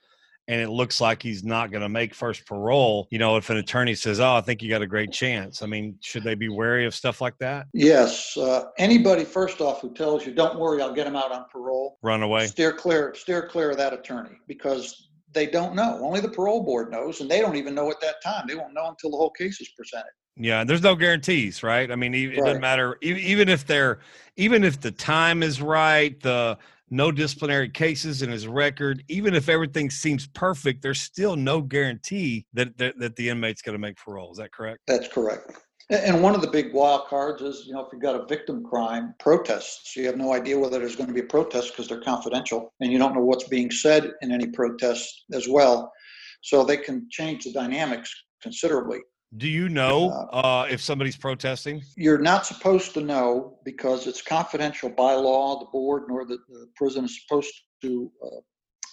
and 0.49 0.61
it 0.61 0.69
looks 0.69 1.01
like 1.01 1.23
he's 1.23 1.43
not 1.43 1.71
going 1.71 1.83
to 1.83 1.89
make 1.89 2.15
first 2.15 2.47
parole. 2.47 3.09
You 3.11 3.19
know, 3.19 3.37
if 3.37 3.51
an 3.51 3.57
attorney 3.57 3.95
says, 3.95 4.21
"Oh, 4.21 4.35
I 4.35 4.41
think 4.41 4.63
you 4.63 4.69
got 4.69 4.83
a 4.83 4.87
great 4.87 5.13
chance," 5.13 5.63
I 5.63 5.67
mean, 5.67 5.97
should 6.01 6.25
they 6.25 6.35
be 6.35 6.49
wary 6.49 6.87
of 6.87 6.95
stuff 6.95 7.21
like 7.21 7.39
that? 7.39 7.67
Yes, 7.73 8.37
uh, 8.37 8.67
anybody 8.79 9.25
first 9.25 9.61
off 9.61 9.81
who 9.81 9.93
tells 9.95 10.27
you, 10.27 10.33
"Don't 10.33 10.59
worry, 10.59 10.83
I'll 10.83 10.95
get 10.95 11.07
him 11.07 11.17
out 11.17 11.33
on 11.33 11.47
parole," 11.51 11.99
Run 12.03 12.23
away. 12.23 12.47
steer 12.47 12.73
clear, 12.73 13.15
steer 13.15 13.49
clear 13.49 13.71
of 13.71 13.77
that 13.79 13.93
attorney 13.93 14.37
because 14.47 15.09
they 15.33 15.47
don't 15.47 15.75
know. 15.75 15.99
Only 16.03 16.21
the 16.21 16.29
parole 16.29 16.63
board 16.63 16.91
knows, 16.91 17.21
and 17.21 17.31
they 17.31 17.41
don't 17.41 17.57
even 17.57 17.75
know 17.75 17.91
at 17.91 18.01
that 18.01 18.23
time. 18.23 18.47
They 18.47 18.55
won't 18.55 18.75
know 18.75 18.89
until 18.89 19.11
the 19.11 19.17
whole 19.17 19.31
case 19.31 19.61
is 19.61 19.69
presented. 19.77 20.11
Yeah, 20.37 20.61
and 20.61 20.71
there's 20.71 20.83
no 20.83 20.97
guarantees, 20.97 21.63
right? 21.63 21.91
I 21.91 21.97
mean, 21.97 22.13
it 22.13 22.37
doesn't 22.37 22.61
matter. 22.61 22.99
Even 23.03 23.49
if 23.49 23.67
they're, 23.67 24.01
even 24.37 24.65
if 24.65 24.81
the 24.81 24.91
time 24.91 25.45
is 25.45 25.63
right, 25.63 26.19
the 26.21 26.59
no 26.91 27.11
disciplinary 27.11 27.69
cases 27.69 28.23
in 28.23 28.31
his 28.31 28.47
record. 28.47 29.03
Even 29.09 29.35
if 29.35 29.49
everything 29.49 29.91
seems 29.91 30.27
perfect, 30.29 30.83
there's 30.83 31.01
still 31.01 31.37
no 31.37 31.61
guarantee 31.61 32.47
that 32.53 32.77
that, 32.79 32.99
that 32.99 33.17
the 33.17 33.29
inmate's 33.29 33.63
going 33.63 33.75
to 33.75 33.79
make 33.79 33.97
parole. 33.97 34.33
Is 34.33 34.39
that 34.39 34.53
correct? 34.53 34.81
That's 34.87 35.09
correct. 35.09 35.53
And 35.91 36.23
one 36.23 36.35
of 36.35 36.41
the 36.41 36.51
big 36.51 36.73
wild 36.73 37.09
cards 37.09 37.43
is, 37.43 37.67
you 37.67 37.75
know, 37.75 37.81
if 37.81 37.89
you've 37.93 38.01
got 38.01 38.19
a 38.19 38.25
victim 38.25 38.65
crime, 38.65 39.15
protests. 39.19 39.95
You 39.95 40.07
have 40.07 40.17
no 40.17 40.33
idea 40.33 40.59
whether 40.59 40.79
there's 40.79 40.97
going 40.97 41.09
to 41.09 41.15
be 41.15 41.21
a 41.21 41.25
protest 41.25 41.73
because 41.73 41.89
they're 41.89 42.01
confidential, 42.01 42.73
and 42.81 42.91
you 42.91 42.99
don't 42.99 43.15
know 43.15 43.23
what's 43.23 43.49
being 43.49 43.71
said 43.71 44.13
in 44.23 44.33
any 44.33 44.47
protest 44.47 45.25
as 45.35 45.47
well. 45.47 45.93
So 46.41 46.65
they 46.65 46.79
can 46.79 47.07
change 47.11 47.45
the 47.45 47.53
dynamics 47.53 48.15
considerably. 48.43 49.01
Do 49.37 49.49
you 49.49 49.69
know 49.69 50.11
uh, 50.33 50.67
if 50.71 50.81
somebody's 50.81 51.17
protesting? 51.17 51.83
You're 51.97 52.19
not 52.19 52.47
supposed 52.47 52.95
to 52.95 53.01
know 53.01 53.59
because 53.65 54.07
it's 54.07 54.23
confidential 54.23 54.89
by 54.89 55.15
law. 55.15 55.59
The 55.59 55.67
board 55.67 56.05
nor 56.09 56.25
the, 56.25 56.39
the 56.49 56.69
prison 56.77 57.05
is 57.05 57.21
supposed 57.23 57.53
to 57.83 58.11
uh, 58.25 58.41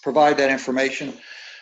provide 0.01 0.37
that 0.37 0.49
information. 0.49 1.13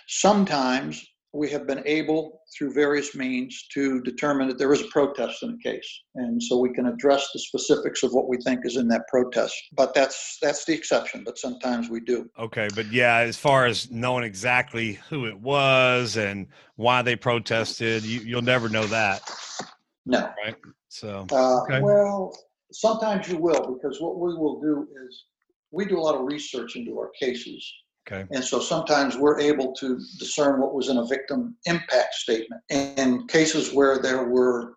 Sometimes 0.07 1.05
we 1.33 1.49
have 1.49 1.67
been 1.67 1.83
able, 1.85 2.41
through 2.57 2.73
various 2.73 3.13
means, 3.15 3.67
to 3.73 4.01
determine 4.01 4.47
that 4.47 4.57
there 4.57 4.73
is 4.73 4.81
a 4.81 4.87
protest 4.87 5.43
in 5.43 5.51
a 5.51 5.57
case, 5.69 5.87
and 6.15 6.41
so 6.41 6.57
we 6.57 6.73
can 6.73 6.87
address 6.87 7.29
the 7.33 7.39
specifics 7.39 8.01
of 8.01 8.13
what 8.13 8.27
we 8.27 8.37
think 8.37 8.65
is 8.65 8.77
in 8.77 8.87
that 8.87 9.07
protest. 9.07 9.55
But 9.73 9.93
that's 9.93 10.37
that's 10.41 10.65
the 10.65 10.73
exception. 10.73 11.23
But 11.23 11.37
sometimes 11.37 11.89
we 11.89 11.99
do. 11.99 12.29
Okay, 12.39 12.67
but 12.73 12.91
yeah, 12.91 13.17
as 13.17 13.37
far 13.37 13.65
as 13.67 13.91
knowing 13.91 14.23
exactly 14.23 14.93
who 15.09 15.27
it 15.27 15.39
was 15.39 16.17
and 16.17 16.47
why 16.77 17.03
they 17.03 17.15
protested, 17.15 18.03
you, 18.03 18.21
you'll 18.21 18.41
never 18.41 18.67
know 18.67 18.85
that, 18.87 19.21
No. 20.05 20.31
right? 20.43 20.55
So 20.87 21.27
Uh, 21.31 21.61
Okay. 21.63 21.81
Well, 21.81 22.35
sometimes 22.71 23.29
you 23.29 23.37
will, 23.37 23.75
because 23.75 24.01
what 24.01 24.17
we 24.17 24.33
will 24.33 24.59
do 24.59 24.87
is 25.07 25.25
we 25.71 25.85
do 25.85 25.99
a 25.99 26.01
lot 26.01 26.15
of 26.15 26.25
research 26.25 26.75
into 26.75 26.97
our 26.97 27.11
cases. 27.19 27.71
Okay, 28.07 28.27
And 28.31 28.43
so 28.43 28.59
sometimes 28.59 29.17
we're 29.17 29.39
able 29.39 29.73
to 29.73 29.99
discern 30.17 30.61
what 30.61 30.73
was 30.73 30.89
in 30.89 30.97
a 30.97 31.05
victim 31.05 31.55
impact 31.65 32.15
statement. 32.15 32.61
In 32.69 33.27
cases 33.27 33.73
where 33.73 33.99
there 33.99 34.25
were 34.25 34.75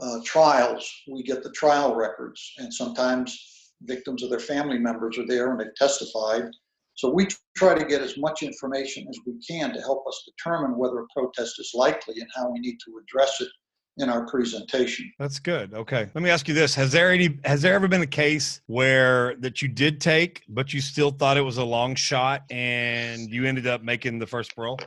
uh, 0.00 0.20
trials, 0.24 0.90
we 1.10 1.22
get 1.22 1.42
the 1.42 1.52
trial 1.52 1.94
records, 1.94 2.52
and 2.58 2.72
sometimes 2.72 3.38
victims 3.82 4.22
or 4.22 4.28
their 4.28 4.38
family 4.38 4.78
members 4.78 5.18
are 5.18 5.26
there 5.26 5.50
and 5.50 5.60
they've 5.60 5.74
testified. 5.76 6.44
So 6.94 7.10
we 7.10 7.26
try 7.56 7.76
to 7.76 7.84
get 7.84 8.02
as 8.02 8.16
much 8.16 8.42
information 8.42 9.06
as 9.08 9.18
we 9.26 9.34
can 9.46 9.72
to 9.72 9.80
help 9.80 10.06
us 10.06 10.24
determine 10.26 10.78
whether 10.78 11.00
a 11.00 11.06
protest 11.14 11.58
is 11.58 11.72
likely 11.74 12.14
and 12.20 12.30
how 12.34 12.50
we 12.50 12.60
need 12.60 12.78
to 12.84 13.00
address 13.02 13.40
it 13.40 13.48
in 13.98 14.08
our 14.08 14.26
presentation. 14.26 15.12
that's 15.18 15.38
good. 15.38 15.72
Okay, 15.72 16.08
let 16.14 16.22
me 16.22 16.30
ask 16.30 16.48
you 16.48 16.54
this: 16.54 16.74
Has 16.74 16.92
there 16.92 17.12
any 17.12 17.38
has 17.44 17.62
there 17.62 17.74
ever 17.74 17.88
been 17.88 18.02
a 18.02 18.06
case 18.06 18.60
where 18.66 19.36
that 19.36 19.62
you 19.62 19.68
did 19.68 20.00
take, 20.00 20.42
but 20.48 20.72
you 20.72 20.80
still 20.80 21.10
thought 21.10 21.36
it 21.36 21.42
was 21.42 21.58
a 21.58 21.64
long 21.64 21.94
shot, 21.94 22.42
and 22.50 23.30
you 23.30 23.44
ended 23.44 23.66
up 23.66 23.82
making 23.82 24.18
the 24.18 24.26
first 24.26 24.54
parole? 24.54 24.78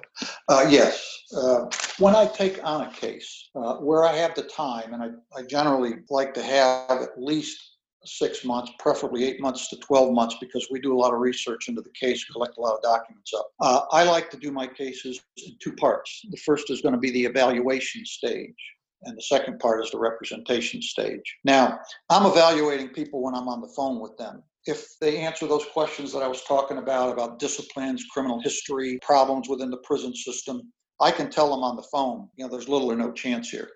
Uh, 0.49 0.65
yes. 0.69 1.23
Uh, 1.35 1.65
when 1.99 2.15
I 2.15 2.25
take 2.25 2.59
on 2.63 2.81
a 2.81 2.91
case 2.91 3.49
uh, 3.55 3.75
where 3.75 4.05
I 4.05 4.15
have 4.15 4.35
the 4.35 4.43
time, 4.43 4.93
and 4.93 5.03
I, 5.03 5.09
I 5.37 5.43
generally 5.43 5.95
like 6.09 6.33
to 6.35 6.43
have 6.43 7.01
at 7.01 7.21
least 7.21 7.77
six 8.05 8.45
months, 8.45 8.71
preferably 8.79 9.25
eight 9.25 9.41
months 9.41 9.69
to 9.69 9.77
12 9.77 10.13
months, 10.13 10.37
because 10.39 10.67
we 10.71 10.79
do 10.79 10.95
a 10.95 10.99
lot 10.99 11.13
of 11.13 11.19
research 11.19 11.67
into 11.67 11.81
the 11.81 11.91
case, 11.91 12.23
collect 12.25 12.57
a 12.57 12.61
lot 12.61 12.75
of 12.75 12.81
documents 12.81 13.33
up. 13.33 13.51
Uh, 13.59 13.81
I 13.91 14.03
like 14.03 14.29
to 14.31 14.37
do 14.37 14.51
my 14.51 14.67
cases 14.67 15.21
in 15.45 15.57
two 15.59 15.73
parts. 15.73 16.21
The 16.29 16.37
first 16.37 16.69
is 16.69 16.81
going 16.81 16.93
to 16.93 16.99
be 16.99 17.11
the 17.11 17.25
evaluation 17.25 18.05
stage. 18.05 18.55
And 19.03 19.17
the 19.17 19.21
second 19.21 19.59
part 19.59 19.83
is 19.83 19.91
the 19.91 19.99
representation 19.99 20.81
stage. 20.81 21.37
Now, 21.43 21.79
I'm 22.09 22.25
evaluating 22.25 22.89
people 22.89 23.21
when 23.21 23.35
I'm 23.35 23.47
on 23.47 23.61
the 23.61 23.71
phone 23.75 23.99
with 23.99 24.17
them 24.17 24.43
if 24.67 24.99
they 24.99 25.17
answer 25.17 25.47
those 25.47 25.65
questions 25.65 26.11
that 26.11 26.21
I 26.21 26.27
was 26.27 26.43
talking 26.43 26.77
about, 26.77 27.11
about 27.11 27.39
disciplines, 27.39 28.05
criminal 28.11 28.41
history, 28.41 28.99
problems 29.01 29.47
within 29.47 29.71
the 29.71 29.77
prison 29.77 30.13
system, 30.13 30.71
I 30.99 31.11
can 31.11 31.29
tell 31.29 31.49
them 31.49 31.63
on 31.63 31.75
the 31.75 31.83
phone, 31.83 32.27
you 32.35 32.45
know, 32.45 32.51
there's 32.51 32.67
little 32.67 32.91
or 32.91 32.95
no 32.95 33.11
chance 33.11 33.49
here. 33.49 33.69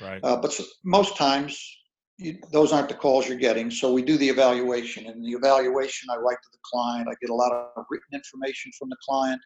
Right. 0.00 0.20
Uh, 0.22 0.36
but 0.36 0.50
s- 0.50 0.66
most 0.84 1.16
times, 1.16 1.60
you, 2.16 2.38
those 2.50 2.72
aren't 2.72 2.88
the 2.88 2.94
calls 2.94 3.28
you're 3.28 3.36
getting. 3.36 3.70
So 3.70 3.92
we 3.92 4.02
do 4.02 4.16
the 4.16 4.28
evaluation. 4.28 5.06
And 5.06 5.24
the 5.24 5.32
evaluation, 5.32 6.08
I 6.10 6.16
write 6.16 6.38
to 6.42 6.48
the 6.50 6.58
client. 6.64 7.08
I 7.08 7.14
get 7.20 7.30
a 7.30 7.34
lot 7.34 7.52
of 7.52 7.84
written 7.90 8.08
information 8.12 8.72
from 8.78 8.88
the 8.88 8.96
client, 9.04 9.40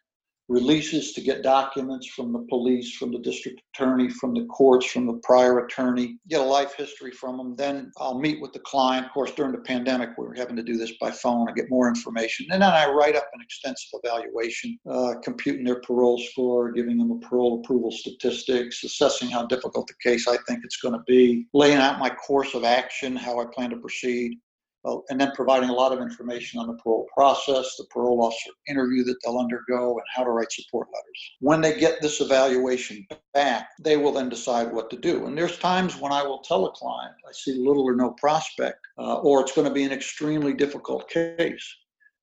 releases 0.49 1.13
to 1.13 1.21
get 1.21 1.41
documents 1.41 2.07
from 2.07 2.33
the 2.33 2.45
police, 2.49 2.95
from 2.95 3.11
the 3.11 3.19
district 3.19 3.61
attorney, 3.73 4.09
from 4.09 4.33
the 4.33 4.45
courts, 4.45 4.85
from 4.85 5.07
the 5.07 5.19
prior 5.23 5.65
attorney, 5.65 6.17
get 6.27 6.41
a 6.41 6.43
life 6.43 6.73
history 6.75 7.11
from 7.11 7.37
them. 7.37 7.55
Then 7.55 7.91
I'll 7.97 8.19
meet 8.19 8.41
with 8.41 8.53
the 8.53 8.59
client. 8.59 9.05
Of 9.05 9.13
course, 9.13 9.31
during 9.31 9.53
the 9.53 9.59
pandemic, 9.59 10.09
we 10.17 10.25
were 10.25 10.35
having 10.35 10.55
to 10.55 10.63
do 10.63 10.77
this 10.77 10.93
by 10.99 11.11
phone. 11.11 11.49
I 11.49 11.53
get 11.53 11.69
more 11.69 11.87
information. 11.87 12.45
And 12.51 12.61
then 12.61 12.71
I 12.71 12.89
write 12.89 13.15
up 13.15 13.29
an 13.33 13.41
extensive 13.41 13.99
evaluation, 14.03 14.77
uh, 14.89 15.15
computing 15.23 15.63
their 15.63 15.81
parole 15.81 16.19
score, 16.19 16.71
giving 16.71 16.97
them 16.97 17.11
a 17.11 17.19
parole 17.19 17.61
approval 17.61 17.91
statistics, 17.91 18.83
assessing 18.83 19.29
how 19.29 19.45
difficult 19.45 19.87
the 19.87 20.09
case 20.09 20.27
I 20.27 20.37
think 20.47 20.59
it's 20.63 20.77
going 20.77 20.93
to 20.93 21.03
be, 21.07 21.45
laying 21.53 21.77
out 21.77 21.99
my 21.99 22.09
course 22.09 22.53
of 22.53 22.63
action, 22.63 23.15
how 23.15 23.39
I 23.39 23.45
plan 23.53 23.69
to 23.69 23.77
proceed. 23.77 24.37
Uh, 24.85 24.97
and 25.09 25.19
then 25.19 25.31
providing 25.33 25.69
a 25.69 25.73
lot 25.73 25.91
of 25.91 26.01
information 26.01 26.59
on 26.59 26.67
the 26.67 26.73
parole 26.73 27.07
process, 27.15 27.75
the 27.77 27.85
parole 27.89 28.23
officer 28.23 28.51
interview 28.67 29.03
that 29.03 29.15
they'll 29.23 29.37
undergo, 29.37 29.91
and 29.91 30.05
how 30.13 30.23
to 30.23 30.29
write 30.29 30.51
support 30.51 30.87
letters. 30.87 31.31
When 31.39 31.61
they 31.61 31.79
get 31.79 32.01
this 32.01 32.19
evaluation 32.21 33.07
back, 33.33 33.69
they 33.79 33.97
will 33.97 34.11
then 34.11 34.29
decide 34.29 34.71
what 34.71 34.89
to 34.89 34.97
do. 34.97 35.25
And 35.25 35.37
there's 35.37 35.57
times 35.57 35.97
when 35.99 36.11
I 36.11 36.23
will 36.23 36.39
tell 36.39 36.65
a 36.65 36.71
client, 36.71 37.13
I 37.27 37.31
see 37.31 37.53
little 37.53 37.83
or 37.83 37.95
no 37.95 38.11
prospect, 38.11 38.79
uh, 38.97 39.15
or 39.15 39.41
it's 39.41 39.53
going 39.53 39.67
to 39.67 39.73
be 39.73 39.83
an 39.83 39.91
extremely 39.91 40.53
difficult 40.53 41.09
case. 41.09 41.75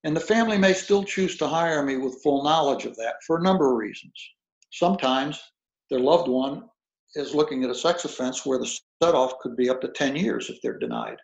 And 0.04 0.16
the 0.16 0.20
family 0.20 0.56
may 0.56 0.72
still 0.72 1.04
choose 1.04 1.36
to 1.38 1.46
hire 1.46 1.82
me 1.82 1.96
with 1.96 2.22
full 2.22 2.42
knowledge 2.42 2.86
of 2.86 2.96
that 2.96 3.16
for 3.26 3.38
a 3.38 3.42
number 3.42 3.70
of 3.70 3.78
reasons. 3.78 4.14
Sometimes 4.70 5.40
their 5.90 6.00
loved 6.00 6.28
one 6.28 6.64
is 7.14 7.34
looking 7.34 7.64
at 7.64 7.70
a 7.70 7.74
sex 7.74 8.04
offense 8.04 8.46
where 8.46 8.58
the 8.58 8.66
set 9.02 9.14
off 9.14 9.38
could 9.40 9.56
be 9.56 9.68
up 9.68 9.80
to 9.80 9.88
10 9.88 10.16
years 10.16 10.48
if 10.48 10.60
they're 10.62 10.78
denied. 10.78 11.16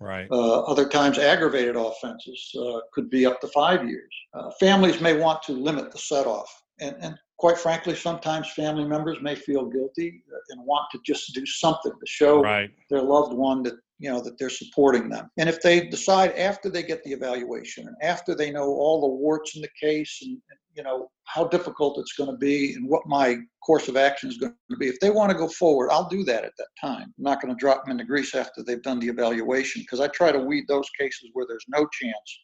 Right. 0.00 0.26
Uh, 0.30 0.62
other 0.62 0.88
times, 0.88 1.18
aggravated 1.18 1.76
offenses 1.76 2.50
uh, 2.58 2.80
could 2.92 3.08
be 3.10 3.24
up 3.26 3.40
to 3.40 3.48
five 3.48 3.88
years. 3.88 4.12
Uh, 4.34 4.50
families 4.58 5.00
may 5.00 5.16
want 5.16 5.42
to 5.44 5.52
limit 5.52 5.92
the 5.92 5.98
set 5.98 6.26
off. 6.26 6.50
And, 6.80 6.96
and 7.00 7.16
quite 7.38 7.58
frankly, 7.58 7.94
sometimes 7.94 8.50
family 8.52 8.84
members 8.84 9.18
may 9.20 9.34
feel 9.34 9.66
guilty 9.66 10.22
and 10.50 10.64
want 10.64 10.86
to 10.92 11.00
just 11.04 11.34
do 11.34 11.44
something 11.46 11.92
to 11.92 12.06
show 12.06 12.42
Right. 12.42 12.70
their 12.90 13.02
loved 13.02 13.32
one 13.34 13.62
that 13.64 13.74
you 13.98 14.10
know 14.10 14.20
that 14.20 14.38
they're 14.38 14.50
supporting 14.50 15.08
them 15.08 15.30
and 15.38 15.48
if 15.48 15.62
they 15.62 15.86
decide 15.86 16.32
after 16.32 16.68
they 16.68 16.82
get 16.82 17.02
the 17.04 17.12
evaluation 17.12 17.86
and 17.86 17.96
after 18.02 18.34
they 18.34 18.50
know 18.50 18.64
all 18.64 19.00
the 19.00 19.06
warts 19.06 19.54
in 19.54 19.62
the 19.62 19.68
case 19.80 20.18
and 20.22 20.32
and, 20.32 20.58
you 20.74 20.82
know 20.82 21.08
how 21.26 21.44
difficult 21.46 21.98
it's 22.00 22.14
going 22.14 22.28
to 22.28 22.36
be 22.36 22.74
and 22.74 22.88
what 22.88 23.06
my 23.06 23.36
course 23.64 23.86
of 23.88 23.96
action 23.96 24.28
is 24.28 24.36
going 24.36 24.52
to 24.68 24.76
be 24.76 24.88
if 24.88 24.98
they 24.98 25.10
want 25.10 25.30
to 25.30 25.38
go 25.38 25.46
forward 25.46 25.88
i'll 25.92 26.08
do 26.08 26.24
that 26.24 26.44
at 26.44 26.52
that 26.58 26.66
time 26.80 27.14
i'm 27.16 27.24
not 27.24 27.40
going 27.40 27.54
to 27.54 27.58
drop 27.58 27.84
them 27.84 27.92
into 27.92 28.04
grease 28.04 28.34
after 28.34 28.64
they've 28.64 28.82
done 28.82 28.98
the 28.98 29.06
evaluation 29.06 29.80
because 29.80 30.00
i 30.00 30.08
try 30.08 30.32
to 30.32 30.40
weed 30.40 30.64
those 30.66 30.90
cases 30.98 31.30
where 31.32 31.46
there's 31.48 31.64
no 31.68 31.86
chance 31.92 32.40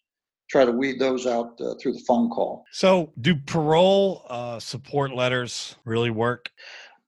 try 0.50 0.64
to 0.64 0.72
weed 0.72 0.98
those 0.98 1.26
out 1.26 1.58
uh, 1.60 1.74
through 1.80 1.92
the 1.92 2.04
phone 2.06 2.28
call 2.28 2.64
So, 2.72 3.12
do 3.20 3.34
parole 3.34 4.26
uh, 4.28 4.58
support 4.58 5.14
letters 5.14 5.76
really 5.84 6.10
work? 6.10 6.50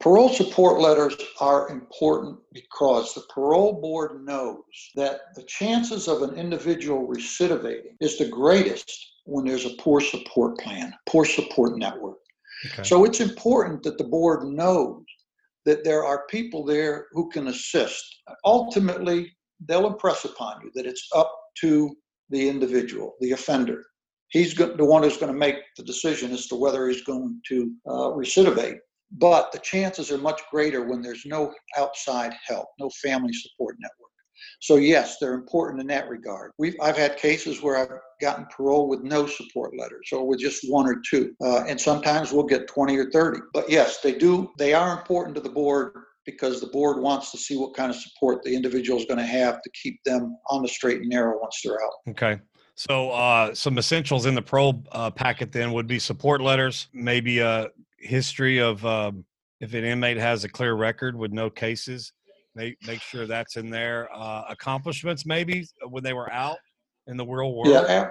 Parole 0.01 0.31
support 0.31 0.81
letters 0.81 1.15
are 1.41 1.71
important 1.71 2.37
because 2.53 3.15
the 3.15 3.23
parole 3.33 3.81
board 3.81 4.25
knows 4.25 4.65
that 4.97 5.21
the 5.37 5.45
chances 5.45 6.09
of 6.09 6.23
an 6.23 6.35
individual 6.35 7.07
recidivating 7.07 7.95
is 8.01 8.19
the 8.19 8.29
greatest 8.29 9.13
when 9.27 9.45
there's 9.45 9.65
a 9.65 9.77
poor 9.79 10.01
support 10.01 10.59
plan, 10.59 10.93
poor 11.09 11.25
support 11.25 11.79
network. 11.79 12.17
Okay. 12.67 12.83
So 12.83 13.05
it's 13.05 13.21
important 13.21 13.85
that 13.85 13.97
the 13.97 14.05
board 14.05 14.45
knows 14.45 15.05
that 15.67 15.85
there 15.85 16.05
are 16.05 16.27
people 16.29 16.65
there 16.65 17.07
who 17.13 17.29
can 17.31 17.47
assist. 17.47 18.05
Ultimately, 18.45 19.33
they'll 19.61 19.87
impress 19.87 20.25
upon 20.25 20.63
you 20.63 20.71
that 20.75 20.87
it's 20.87 21.09
up 21.15 21.33
to 21.61 21.95
the 22.33 22.49
individual, 22.49 23.15
the 23.21 23.33
offender. 23.33 23.85
He's 24.29 24.55
the 24.55 24.85
one 24.85 25.03
who's 25.03 25.19
going 25.19 25.33
to 25.33 25.39
make 25.39 25.57
the 25.77 25.85
decision 25.85 26.33
as 26.33 26.47
to 26.49 26.57
whether 26.57 26.89
he's 26.89 27.05
going 27.05 27.41
to 27.49 27.71
uh, 27.87 28.11
recidivate. 28.17 28.79
But 29.13 29.53
the 29.53 29.59
chances 29.59 30.11
are 30.11 30.17
much 30.17 30.41
greater 30.51 30.87
when 30.87 31.03
there's 31.03 31.27
no 31.27 31.53
outside 31.77 32.33
help, 32.47 32.67
no 32.81 32.89
family 33.03 33.35
support 33.35 33.77
network. 33.79 34.09
So 34.61 34.77
yes, 34.77 35.19
they're 35.21 35.35
important 35.35 35.83
in 35.83 35.87
that 35.89 36.09
regard. 36.09 36.53
We've 36.59 36.75
I've 36.81 36.97
had 36.97 37.17
cases 37.17 37.63
where 37.63 37.77
I've 37.77 37.99
gotten 38.21 38.47
parole 38.47 38.89
with 38.89 39.03
no 39.03 39.27
support 39.27 39.77
letters 39.77 40.09
or 40.13 40.27
with 40.27 40.41
just 40.41 40.69
one 40.69 40.87
or 40.87 41.01
two, 41.09 41.35
uh, 41.43 41.65
and 41.69 41.81
sometimes 41.81 42.33
we'll 42.33 42.45
get 42.45 42.67
20 42.69 42.97
or 42.97 43.11
30. 43.11 43.41
But 43.53 43.69
yes, 43.69 44.01
they 44.01 44.15
do. 44.15 44.51
They 44.59 44.73
are 44.73 44.99
important 44.99 45.35
to 45.37 45.43
the 45.43 45.51
board 45.51 45.93
because 46.25 46.61
the 46.61 46.67
board 46.69 47.01
wants 47.01 47.31
to 47.33 47.39
see 47.39 47.57
what 47.57 47.75
kind 47.75 47.91
of 47.91 47.97
support 47.97 48.43
the 48.43 48.55
individual 48.55 48.99
is 48.99 49.05
going 49.07 49.19
to 49.19 49.27
have 49.27 49.61
to 49.63 49.71
keep 49.71 50.03
them 50.05 50.37
on 50.51 50.63
the 50.63 50.69
straight 50.69 51.01
and 51.01 51.09
narrow 51.09 51.39
once 51.41 51.61
they're 51.65 51.83
out. 51.83 51.93
Okay. 52.11 52.41
So, 52.75 53.11
uh, 53.11 53.55
some 53.55 53.77
essentials 53.77 54.27
in 54.27 54.35
the 54.35 54.43
probe 54.43 54.89
uh, 54.93 55.11
packet 55.11 55.53
then 55.53 55.73
would 55.73 55.87
be 55.87 55.99
support 55.99 56.41
letters, 56.41 56.89
maybe 56.93 57.39
a 57.41 57.69
history 57.99 58.61
of 58.61 58.85
um, 58.87 59.25
if 59.61 59.75
an 59.75 59.85
inmate 59.85 60.17
has 60.17 60.45
a 60.45 60.49
clear 60.49 60.75
record 60.75 61.15
with 61.15 61.33
no 61.33 61.51
cases, 61.51 62.13
make 62.55 62.77
make 62.87 63.01
sure 63.01 63.27
that's 63.27 63.57
in 63.57 63.71
there. 63.71 64.09
Uh, 64.13 64.45
accomplishments, 64.49 65.27
maybe 65.27 65.67
when 65.89 66.03
they 66.03 66.13
were 66.13 66.33
out 66.33 66.59
in 67.07 67.17
the 67.17 67.25
real 67.25 67.55
world. 67.55 67.69
Yeah, 67.69 68.11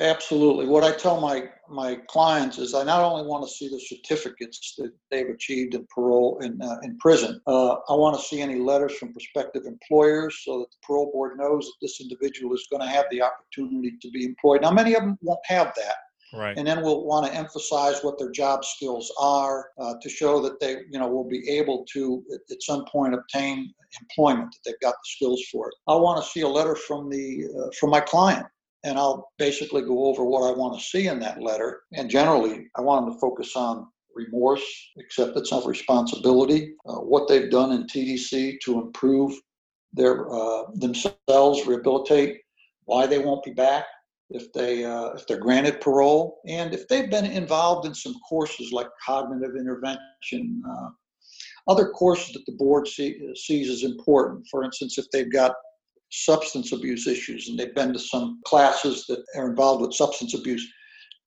Absolutely. 0.00 0.66
What 0.66 0.84
I 0.84 0.92
tell 0.92 1.20
my 1.20 1.48
my 1.68 1.96
clients 2.08 2.58
is 2.58 2.72
I 2.72 2.84
not 2.84 3.02
only 3.02 3.26
want 3.26 3.46
to 3.46 3.52
see 3.52 3.68
the 3.68 3.80
certificates 3.80 4.74
that 4.78 4.92
they've 5.10 5.28
achieved 5.28 5.74
in 5.74 5.86
parole 5.92 6.38
in 6.40 6.60
uh, 6.62 6.76
in 6.82 6.96
prison. 6.98 7.40
Uh, 7.46 7.72
I 7.88 7.94
want 7.94 8.16
to 8.16 8.22
see 8.22 8.40
any 8.40 8.56
letters 8.56 8.96
from 8.96 9.12
prospective 9.12 9.64
employers 9.66 10.40
so 10.44 10.60
that 10.60 10.70
the 10.70 10.76
parole 10.86 11.10
board 11.12 11.36
knows 11.36 11.66
that 11.66 11.74
this 11.82 12.00
individual 12.00 12.54
is 12.54 12.66
going 12.70 12.82
to 12.82 12.88
have 12.88 13.06
the 13.10 13.22
opportunity 13.22 13.96
to 14.00 14.10
be 14.10 14.24
employed. 14.24 14.62
Now, 14.62 14.70
many 14.70 14.94
of 14.94 15.02
them 15.02 15.18
won't 15.20 15.44
have 15.46 15.72
that. 15.76 15.96
Right. 16.32 16.56
And 16.56 16.66
then 16.66 16.82
we'll 16.82 17.04
want 17.04 17.26
to 17.26 17.34
emphasize 17.34 18.00
what 18.02 18.18
their 18.18 18.30
job 18.30 18.64
skills 18.64 19.10
are 19.18 19.70
uh, 19.80 19.94
to 20.00 20.08
show 20.10 20.42
that 20.42 20.60
they, 20.60 20.76
you 20.90 20.98
know, 20.98 21.08
will 21.08 21.28
be 21.28 21.48
able 21.48 21.86
to 21.94 22.22
at, 22.32 22.40
at 22.50 22.62
some 22.62 22.84
point 22.84 23.14
obtain 23.14 23.72
employment 24.00 24.52
that 24.52 24.58
they've 24.70 24.80
got 24.80 24.92
the 24.92 25.08
skills 25.16 25.42
for 25.50 25.68
it. 25.68 25.74
I 25.88 25.96
want 25.96 26.22
to 26.22 26.30
see 26.30 26.42
a 26.42 26.48
letter 26.48 26.76
from 26.76 27.08
the 27.08 27.46
uh, 27.58 27.70
from 27.80 27.90
my 27.90 28.00
client 28.00 28.46
and 28.84 28.98
I'll 28.98 29.28
basically 29.38 29.82
go 29.82 30.06
over 30.06 30.24
what 30.24 30.48
I 30.48 30.56
want 30.56 30.78
to 30.78 30.84
see 30.84 31.08
in 31.08 31.18
that 31.20 31.42
letter. 31.42 31.80
And 31.94 32.08
generally, 32.08 32.68
I 32.76 32.80
want 32.80 33.06
them 33.06 33.14
to 33.14 33.20
focus 33.20 33.56
on 33.56 33.86
remorse, 34.14 34.64
acceptance 34.98 35.52
of 35.52 35.66
responsibility, 35.66 36.74
uh, 36.86 36.96
what 36.96 37.28
they've 37.28 37.50
done 37.50 37.72
in 37.72 37.86
TDC 37.86 38.60
to 38.64 38.80
improve 38.80 39.32
their 39.92 40.30
uh, 40.32 40.64
themselves, 40.74 41.66
rehabilitate, 41.66 42.38
why 42.84 43.06
they 43.06 43.18
won't 43.18 43.44
be 43.44 43.52
back 43.52 43.84
if 44.30 44.52
they 44.52 44.84
uh, 44.84 45.08
if 45.10 45.26
they're 45.26 45.38
granted 45.38 45.80
parole, 45.80 46.40
and 46.46 46.74
if 46.74 46.86
they've 46.88 47.10
been 47.10 47.24
involved 47.24 47.86
in 47.86 47.94
some 47.94 48.14
courses 48.28 48.72
like 48.72 48.88
cognitive 49.04 49.56
intervention. 49.56 50.62
Uh, 50.68 50.88
other 51.66 51.90
courses 51.90 52.32
that 52.32 52.46
the 52.46 52.52
board 52.52 52.88
see, 52.88 53.20
sees 53.34 53.68
as 53.68 53.82
important. 53.82 54.46
For 54.50 54.64
instance, 54.64 54.96
if 54.96 55.04
they've 55.12 55.30
got 55.30 55.54
substance 56.10 56.72
abuse 56.72 57.06
issues 57.06 57.48
and 57.48 57.58
they've 57.58 57.74
been 57.74 57.92
to 57.92 57.98
some 57.98 58.40
classes 58.46 59.04
that 59.06 59.22
are 59.36 59.48
involved 59.48 59.82
with 59.82 59.94
substance 59.94 60.34
abuse 60.34 60.66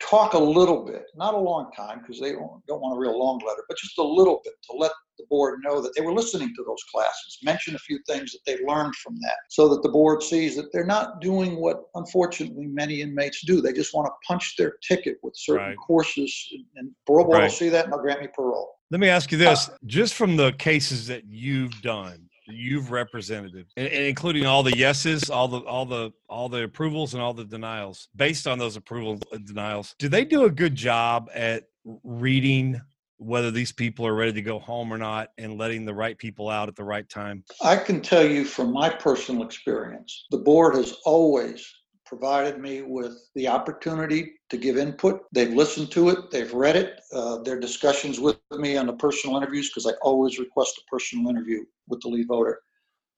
talk 0.02 0.34
a 0.34 0.40
little 0.40 0.84
bit 0.84 1.04
not 1.16 1.34
a 1.34 1.38
long 1.38 1.70
time 1.76 2.00
because 2.00 2.20
they 2.20 2.32
don't, 2.32 2.66
don't 2.68 2.82
want 2.82 2.96
a 2.96 3.00
real 3.00 3.18
long 3.18 3.40
letter 3.46 3.64
but 3.68 3.78
just 3.78 3.98
a 4.00 4.04
little 4.04 4.42
bit 4.44 4.54
to 4.70 4.76
let 4.76 4.92
the 5.22 5.28
board 5.30 5.60
know 5.64 5.82
that 5.82 5.94
they 5.96 6.02
were 6.02 6.14
listening 6.14 6.54
to 6.56 6.64
those 6.66 6.84
classes 6.94 7.38
mention 7.44 7.76
a 7.76 7.80
few 7.80 8.00
things 8.08 8.32
that 8.32 8.40
they 8.46 8.64
learned 8.66 8.96
from 8.96 9.16
that 9.22 9.38
so 9.50 9.70
that 9.70 9.84
the 9.84 9.90
board 9.90 10.22
sees 10.24 10.56
that 10.56 10.72
they're 10.74 10.86
not 10.86 11.22
doing 11.22 11.58
what 11.58 11.84
unfortunately 11.96 12.68
many 12.68 13.02
inmates 13.02 13.46
do. 13.46 13.62
They 13.62 13.74
just 13.74 13.94
want 13.94 14.08
to 14.08 14.12
punch 14.28 14.56
their 14.58 14.76
ticket 14.88 15.18
with 15.22 15.34
certain 15.38 15.62
Right. 15.62 15.78
courses 15.78 16.54
and 16.76 16.92
parole 17.06 17.26
board 17.26 17.44
will 17.44 17.50
see 17.50 17.70
that 17.70 17.86
and 17.86 17.94
they'll 17.94 18.02
grant 18.02 18.22
me 18.22 18.28
parole. 18.34 18.74
Let 18.90 19.00
me 19.00 19.10
ask 19.10 19.32
you 19.32 19.38
this: 19.38 19.70
uh, 19.70 19.78
just 19.86 20.16
from 20.16 20.36
the 20.36 20.54
cases 20.54 21.08
that 21.08 21.24
you've 21.26 21.82
done, 21.82 22.30
you've 22.48 22.92
represented, 22.92 23.68
and, 23.78 23.88
and 23.88 24.06
including 24.06 24.46
all 24.46 24.64
the 24.64 24.76
yeses, 24.76 25.30
all 25.30 25.48
the 25.48 25.60
all 25.60 25.86
the 25.86 26.12
all 26.30 26.50
the 26.50 26.64
approvals, 26.64 27.14
and 27.14 27.22
all 27.22 27.34
the 27.34 27.46
denials, 27.46 28.08
based 28.16 28.48
on 28.48 28.58
those 28.58 28.76
approvals 28.76 29.22
and 29.32 29.44
uh, 29.44 29.48
denials, 29.48 29.96
do 30.00 30.10
they 30.10 30.26
do 30.26 30.46
a 30.46 30.52
good 30.52 30.76
job 30.76 31.30
at 31.34 31.64
reading 32.04 32.80
whether 33.18 33.52
these 33.52 33.72
people 33.72 34.06
are 34.08 34.16
ready 34.16 34.34
to 34.34 34.42
go 34.42 34.58
home 34.58 34.92
or 34.92 34.98
not, 34.98 35.30
and 35.38 35.58
letting 35.58 35.86
the 35.86 35.94
right 35.94 36.18
people 36.18 36.50
out 36.50 36.68
at 36.68 36.76
the 36.76 36.84
right 36.84 37.08
time? 37.08 37.44
I 37.62 37.78
can 37.78 38.02
tell 38.02 38.26
you 38.26 38.46
from 38.46 38.74
my 38.74 38.90
personal 38.90 39.44
experience, 39.44 40.26
the 40.32 40.38
board 40.38 40.76
has 40.76 40.94
always 41.06 41.72
provided 42.12 42.60
me 42.60 42.82
with 42.82 43.30
the 43.36 43.48
opportunity 43.48 44.34
to 44.50 44.58
give 44.58 44.76
input. 44.76 45.22
They've 45.32 45.54
listened 45.54 45.92
to 45.92 46.10
it, 46.10 46.30
they've 46.30 46.54
read 46.54 46.76
it. 46.76 47.00
Uh, 47.14 47.38
their 47.38 47.58
discussions 47.58 48.20
with 48.20 48.36
me 48.52 48.76
on 48.76 48.88
the 48.88 48.98
personal 49.06 49.38
interviews, 49.38 49.70
because 49.70 49.88
I 49.88 49.96
always 50.02 50.38
request 50.38 50.78
a 50.78 50.90
personal 50.94 51.30
interview 51.30 51.64
with 51.88 52.02
the 52.02 52.10
lead 52.10 52.28
voter, 52.28 52.60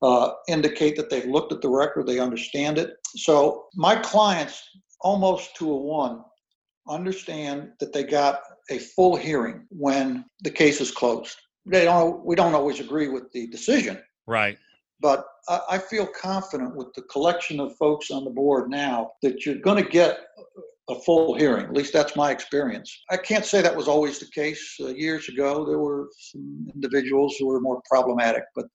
uh, 0.04 0.34
indicate 0.48 0.96
that 0.98 1.10
they've 1.10 1.26
looked 1.26 1.52
at 1.52 1.62
the 1.62 1.70
record, 1.70 2.06
they 2.06 2.20
understand 2.20 2.78
it. 2.78 2.92
So 3.16 3.66
my 3.74 3.96
clients, 3.96 4.62
almost 5.02 5.56
to 5.56 5.72
a 5.72 5.76
one, 5.76 6.22
understand 6.88 7.72
that 7.80 7.94
they 7.94 8.04
got 8.04 8.42
a 8.70 8.78
full 8.78 9.16
hearing 9.16 9.66
when 9.70 10.24
the 10.44 10.52
case 10.52 10.80
is 10.82 10.92
closed. 10.92 11.36
They 11.66 11.86
don't. 11.86 12.24
We 12.24 12.36
don't 12.36 12.54
always 12.54 12.80
agree 12.80 13.08
with 13.08 13.32
the 13.32 13.48
decision, 13.48 13.98
Right. 14.28 14.60
But 15.00 15.26
I, 15.48 15.60
I 15.72 15.78
feel 15.78 16.08
confident 16.08 16.76
with 16.76 16.94
the 16.96 17.02
collection 17.04 17.60
of 17.60 17.76
folks 17.78 18.12
on 18.12 18.24
the 18.24 18.32
board 18.32 18.70
now 18.70 19.12
that 19.22 19.46
you're 19.46 19.56
going 19.56 19.84
to 19.84 19.90
get 19.90 20.20
a 20.90 20.96
full 20.96 21.36
hearing. 21.36 21.66
At 21.66 21.74
least 21.74 21.94
that's 21.94 22.16
my 22.16 22.32
experience. 22.32 23.04
I 23.10 23.18
can't 23.18 23.46
say 23.46 23.62
that 23.62 23.76
was 23.76 23.88
always 23.88 24.20
the 24.20 24.28
case. 24.28 24.76
Uh, 24.80 24.88
years 24.88 25.30
ago, 25.30 25.66
there 25.66 25.80
were 25.80 26.10
some 26.20 26.68
individuals 26.74 27.36
who 27.38 27.48
were 27.48 27.62
more 27.62 27.82
problematic, 27.90 28.44
but 28.56 28.66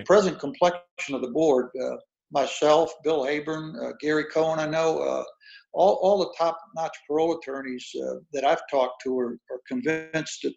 the 0.00 0.04
present 0.06 0.38
complexion 0.40 1.14
of 1.14 1.22
the 1.22 1.30
board, 1.30 1.70
uh, 1.80 1.96
myself, 2.32 2.92
Bill 3.04 3.24
Habern, 3.24 3.74
uh, 3.80 3.92
Gary 4.00 4.24
Cohen, 4.24 4.58
I 4.58 4.66
know, 4.66 4.98
uh, 4.98 5.24
all, 5.72 5.94
all 6.02 6.18
the 6.18 6.34
top-notch 6.36 6.96
parole 7.06 7.38
attorneys 7.38 7.88
uh, 8.02 8.14
that 8.32 8.44
I've 8.44 8.62
talked 8.70 9.02
to 9.02 9.18
are, 9.18 9.38
are 9.50 9.60
convinced 9.68 10.42
that 10.42 10.54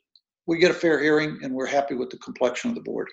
we 0.47 0.57
get 0.57 0.71
a 0.71 0.73
fair 0.73 0.99
hearing 0.99 1.37
and 1.43 1.53
we're 1.53 1.67
happy 1.67 1.93
with 1.93 2.09
the 2.09 2.17
complexion 2.17 2.69
of 2.71 2.75
the 2.75 2.81
board. 2.81 3.07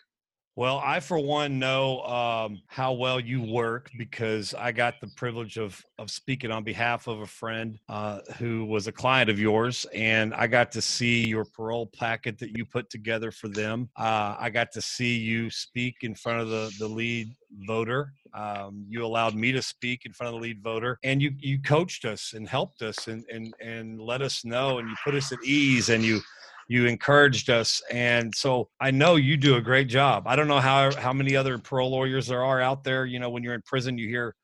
Well, 0.57 0.81
I 0.83 1.01
for 1.01 1.19
one 1.19 1.59
know 1.59 2.01
um, 2.01 2.63
how 2.67 2.95
well 2.95 3.21
you 3.21 3.43
work 3.43 3.91
because 3.99 4.55
I 4.55 4.73
got 4.73 4.95
the 5.03 5.09
privilege 5.09 5.59
of 5.59 5.85
of 5.99 6.11
speaking 6.11 6.51
on 6.51 6.65
behalf 6.65 7.09
of 7.09 7.21
a 7.21 7.27
friend 7.27 7.79
uh, 7.91 8.21
who 8.39 8.65
was 8.65 8.87
a 8.87 8.93
client 8.93 9.29
of 9.29 9.39
yours, 9.39 9.85
and 9.93 10.33
I 10.33 10.47
got 10.47 10.73
to 10.73 10.81
see 10.81 11.29
your 11.29 11.45
parole 11.45 11.87
packet 11.87 12.39
that 12.39 12.57
you 12.57 12.65
put 12.65 12.89
together 12.89 13.31
for 13.31 13.49
them. 13.49 13.91
Uh, 13.99 14.35
I 14.39 14.49
got 14.49 14.73
to 14.73 14.81
see 14.81 15.19
you 15.19 15.51
speak 15.51 15.97
in 16.01 16.15
front 16.15 16.41
of 16.41 16.49
the 16.49 16.73
the 16.79 16.89
lead 16.89 17.29
voter. 17.67 18.15
Um, 18.33 18.87
you 18.89 19.05
allowed 19.05 19.35
me 19.35 19.53
to 19.53 19.61
speak 19.61 20.07
in 20.07 20.15
front 20.15 20.35
of 20.35 20.41
the 20.41 20.47
lead 20.49 20.63
voter, 20.63 20.99
and 21.05 21.21
you 21.21 21.33
you 21.39 21.61
coached 21.61 22.07
us 22.07 22.33
and 22.33 22.49
helped 22.49 22.81
us 22.81 23.09
and 23.09 23.27
and 23.31 23.53
and 23.61 24.01
let 24.01 24.23
us 24.23 24.43
know, 24.43 24.79
and 24.79 24.89
you 24.89 24.97
put 25.05 25.15
us 25.15 25.33
at 25.33 25.45
ease, 25.45 25.91
and 25.91 26.03
you 26.03 26.23
you 26.69 26.87
encouraged 26.87 27.51
us 27.51 27.83
and 27.91 28.35
so 28.35 28.69
i 28.81 28.91
know 28.91 29.17
you 29.17 29.37
do 29.37 29.57
a 29.57 29.61
great 29.61 29.89
job 29.89 30.25
i 30.27 30.35
don't 30.35 30.49
know 30.49 30.61
how 30.61 30.95
how 30.97 31.13
many 31.13 31.37
other 31.37 31.59
parole 31.59 31.91
lawyers 31.91 32.27
there 32.27 32.45
are 32.45 32.61
out 32.61 32.85
there 32.85 33.07
you 33.07 33.19
know 33.19 33.31
when 33.31 33.43
you're 33.43 33.55
in 33.55 33.63
prison 33.63 33.97
you 33.97 34.09
hear 34.09 34.35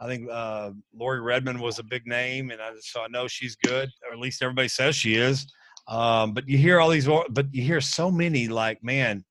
i 0.00 0.06
think 0.06 0.28
uh 0.30 0.70
lori 0.94 1.20
redmond 1.20 1.60
was 1.60 1.78
a 1.78 1.84
big 1.84 2.06
name 2.06 2.50
and 2.50 2.60
I, 2.60 2.70
so 2.80 3.02
i 3.02 3.08
know 3.08 3.28
she's 3.28 3.56
good 3.56 3.88
or 4.06 4.12
at 4.12 4.18
least 4.18 4.42
everybody 4.42 4.68
says 4.68 4.96
she 4.96 5.14
is 5.14 5.46
um 5.88 6.34
but 6.34 6.48
you 6.48 6.58
hear 6.58 6.80
all 6.80 6.90
these 6.90 7.06
but 7.06 7.46
you 7.52 7.62
hear 7.62 7.80
so 7.80 8.10
many 8.10 8.48
like 8.48 8.82
man 8.82 9.24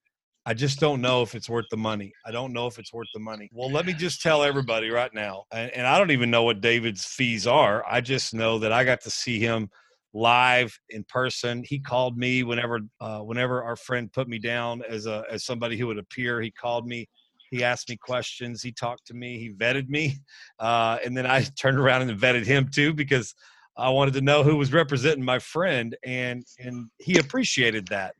I 0.47 0.53
just 0.53 0.79
don't 0.79 1.01
know 1.01 1.23
if 1.23 1.35
it's 1.35 1.49
worth 1.49 1.65
the 1.69 1.75
money. 1.75 2.13
I 2.25 2.31
don't 2.31 2.53
know 2.53 2.67
if 2.67 2.79
it's 2.79 2.93
worth 2.93 3.09
the 3.13 3.19
money. 3.19 3.49
Well, 3.51 3.69
let 3.69 3.85
me 3.85 3.91
just 3.91 4.21
tell 4.21 4.43
everybody 4.43 4.89
right 4.89 5.13
now, 5.13 5.43
and, 5.51 5.69
and 5.71 5.85
I 5.85 5.97
don't 5.97 6.11
even 6.11 6.31
know 6.31 6.43
what 6.43 6.61
David's 6.61 7.03
fees 7.03 7.45
are. 7.45 7.83
I 7.85 7.99
just 7.99 8.33
know 8.33 8.57
that 8.59 8.71
I 8.71 8.85
got 8.85 9.01
to 9.01 9.09
see 9.09 9.41
him 9.41 9.69
live 10.13 10.77
in 10.89 11.03
person. 11.05 11.63
He 11.65 11.79
called 11.79 12.17
me 12.17 12.43
whenever 12.43 12.81
uh, 12.99 13.19
whenever 13.19 13.63
our 13.63 13.75
friend 13.75 14.11
put 14.11 14.27
me 14.27 14.39
down 14.39 14.81
as 14.87 15.05
a 15.05 15.23
as 15.29 15.45
somebody 15.45 15.77
who 15.77 15.87
would 15.87 15.97
appear. 15.97 16.41
He 16.41 16.51
called 16.51 16.87
me. 16.87 17.07
He 17.51 17.63
asked 17.63 17.89
me 17.89 17.97
questions. 17.97 18.61
He 18.61 18.71
talked 18.71 19.07
to 19.07 19.13
me. 19.13 19.39
He 19.39 19.53
vetted 19.53 19.89
me, 19.89 20.17
uh, 20.59 20.97
and 21.03 21.15
then 21.15 21.25
I 21.25 21.41
turned 21.59 21.77
around 21.77 22.09
and 22.09 22.19
vetted 22.19 22.45
him 22.45 22.69
too 22.69 22.93
because 22.93 23.33
I 23.77 23.89
wanted 23.89 24.15
to 24.15 24.21
know 24.21 24.43
who 24.43 24.55
was 24.55 24.73
representing 24.73 25.23
my 25.23 25.39
friend, 25.39 25.95
and 26.03 26.43
and 26.59 26.89
he 26.99 27.19
appreciated 27.19 27.87
that. 27.87 28.15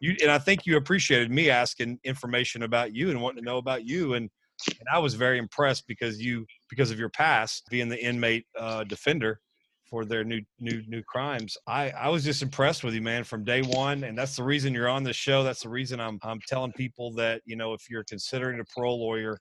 You 0.00 0.16
and 0.22 0.30
I 0.30 0.38
think 0.38 0.66
you 0.66 0.76
appreciated 0.76 1.30
me 1.30 1.50
asking 1.50 1.98
information 2.04 2.62
about 2.62 2.94
you 2.94 3.10
and 3.10 3.20
wanting 3.20 3.42
to 3.42 3.44
know 3.44 3.58
about 3.58 3.86
you, 3.86 4.14
and 4.14 4.28
and 4.68 4.88
I 4.92 4.98
was 4.98 5.14
very 5.14 5.38
impressed 5.38 5.86
because 5.86 6.20
you 6.20 6.46
because 6.68 6.90
of 6.90 6.98
your 6.98 7.10
past 7.10 7.64
being 7.70 7.88
the 7.88 8.02
inmate 8.02 8.46
uh, 8.58 8.84
defender 8.84 9.40
for 9.88 10.04
their 10.04 10.24
new 10.24 10.40
new 10.60 10.82
new 10.86 11.02
crimes. 11.02 11.56
I 11.66 11.90
I 11.90 12.08
was 12.08 12.24
just 12.24 12.42
impressed 12.42 12.84
with 12.84 12.94
you, 12.94 13.02
man, 13.02 13.24
from 13.24 13.44
day 13.44 13.62
one, 13.62 14.04
and 14.04 14.16
that's 14.16 14.36
the 14.36 14.44
reason 14.44 14.74
you're 14.74 14.88
on 14.88 15.02
this 15.02 15.16
show. 15.16 15.42
That's 15.42 15.62
the 15.62 15.68
reason 15.68 16.00
I'm 16.00 16.18
I'm 16.22 16.40
telling 16.46 16.72
people 16.72 17.12
that 17.14 17.42
you 17.44 17.56
know 17.56 17.72
if 17.74 17.88
you're 17.90 18.04
considering 18.04 18.60
a 18.60 18.64
parole 18.64 19.00
lawyer, 19.00 19.38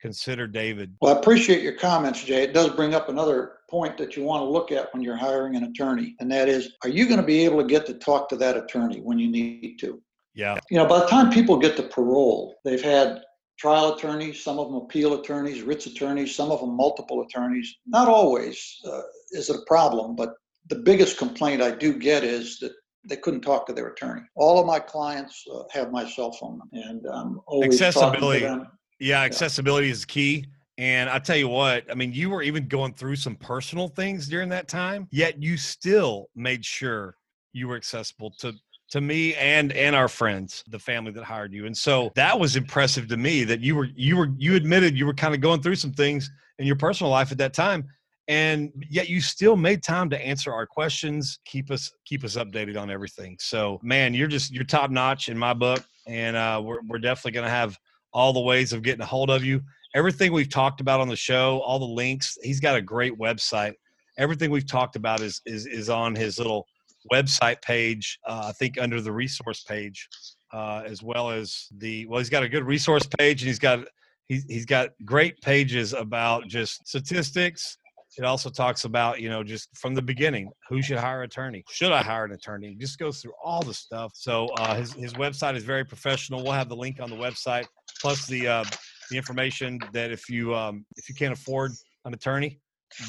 consider 0.00 0.46
David. 0.46 0.94
Well, 1.00 1.14
I 1.14 1.18
appreciate 1.18 1.62
your 1.62 1.74
comments, 1.74 2.22
Jay. 2.24 2.42
It 2.42 2.52
does 2.54 2.70
bring 2.70 2.94
up 2.94 3.08
another 3.08 3.58
point 3.68 3.96
that 3.98 4.16
you 4.16 4.22
want 4.22 4.42
to 4.42 4.48
look 4.48 4.70
at 4.72 4.92
when 4.92 5.02
you're 5.02 5.16
hiring 5.16 5.56
an 5.56 5.64
attorney, 5.64 6.14
and 6.20 6.30
that 6.30 6.48
is, 6.48 6.74
are 6.82 6.88
you 6.88 7.06
going 7.06 7.20
to 7.20 7.26
be 7.26 7.44
able 7.44 7.60
to 7.60 7.66
get 7.66 7.86
to 7.86 7.94
talk 7.94 8.28
to 8.28 8.36
that 8.36 8.56
attorney 8.56 9.00
when 9.00 9.18
you 9.18 9.30
need 9.30 9.78
to? 9.80 10.00
Yeah, 10.34 10.58
You 10.70 10.76
know, 10.76 10.86
by 10.86 11.00
the 11.00 11.06
time 11.06 11.30
people 11.30 11.56
get 11.56 11.76
to 11.76 11.82
parole, 11.82 12.56
they've 12.62 12.82
had 12.82 13.22
trial 13.58 13.94
attorneys, 13.94 14.42
some 14.42 14.58
of 14.58 14.68
them 14.68 14.76
appeal 14.76 15.18
attorneys, 15.18 15.62
writs 15.62 15.86
attorneys, 15.86 16.34
some 16.34 16.50
of 16.50 16.60
them 16.60 16.76
multiple 16.76 17.22
attorneys. 17.22 17.74
Not 17.86 18.06
always 18.06 18.80
uh, 18.86 19.00
is 19.30 19.50
it 19.50 19.56
a 19.56 19.64
problem, 19.66 20.16
but 20.16 20.34
the 20.68 20.76
biggest 20.76 21.18
complaint 21.18 21.62
I 21.62 21.70
do 21.70 21.98
get 21.98 22.24
is 22.24 22.58
that 22.60 22.72
they 23.08 23.16
couldn't 23.16 23.42
talk 23.42 23.66
to 23.66 23.72
their 23.72 23.88
attorney. 23.88 24.22
All 24.34 24.58
of 24.58 24.66
my 24.66 24.80
clients 24.80 25.44
uh, 25.52 25.62
have 25.72 25.92
my 25.92 26.08
cell 26.08 26.32
phone, 26.32 26.60
and 26.72 27.06
I'm 27.06 27.40
always 27.46 27.78
talking 27.78 27.86
Accessibility. 27.86 28.66
yeah, 28.98 29.20
accessibility 29.20 29.90
is 29.90 30.04
key. 30.04 30.46
And 30.78 31.08
I 31.08 31.18
tell 31.18 31.36
you 31.36 31.48
what, 31.48 31.90
I 31.90 31.94
mean, 31.94 32.12
you 32.12 32.28
were 32.28 32.42
even 32.42 32.68
going 32.68 32.92
through 32.92 33.16
some 33.16 33.36
personal 33.36 33.88
things 33.88 34.28
during 34.28 34.50
that 34.50 34.68
time, 34.68 35.08
yet 35.10 35.42
you 35.42 35.56
still 35.56 36.26
made 36.34 36.64
sure 36.64 37.16
you 37.52 37.68
were 37.68 37.76
accessible 37.76 38.32
to 38.38 38.52
to 38.88 39.00
me 39.00 39.34
and 39.34 39.72
and 39.72 39.96
our 39.96 40.08
friends, 40.08 40.62
the 40.68 40.78
family 40.78 41.12
that 41.12 41.24
hired 41.24 41.52
you. 41.52 41.66
And 41.66 41.76
so 41.76 42.12
that 42.14 42.38
was 42.38 42.56
impressive 42.56 43.08
to 43.08 43.16
me 43.16 43.44
that 43.44 43.60
you 43.60 43.74
were 43.74 43.88
you 43.94 44.16
were 44.16 44.28
you 44.36 44.54
admitted 44.54 44.98
you 44.98 45.06
were 45.06 45.14
kind 45.14 45.34
of 45.34 45.40
going 45.40 45.62
through 45.62 45.76
some 45.76 45.92
things 45.92 46.30
in 46.58 46.66
your 46.66 46.76
personal 46.76 47.10
life 47.10 47.32
at 47.32 47.38
that 47.38 47.54
time 47.54 47.88
and 48.28 48.72
yet 48.90 49.08
you 49.08 49.20
still 49.20 49.56
made 49.56 49.82
time 49.82 50.10
to 50.10 50.20
answer 50.20 50.52
our 50.52 50.66
questions, 50.66 51.38
keep 51.44 51.70
us 51.70 51.92
keep 52.04 52.24
us 52.24 52.36
updated 52.36 52.80
on 52.80 52.90
everything. 52.90 53.36
So, 53.40 53.80
man, 53.82 54.14
you're 54.14 54.28
just 54.28 54.52
you're 54.52 54.64
top 54.64 54.90
notch 54.90 55.28
in 55.28 55.38
my 55.38 55.54
book, 55.54 55.84
and 56.06 56.36
uh, 56.36 56.60
we're 56.64 56.80
we're 56.88 56.98
definitely 56.98 57.32
going 57.32 57.46
to 57.46 57.50
have 57.50 57.78
all 58.12 58.32
the 58.32 58.40
ways 58.40 58.72
of 58.72 58.82
getting 58.82 59.02
a 59.02 59.06
hold 59.06 59.30
of 59.30 59.44
you. 59.44 59.62
Everything 59.94 60.32
we've 60.32 60.50
talked 60.50 60.80
about 60.80 61.00
on 61.00 61.08
the 61.08 61.16
show, 61.16 61.60
all 61.60 61.78
the 61.78 61.84
links. 61.84 62.36
He's 62.42 62.60
got 62.60 62.76
a 62.76 62.82
great 62.82 63.16
website. 63.18 63.74
Everything 64.18 64.50
we've 64.50 64.66
talked 64.66 64.96
about 64.96 65.20
is 65.20 65.40
is 65.46 65.66
is 65.66 65.88
on 65.88 66.14
his 66.14 66.38
little 66.38 66.66
website 67.12 67.62
page. 67.62 68.18
Uh, 68.26 68.46
I 68.46 68.52
think 68.52 68.80
under 68.80 69.00
the 69.00 69.12
resource 69.12 69.62
page, 69.62 70.08
uh, 70.52 70.82
as 70.84 71.02
well 71.02 71.30
as 71.30 71.68
the 71.78 72.06
well, 72.06 72.18
he's 72.18 72.30
got 72.30 72.42
a 72.42 72.48
good 72.48 72.64
resource 72.64 73.06
page, 73.18 73.42
and 73.42 73.48
he's 73.48 73.60
got 73.60 73.86
he's 74.26 74.44
he's 74.48 74.66
got 74.66 74.90
great 75.04 75.40
pages 75.42 75.92
about 75.92 76.48
just 76.48 76.86
statistics. 76.88 77.78
It 78.18 78.24
also 78.24 78.48
talks 78.50 78.84
about 78.84 79.20
you 79.20 79.28
know 79.28 79.42
just 79.44 79.68
from 79.76 79.94
the 79.94 80.02
beginning 80.02 80.50
who 80.68 80.80
should 80.82 80.98
hire 80.98 81.22
an 81.22 81.26
attorney, 81.26 81.64
should 81.70 81.92
I 81.92 82.02
hire 82.02 82.24
an 82.24 82.32
attorney? 82.32 82.68
It 82.72 82.78
just 82.78 82.98
goes 82.98 83.20
through 83.20 83.34
all 83.44 83.62
the 83.62 83.74
stuff. 83.74 84.12
So 84.14 84.48
uh, 84.48 84.74
his 84.76 84.94
his 84.94 85.14
website 85.14 85.54
is 85.56 85.64
very 85.64 85.84
professional. 85.84 86.42
We'll 86.42 86.52
have 86.52 86.68
the 86.68 86.76
link 86.76 87.00
on 87.00 87.10
the 87.10 87.16
website 87.16 87.66
plus 88.00 88.26
the 88.26 88.46
uh, 88.48 88.64
the 89.10 89.16
information 89.16 89.78
that 89.92 90.10
if 90.10 90.28
you 90.28 90.54
um, 90.54 90.84
if 90.96 91.08
you 91.08 91.14
can't 91.14 91.32
afford 91.32 91.72
an 92.04 92.14
attorney, 92.14 92.60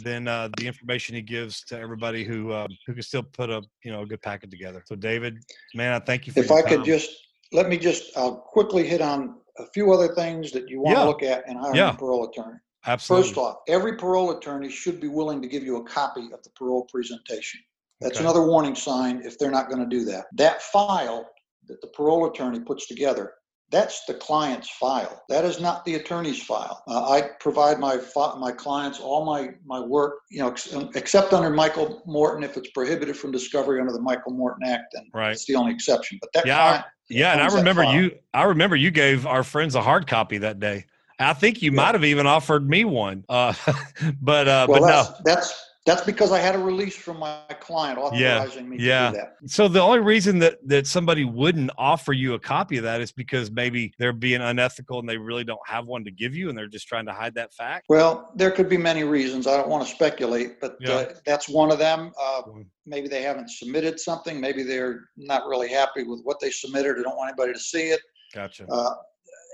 then 0.04 0.28
uh, 0.28 0.50
the 0.58 0.68
information 0.68 1.16
he 1.16 1.22
gives 1.22 1.64
to 1.66 1.80
everybody 1.80 2.24
who 2.24 2.52
uh, 2.52 2.68
who 2.86 2.94
can 2.94 3.04
still 3.04 3.24
put 3.24 3.50
a 3.50 3.62
you 3.84 3.92
know 3.92 4.02
a 4.02 4.06
good 4.06 4.22
packet 4.22 4.52
together. 4.52 4.84
So 4.88 4.96
David, 4.96 5.38
man, 5.74 5.94
I 5.94 6.00
thank 6.00 6.28
you. 6.28 6.34
for 6.34 6.40
If 6.42 6.52
I 6.52 6.62
could 6.62 6.84
just, 6.84 7.12
let 7.54 7.70
me 7.70 7.78
just, 7.78 8.18
I'll 8.18 8.36
quickly 8.38 8.86
hit 8.86 9.02
on 9.02 9.36
a 9.58 9.66
few 9.74 9.92
other 9.94 10.14
things 10.14 10.52
that 10.52 10.70
you 10.70 10.82
want 10.82 10.98
Yeah. 10.98 11.04
to 11.04 11.08
look 11.08 11.24
at 11.24 11.48
in 11.48 11.58
hiring 11.58 11.78
Yeah. 11.78 11.94
a 11.94 11.98
parole 11.98 12.30
attorney. 12.30 12.58
Absolutely 12.88 13.30
First 13.30 13.38
off, 13.38 13.58
every 13.68 13.98
parole 13.98 14.32
attorney 14.38 14.70
should 14.70 15.00
be 15.00 15.08
willing 15.08 15.42
to 15.42 15.48
give 15.48 15.64
you 15.64 15.78
a 15.78 15.84
copy 15.84 16.30
of 16.34 16.42
the 16.44 16.50
parole 16.56 16.86
presentation. 16.92 17.60
That's 18.02 18.18
Okay. 18.18 18.24
another 18.26 18.46
warning 18.46 18.76
sign 18.76 19.22
if 19.24 19.38
they're 19.38 19.52
not 19.52 19.70
going 19.70 19.80
to 19.88 19.90
do 19.90 20.06
that. 20.06 20.26
That 20.36 20.62
file 20.62 21.30
that 21.68 21.82
the 21.82 21.88
parole 21.88 22.30
attorney 22.32 22.60
puts 22.62 22.88
together, 22.88 23.34
that's 23.70 24.06
the 24.06 24.14
client's 24.14 24.70
file. 24.70 25.22
That 25.28 25.44
is 25.44 25.60
not 25.60 25.84
the 25.84 25.96
attorney's 25.96 26.42
file. 26.42 26.82
Uh, 26.88 27.10
I 27.10 27.30
provide 27.42 27.80
my 27.80 28.00
my 28.38 28.52
clients 28.54 29.00
all 29.02 29.26
my 29.26 29.50
my 29.66 29.80
work, 29.82 30.20
you 30.32 30.40
know, 30.40 30.50
ex- 30.50 30.74
except 30.96 31.34
under 31.34 31.50
Michael 31.50 32.02
Morton 32.06 32.44
if 32.44 32.56
it's 32.56 32.70
prohibited 32.70 33.18
from 33.18 33.32
discovery 33.32 33.82
under 33.82 33.92
the 33.92 34.02
Michael 34.02 34.32
Morton 34.32 34.66
Act, 34.66 34.94
and 34.94 35.08
Right. 35.14 35.32
it's 35.32 35.46
the 35.46 35.56
only 35.56 35.74
exception. 35.74 36.18
But 36.22 36.32
that 36.34 36.46
Yeah, 36.46 36.56
client, 36.56 36.86
Yeah, 37.10 37.32
and 37.34 37.42
I 37.42 37.48
remember 37.54 37.84
you. 37.84 38.12
I 38.34 38.44
remember 38.44 38.76
you 38.78 38.92
gave 38.92 39.26
our 39.26 39.44
friends 39.44 39.76
a 39.76 39.82
hard 39.82 40.08
copy 40.08 40.38
that 40.38 40.60
day. 40.60 40.86
I 41.20 41.34
think 41.34 41.62
you 41.62 41.72
Yeah. 41.72 41.76
might 41.78 41.96
have 41.96 42.06
even 42.06 42.28
offered 42.28 42.70
me 42.70 42.86
one. 42.86 43.24
Uh, 43.28 43.54
but 44.22 44.48
uh, 44.48 44.68
well, 44.70 44.82
but 44.82 44.88
no. 44.88 44.88
that's 44.88 45.22
that's 45.24 45.64
that's 45.86 46.02
because 46.04 46.34
I 46.34 46.40
had 46.40 46.54
a 46.54 46.60
release 46.60 46.98
from 46.98 47.18
my 47.18 47.40
client 47.62 47.98
Yeah, 48.14 48.40
authorizing 48.40 48.70
me 48.70 48.76
yeah. 48.78 49.06
to 49.12 49.12
do 49.12 49.18
that. 49.22 49.50
So 49.50 49.70
the 49.70 49.80
only 49.80 50.00
reason 50.00 50.38
that 50.40 50.58
that 50.68 50.86
somebody 50.86 51.24
wouldn't 51.24 51.72
offer 51.78 52.12
you 52.14 52.34
a 52.34 52.40
copy 52.40 52.76
of 52.78 52.84
that 52.84 53.00
is 53.02 53.12
because 53.14 53.50
maybe 53.52 53.94
they're 53.98 54.12
being 54.14 54.42
unethical 54.42 55.00
and 55.00 55.08
they 55.08 55.18
really 55.18 55.46
don't 55.46 55.66
have 55.66 55.86
one 55.88 56.04
to 56.04 56.12
give 56.12 56.36
you, 56.36 56.50
and 56.50 56.58
they're 56.58 56.68
just 56.68 56.88
trying 56.88 57.06
to 57.06 57.14
hide 57.14 57.34
that 57.36 57.54
fact. 57.54 57.86
Well, 57.90 58.32
there 58.36 58.52
could 58.52 58.68
be 58.70 58.78
many 58.78 59.04
reasons. 59.04 59.48
I 59.48 59.56
don't 59.58 59.70
want 59.70 59.88
to 59.88 59.94
speculate, 59.94 60.60
but 60.60 60.76
Yeah. 60.82 60.92
uh, 60.94 61.14
that's 61.26 61.48
one 61.50 61.72
of 61.72 61.80
them. 61.80 62.12
Uh, 62.22 62.42
maybe 62.86 63.08
they 63.08 63.22
haven't 63.24 63.50
submitted 63.50 64.00
something. 64.00 64.40
Maybe 64.42 64.64
they're 64.64 65.06
not 65.16 65.48
really 65.48 65.70
happy 65.70 66.04
with 66.04 66.20
what 66.24 66.40
they 66.42 66.52
submitted 66.52 66.98
or 66.98 67.04
don't 67.04 67.16
want 67.18 67.30
anybody 67.30 67.54
to 67.54 67.60
see 67.60 67.90
it. 67.90 68.02
Gotcha. 68.36 68.68
Uh, 68.70 68.94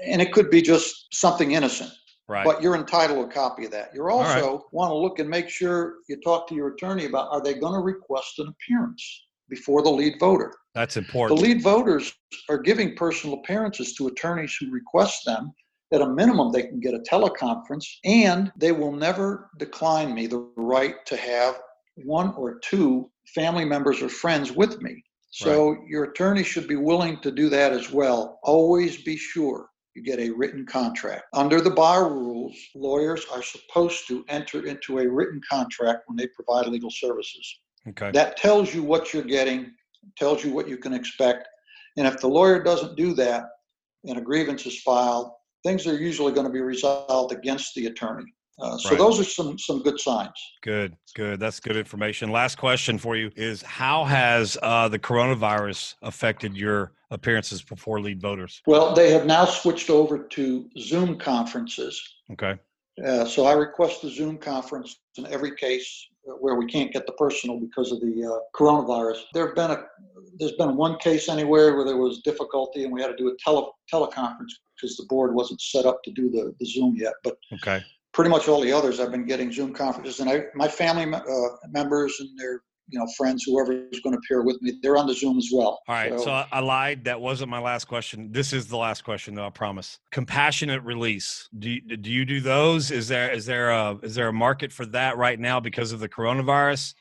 and 0.06 0.22
it 0.22 0.32
could 0.32 0.50
be 0.50 0.62
just 0.62 1.08
something 1.14 1.52
innocent, 1.52 1.92
Right. 2.28 2.46
but 2.46 2.62
you're 2.62 2.76
entitled 2.76 3.20
to 3.20 3.26
a 3.26 3.34
copy 3.34 3.66
of 3.66 3.72
that. 3.72 3.92
You're 3.94 4.12
All 4.12 4.22
right. 4.22 4.42
also 4.42 4.66
want 4.72 4.92
to 4.92 4.96
look 4.96 5.20
and 5.20 5.30
make 5.30 5.50
sure 5.50 5.96
you 6.08 6.20
talk 6.22 6.48
to 6.50 6.56
your 6.56 6.70
attorney 6.70 7.06
about 7.06 7.30
are 7.32 7.42
they 7.42 7.54
going 7.54 7.74
to 7.74 7.80
request 7.80 8.40
an 8.40 8.48
appearance 8.48 9.26
before 9.50 9.82
the 9.82 9.90
lead 9.90 10.20
voter? 10.20 10.54
That's 10.74 10.98
important. 10.98 11.40
The 11.40 11.46
lead 11.48 11.62
voters 11.62 12.14
are 12.50 12.58
giving 12.58 12.96
personal 12.96 13.40
appearances 13.40 13.94
to 13.96 14.08
attorneys 14.08 14.56
who 14.60 14.72
request 14.72 15.24
them. 15.26 15.52
At 15.92 16.02
a 16.02 16.10
minimum, 16.10 16.52
they 16.52 16.64
can 16.64 16.80
get 16.80 16.96
a 16.96 17.00
teleconference, 17.00 17.86
and 18.04 18.52
they 18.58 18.72
will 18.72 18.92
never 18.92 19.52
decline 19.60 20.16
me 20.16 20.26
the 20.26 20.50
right 20.56 20.96
to 21.06 21.16
have 21.16 21.62
one 21.98 22.34
or 22.34 22.58
two 22.60 23.12
family 23.36 23.64
members 23.64 24.02
or 24.02 24.10
friends 24.10 24.52
with 24.52 24.82
me. 24.82 25.04
So 25.30 25.78
your 25.88 26.06
attorney 26.06 26.44
should 26.44 26.68
be 26.68 26.76
willing 26.76 27.20
to 27.22 27.32
do 27.32 27.50
that 27.50 27.74
as 27.74 27.92
well. 27.92 28.40
Always 28.44 29.04
be 29.04 29.18
sure 29.18 29.68
you 29.96 30.02
get 30.02 30.20
a 30.20 30.32
written 30.32 30.66
contract. 30.66 31.26
Under 31.34 31.62
the 31.62 31.70
bar 31.70 32.10
rules, 32.10 32.56
lawyers 32.76 33.26
are 33.32 33.44
supposed 33.44 34.08
to 34.08 34.26
enter 34.28 34.66
into 34.66 35.00
a 35.00 35.08
written 35.08 35.42
contract 35.48 36.04
when 36.08 36.18
they 36.18 36.28
provide 36.28 36.68
legal 36.68 36.90
services. 36.90 37.60
okay. 37.88 38.12
That 38.12 38.38
tells 38.38 38.74
you 38.74 38.84
what 38.84 39.14
you're 39.14 39.24
getting, 39.24 39.72
tells 40.18 40.44
you 40.44 40.52
what 40.52 40.68
you 40.68 40.78
can 40.78 40.94
expect. 40.94 41.48
And 41.98 42.08
if 42.08 42.20
the 42.20 42.28
lawyer 42.28 42.62
doesn't 42.64 42.98
do 42.98 43.14
that 43.16 43.44
and 44.06 44.18
a 44.18 44.22
grievance 44.22 44.66
is 44.66 44.82
filed, 44.82 45.32
things 45.64 45.86
are 45.88 45.98
usually 45.98 46.34
going 46.34 46.48
to 46.48 46.54
be 46.54 46.62
resolved 46.62 47.32
against 47.32 47.76
the 47.76 47.86
attorney. 47.86 48.34
Uh, 48.60 48.78
so 48.78 48.90
Right. 48.90 48.98
those 49.00 49.20
are 49.20 49.24
some 49.24 49.58
some 49.58 49.82
good 49.82 50.00
signs. 50.00 50.32
Good, 50.62 50.96
good. 51.16 51.40
That's 51.40 51.60
good 51.60 51.76
information. 51.76 52.32
Last 52.32 52.58
question 52.58 52.98
for 52.98 53.16
you 53.16 53.32
is 53.36 53.62
how 53.64 54.04
has 54.06 54.58
uh, 54.62 54.88
the 54.90 55.00
coronavirus 55.00 55.96
affected 56.04 56.56
your 56.56 56.92
appearances 57.10 57.62
before 57.64 58.00
lead 58.00 58.22
voters? 58.22 58.62
Well, 58.68 58.94
they 58.94 59.12
have 59.12 59.26
now 59.26 59.46
switched 59.46 59.90
over 59.90 60.20
to 60.20 60.70
Zoom 60.78 61.18
conferences. 61.18 62.02
Okay. 62.32 62.58
Uh, 63.04 63.26
so 63.26 63.46
I 63.46 63.54
request 63.54 64.04
a 64.04 64.10
Zoom 64.10 64.38
conference 64.38 65.00
in 65.18 65.26
every 65.28 65.56
case 65.56 66.08
where 66.40 66.56
we 66.56 66.68
can't 66.68 66.94
get 66.94 67.06
the 67.08 67.12
personal 67.14 67.60
because 67.60 67.92
of 67.92 68.00
the 68.02 68.24
uh, 68.24 68.40
coronavirus. 68.56 69.24
There 69.34 69.48
have 69.48 69.56
been 69.56 69.72
a 69.72 69.84
there's 70.40 70.54
been 70.54 70.76
one 70.76 70.98
case 71.00 71.28
anywhere 71.28 71.76
where 71.76 71.86
there 71.86 71.98
was 71.98 72.20
difficulty 72.24 72.84
and 72.84 72.94
we 72.94 73.02
had 73.02 73.08
to 73.10 73.16
do 73.16 73.30
a 73.30 73.36
tele 73.44 73.68
teleconference 73.92 74.54
because 74.76 74.96
the 74.98 75.06
board 75.10 75.34
wasn't 75.36 75.60
set 75.62 75.86
up 75.86 76.02
to 76.04 76.12
do 76.12 76.30
the, 76.30 76.54
the 76.60 76.66
Zoom 76.66 76.96
yet. 76.96 77.14
But 77.24 77.38
Okay. 77.54 77.84
Pretty 78.14 78.30
much 78.30 78.48
all 78.48 78.62
the 78.62 78.72
others 78.72 79.00
I've 79.00 79.12
been 79.12 79.26
getting 79.26 79.52
Zoom 79.52 79.74
conferences, 79.74 80.20
and 80.20 80.30
I, 80.30 80.46
my 80.56 80.68
family 80.68 81.12
uh, 81.14 81.24
members 81.70 82.20
and 82.20 82.30
their 82.40 82.62
you 82.90 83.00
know 83.00 83.08
friends, 83.18 83.44
whoever 83.44 83.74
is 83.74 84.00
going 84.02 84.14
to 84.14 84.20
appear 84.20 84.44
with 84.44 84.62
me, 84.62 84.74
they're 84.82 84.98
on 84.98 85.08
the 85.08 85.14
Zoom 85.14 85.38
as 85.38 85.50
well. 85.52 85.82
All 85.88 85.96
right. 85.96 86.20
So, 86.20 86.32
I, 86.32 86.48
I 86.52 86.60
lied. 86.60 87.06
That 87.06 87.20
wasn't 87.20 87.50
my 87.50 87.60
last 87.60 87.86
question. 87.86 88.32
This 88.32 88.54
is 88.54 88.68
the 88.68 88.78
last 88.78 89.04
question, 89.04 89.36
though. 89.36 89.48
I 89.48 89.50
promise. 89.50 90.00
Compassionate 90.12 90.84
release. 90.84 91.50
Do 91.58 91.70
you, 91.70 91.82
do 91.98 92.12
you 92.12 92.26
do 92.26 92.40
those? 92.40 92.92
Is 92.92 93.08
there 93.08 93.32
is 93.32 93.46
there 93.46 93.72
a 93.72 93.98
is 94.04 94.16
there 94.16 94.28
a 94.28 94.34
market 94.34 94.72
for 94.72 94.86
that 94.88 95.18
right 95.18 95.40
now 95.40 95.60
because 95.60 95.92
of 95.92 96.00
the 96.00 96.10
coronavirus? 96.10 96.94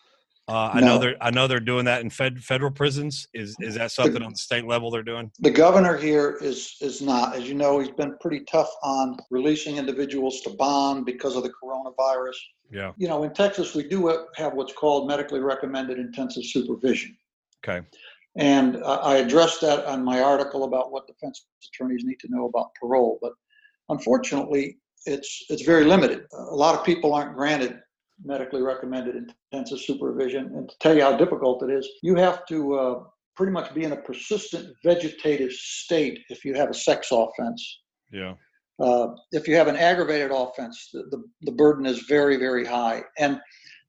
Uh, 0.49 0.70
I 0.74 0.80
know 0.80 0.99
they're 0.99 1.16
I 1.20 1.30
know 1.30 1.47
they're 1.47 1.61
doing 1.61 1.84
that 1.84 2.03
in 2.03 2.11
fed, 2.11 2.43
federal 2.43 2.70
prisons. 2.70 3.28
Is 3.32 3.57
is 3.61 3.76
that 3.76 3.93
something 3.93 4.22
on 4.22 4.32
the 4.32 4.38
state 4.38 4.66
level 4.66 4.90
they're 4.90 5.05
doing? 5.05 5.30
The 5.38 5.51
governor 5.51 5.97
here 5.97 6.36
is 6.40 6.76
is 6.80 7.01
not, 7.01 7.36
as 7.36 7.49
you 7.49 7.55
know, 7.55 7.78
he's 7.78 7.93
been 7.93 8.16
pretty 8.20 8.40
tough 8.51 8.68
on 8.82 9.16
releasing 9.30 9.76
individuals 9.76 10.40
to 10.43 10.51
bond 10.51 11.07
because 11.07 11.36
of 11.36 11.45
the 11.45 11.51
coronavirus. 11.51 12.34
Yeah. 12.72 12.93
You 12.97 13.07
know, 13.07 13.22
in 13.22 13.32
Texas, 13.32 13.74
we 13.74 13.86
do 13.86 14.26
have 14.34 14.55
what's 14.55 14.72
called 14.72 15.07
medically 15.07 15.40
recommended 15.40 15.99
intensive 15.99 16.45
supervision. 16.45 17.16
Okay. 17.64 17.86
And 18.36 18.78
I 18.84 18.95
I 18.95 19.16
addressed 19.18 19.61
that 19.61 19.84
on 19.86 20.05
my 20.05 20.20
article 20.20 20.64
about 20.64 20.90
what 20.90 21.07
defense 21.07 21.47
attorneys 21.72 22.03
need 22.05 22.18
to 22.18 22.28
know 22.28 22.47
about 22.47 22.74
parole. 22.80 23.20
But 23.22 23.32
unfortunately, 23.90 24.78
it's 25.07 25.45
it's 25.51 25.62
very 25.62 25.84
limited. 25.84 26.26
A 26.32 26.57
lot 26.57 26.74
of 26.74 26.84
people 26.84 27.14
aren't 27.14 27.36
granted 27.36 27.78
medically 28.24 28.62
recommended 28.62 29.32
intensive 29.52 29.80
supervision. 29.80 30.46
And 30.56 30.68
to 30.68 30.74
tell 30.80 30.94
you 30.94 31.02
how 31.02 31.16
difficult 31.16 31.62
it 31.62 31.70
is, 31.70 31.88
you 32.02 32.14
have 32.16 32.46
to 32.46 32.74
uh, 32.74 33.02
pretty 33.36 33.52
much 33.52 33.74
be 33.74 33.84
in 33.84 33.92
a 33.92 33.96
persistent 33.96 34.74
vegetative 34.84 35.52
state 35.52 36.20
if 36.28 36.44
you 36.44 36.54
have 36.54 36.70
a 36.70 36.74
sex 36.74 37.08
offense. 37.10 37.80
Yeah. 38.12 38.34
Uh, 38.80 39.08
if 39.32 39.46
you 39.46 39.56
have 39.56 39.68
an 39.68 39.76
aggravated 39.76 40.30
offense, 40.32 40.90
the, 40.92 41.04
the, 41.10 41.22
the 41.42 41.52
burden 41.52 41.86
is 41.86 42.00
very, 42.08 42.36
very 42.36 42.64
high. 42.64 43.02
And 43.18 43.40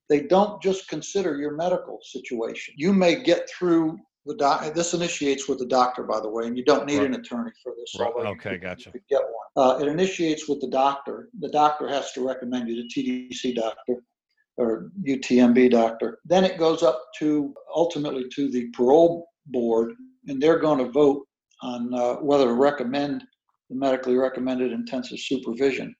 they 0.08 0.20
don't 0.22 0.62
just 0.62 0.88
consider 0.88 1.36
your 1.36 1.56
medical 1.56 1.98
situation. 2.02 2.74
You 2.76 2.92
may 2.92 3.22
get 3.22 3.48
through 3.50 3.98
the 4.26 4.36
doc. 4.36 4.72
This 4.74 4.94
initiates 4.94 5.48
with 5.48 5.58
the 5.58 5.66
doctor, 5.66 6.02
by 6.04 6.20
the 6.20 6.28
way, 6.30 6.46
and 6.46 6.56
you 6.56 6.64
don't 6.64 6.86
need 6.86 6.98
Right. 6.98 7.06
an 7.06 7.14
attorney 7.14 7.50
for 7.62 7.74
this. 7.78 7.94
Right. 7.98 8.12
you 8.16 8.22
Okay, 8.22 8.50
could- 8.50 8.62
gotcha. 8.62 8.90
you 8.94 9.00
get 9.10 9.20
one. 9.22 9.66
Uh, 9.66 9.78
it 9.80 9.88
initiates 9.88 10.48
with 10.48 10.60
the 10.60 10.68
doctor. 10.68 11.28
The 11.40 11.48
doctor 11.50 11.88
has 11.88 12.12
to 12.12 12.26
recommend 12.26 12.68
you 12.68 12.76
to 12.76 12.88
TDC 12.88 13.54
doctor 13.54 14.02
or 14.56 14.90
UTMB 15.06 15.70
doctor. 15.70 16.18
Then 16.24 16.44
it 16.44 16.58
goes 16.58 16.82
up 16.82 17.02
to 17.18 17.54
ultimately 17.74 18.26
to 18.34 18.50
the 18.50 18.68
parole 18.70 19.28
board, 19.46 19.92
and 20.28 20.42
they're 20.42 20.58
going 20.58 20.78
to 20.78 20.90
vote 20.90 21.26
on 21.62 21.92
uh, 21.94 22.14
whether 22.16 22.46
to 22.46 22.54
recommend 22.54 23.24
the 23.70 23.76
medically 23.76 24.16
recommended 24.16 24.72
intensive 24.72 25.18
supervision. 25.18 25.94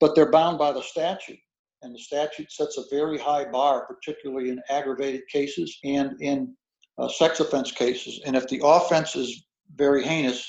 But 0.00 0.14
they're 0.14 0.30
bound 0.30 0.58
by 0.58 0.72
the 0.72 0.82
statute, 0.82 1.38
and 1.82 1.94
the 1.94 1.98
statute 1.98 2.50
sets 2.50 2.78
a 2.78 2.84
very 2.90 3.18
high 3.18 3.44
bar, 3.44 3.86
particularly 3.86 4.50
in 4.50 4.60
aggravated 4.68 5.22
cases 5.28 5.78
and 5.84 6.20
in 6.20 6.54
uh, 6.98 7.08
sex 7.08 7.40
offense 7.40 7.70
cases. 7.70 8.20
And 8.26 8.36
if 8.36 8.48
the 8.48 8.60
offense 8.64 9.14
is 9.14 9.44
very 9.76 10.02
heinous, 10.02 10.48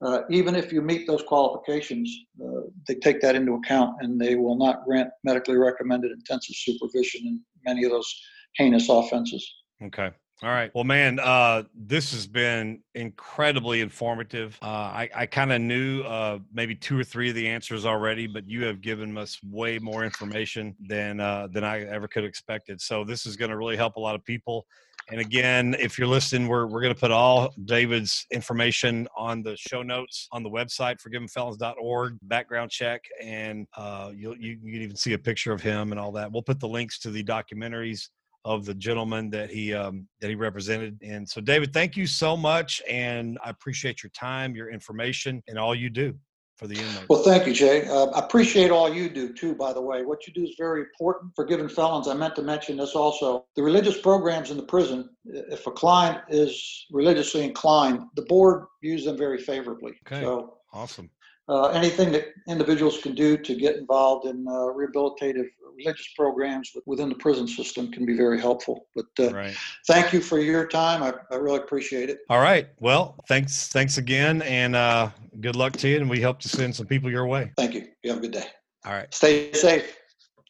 uh, 0.00 0.20
even 0.30 0.54
if 0.54 0.72
you 0.72 0.80
meet 0.80 1.06
those 1.06 1.22
qualifications, 1.22 2.14
uh, 2.44 2.62
they 2.86 2.94
take 2.94 3.20
that 3.20 3.34
into 3.34 3.54
account 3.54 3.96
and 4.00 4.20
they 4.20 4.36
will 4.36 4.56
not 4.56 4.84
grant 4.84 5.10
medically 5.24 5.56
recommended 5.56 6.12
intensive 6.12 6.54
supervision 6.54 7.22
in 7.26 7.40
many 7.64 7.84
of 7.84 7.90
those 7.90 8.22
heinous 8.54 8.88
offenses. 8.88 9.54
Okay. 9.82 10.10
All 10.40 10.50
right. 10.50 10.70
Well, 10.72 10.84
man, 10.84 11.18
uh, 11.18 11.64
this 11.74 12.12
has 12.12 12.28
been 12.28 12.80
incredibly 12.94 13.80
informative. 13.80 14.56
Uh, 14.62 14.66
I, 14.66 15.10
I 15.12 15.26
kind 15.26 15.52
of 15.52 15.60
knew 15.60 16.02
uh, 16.02 16.38
maybe 16.52 16.76
two 16.76 16.96
or 16.96 17.02
three 17.02 17.30
of 17.30 17.34
the 17.34 17.48
answers 17.48 17.84
already, 17.84 18.28
but 18.28 18.48
you 18.48 18.64
have 18.64 18.80
given 18.80 19.18
us 19.18 19.36
way 19.42 19.80
more 19.80 20.04
information 20.04 20.76
than 20.86 21.18
uh, 21.18 21.48
than 21.50 21.64
I 21.64 21.82
ever 21.86 22.06
could 22.06 22.22
have 22.22 22.28
expected. 22.28 22.80
So 22.80 23.02
this 23.02 23.26
is 23.26 23.36
going 23.36 23.50
to 23.50 23.56
really 23.56 23.76
help 23.76 23.96
a 23.96 24.00
lot 24.00 24.14
of 24.14 24.24
people. 24.24 24.64
And 25.10 25.20
again, 25.20 25.74
if 25.78 25.98
you're 25.98 26.06
listening, 26.06 26.48
we're, 26.48 26.66
we're 26.66 26.82
going 26.82 26.94
to 26.94 27.00
put 27.00 27.10
all 27.10 27.54
David's 27.64 28.26
information 28.30 29.08
on 29.16 29.42
the 29.42 29.56
show 29.56 29.82
notes 29.82 30.28
on 30.32 30.42
the 30.42 30.50
website, 30.50 30.98
forgivenfelons.org, 31.00 32.18
background 32.24 32.70
check, 32.70 33.02
and 33.22 33.66
uh, 33.76 34.10
you'll, 34.14 34.36
you, 34.36 34.58
you 34.62 34.72
can 34.72 34.82
even 34.82 34.96
see 34.96 35.14
a 35.14 35.18
picture 35.18 35.52
of 35.52 35.62
him 35.62 35.92
and 35.92 36.00
all 36.00 36.12
that. 36.12 36.30
We'll 36.30 36.42
put 36.42 36.60
the 36.60 36.68
links 36.68 36.98
to 37.00 37.10
the 37.10 37.24
documentaries 37.24 38.08
of 38.44 38.66
the 38.66 38.74
gentleman 38.74 39.30
that 39.30 39.50
he 39.50 39.72
um, 39.74 40.06
that 40.20 40.28
he 40.28 40.34
represented. 40.34 40.98
And 41.02 41.28
so, 41.28 41.40
David, 41.40 41.72
thank 41.72 41.96
you 41.96 42.06
so 42.06 42.36
much, 42.36 42.82
and 42.88 43.38
I 43.42 43.50
appreciate 43.50 44.02
your 44.02 44.10
time, 44.10 44.54
your 44.54 44.70
information, 44.70 45.42
and 45.48 45.58
all 45.58 45.74
you 45.74 45.88
do 45.88 46.18
for 46.58 46.66
the 46.66 46.74
inmates. 46.74 47.08
Well, 47.08 47.22
thank 47.22 47.46
you, 47.46 47.52
Jay. 47.52 47.86
Uh, 47.86 48.06
I 48.06 48.18
appreciate 48.18 48.70
all 48.70 48.92
you 48.92 49.08
do 49.08 49.32
too. 49.32 49.54
By 49.54 49.72
the 49.72 49.80
way, 49.80 50.04
what 50.04 50.26
you 50.26 50.32
do 50.32 50.42
is 50.42 50.54
very 50.58 50.80
important. 50.80 51.32
Forgiven 51.36 51.68
felons. 51.68 52.08
I 52.08 52.14
meant 52.14 52.34
to 52.34 52.42
mention 52.42 52.76
this 52.76 52.94
also. 52.94 53.46
The 53.54 53.62
religious 53.62 54.00
programs 54.00 54.50
in 54.50 54.56
the 54.56 54.64
prison. 54.64 55.08
If 55.24 55.66
a 55.68 55.70
client 55.70 56.20
is 56.28 56.86
religiously 56.90 57.44
inclined, 57.44 58.02
the 58.16 58.22
board 58.22 58.66
views 58.82 59.04
them 59.04 59.16
very 59.16 59.38
favorably. 59.38 59.92
Okay. 60.06 60.22
So 60.22 60.54
awesome. 60.72 61.08
Uh, 61.48 61.68
anything 61.68 62.12
that 62.12 62.26
individuals 62.46 62.98
can 63.00 63.14
do 63.14 63.36
to 63.38 63.54
get 63.54 63.76
involved 63.76 64.26
in 64.26 64.46
uh, 64.46 64.52
rehabilitative 64.52 65.46
religious 65.76 66.08
programs 66.16 66.72
within 66.86 67.08
the 67.08 67.14
prison 67.14 67.46
system 67.46 67.90
can 67.90 68.04
be 68.04 68.16
very 68.16 68.40
helpful. 68.40 68.86
But 68.94 69.06
uh, 69.18 69.32
Right. 69.32 69.56
thank 69.86 70.12
you 70.12 70.20
for 70.20 70.38
your 70.40 70.66
time. 70.66 71.02
I, 71.02 71.14
I 71.30 71.36
really 71.36 71.58
appreciate 71.58 72.10
it. 72.10 72.18
All 72.28 72.40
right. 72.40 72.68
Well, 72.80 73.16
thanks. 73.28 73.68
Thanks 73.68 73.98
again, 73.98 74.42
and 74.42 74.76
uh, 74.76 75.10
good 75.40 75.56
luck 75.56 75.74
to 75.78 75.88
you. 75.88 75.96
And 75.96 76.10
we 76.10 76.20
hope 76.20 76.38
to 76.40 76.48
send 76.48 76.74
some 76.74 76.86
people 76.86 77.10
your 77.10 77.26
way. 77.26 77.52
Thank 77.56 77.74
you. 77.74 77.86
You 78.02 78.10
have 78.10 78.18
a 78.18 78.22
good 78.22 78.32
day. 78.32 78.46
All 78.84 78.92
right. 78.92 79.12
Stay 79.12 79.52
safe. 79.52 79.96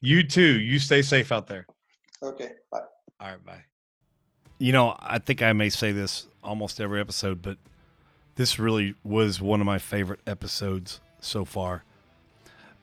You 0.01 0.23
too. 0.23 0.61
You 0.61 0.79
stay 0.79 1.03
safe 1.03 1.33
out 1.33 1.47
there. 1.47 1.67
Okay. 2.23 2.53
Bye. 2.71 2.81
All 3.21 3.29
right, 3.29 3.45
bye. 3.45 3.65
You 4.59 4.73
know, 4.73 4.97
I 4.99 5.19
think 5.19 5.43
I 5.43 5.53
may 5.53 5.69
say 5.69 5.93
this 5.93 6.27
almost 6.43 6.81
every 6.81 7.01
episode, 7.01 7.43
but 7.43 7.59
this 8.39 8.57
really 8.57 8.95
was 9.03 9.41
one 9.41 9.61
of 9.61 9.67
my 9.67 9.79
favorite 9.79 10.21
episodes 10.25 11.01
so 11.19 11.45
far 11.45 11.83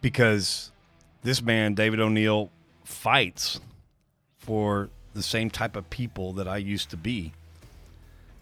because 0.02 0.70
this 1.24 1.42
man, 1.42 1.74
David 1.74 2.02
O'Neil, 2.02 2.52
fights 2.84 3.62
for 4.38 4.90
the 5.14 5.24
same 5.24 5.50
type 5.50 5.78
of 5.78 5.90
people 5.90 6.34
that 6.34 6.46
I 6.46 6.58
used 6.58 6.90
to 6.90 6.98
be. 6.98 7.32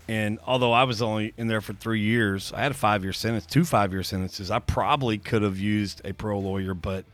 And 0.07 0.39
although 0.47 0.73
I 0.73 0.85
was 0.85 1.03
only 1.03 1.35
in 1.37 1.47
there 1.47 1.61
for 1.61 1.73
three 1.73 1.99
years, 1.99 2.51
I 2.51 2.61
had 2.63 2.71
a 2.71 2.75
five 2.75 3.03
year 3.03 3.13
sentence, 3.13 3.45
two 3.45 3.63
five 3.63 3.93
year 3.93 4.01
sentences. 4.01 4.49
I 4.49 4.57
probably 4.57 5.19
could 5.19 5.43
have 5.43 5.59
used 5.59 6.01
a 6.03 6.13
parole 6.13 6.41
lawyer, 6.41 6.73
but 6.73 7.05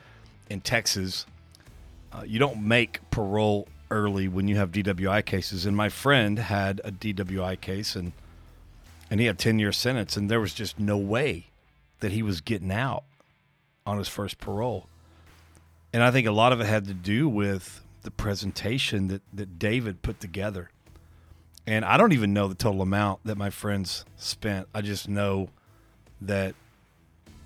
in 0.49 0.61
Texas, 0.61 1.25
uh, 2.13 2.23
you 2.25 2.39
don't 2.39 2.65
make 2.65 3.01
parole 3.11 3.67
early 3.91 4.29
when 4.29 4.47
you 4.47 4.55
have 4.55 4.71
DWI 4.71 5.25
cases. 5.25 5.65
And 5.65 5.75
my 5.75 5.89
friend 5.89 6.39
had 6.39 6.79
a 6.85 6.91
DWI 6.91 7.59
case, 7.59 7.97
and 7.97 8.13
and 9.09 9.19
he 9.19 9.25
had 9.25 9.39
ten 9.39 9.59
year 9.59 9.71
sentence, 9.71 10.17
and 10.17 10.29
there 10.29 10.39
was 10.39 10.53
just 10.53 10.79
no 10.79 10.97
way 10.97 11.47
that 11.99 12.11
he 12.11 12.21
was 12.21 12.41
getting 12.41 12.71
out 12.71 13.03
on 13.85 13.97
his 13.97 14.07
first 14.07 14.39
parole. 14.39 14.87
And 15.91 16.03
I 16.03 16.11
think 16.11 16.27
a 16.27 16.31
lot 16.31 16.53
of 16.53 16.61
it 16.61 16.67
had 16.67 16.85
to 16.85 16.93
do 16.93 17.27
with 17.27 17.83
the 18.03 18.11
presentation 18.11 19.07
that 19.07 19.21
that 19.33 19.59
David 19.59 20.01
put 20.01 20.19
together. 20.19 20.69
And 21.65 21.85
I 21.85 21.97
don't 21.97 22.13
even 22.13 22.33
know 22.33 22.47
the 22.47 22.55
total 22.55 22.81
amount 22.81 23.19
that 23.25 23.37
my 23.37 23.49
friends 23.49 24.05
spent. 24.17 24.67
I 24.73 24.81
just 24.81 25.07
know 25.07 25.49
that 26.21 26.55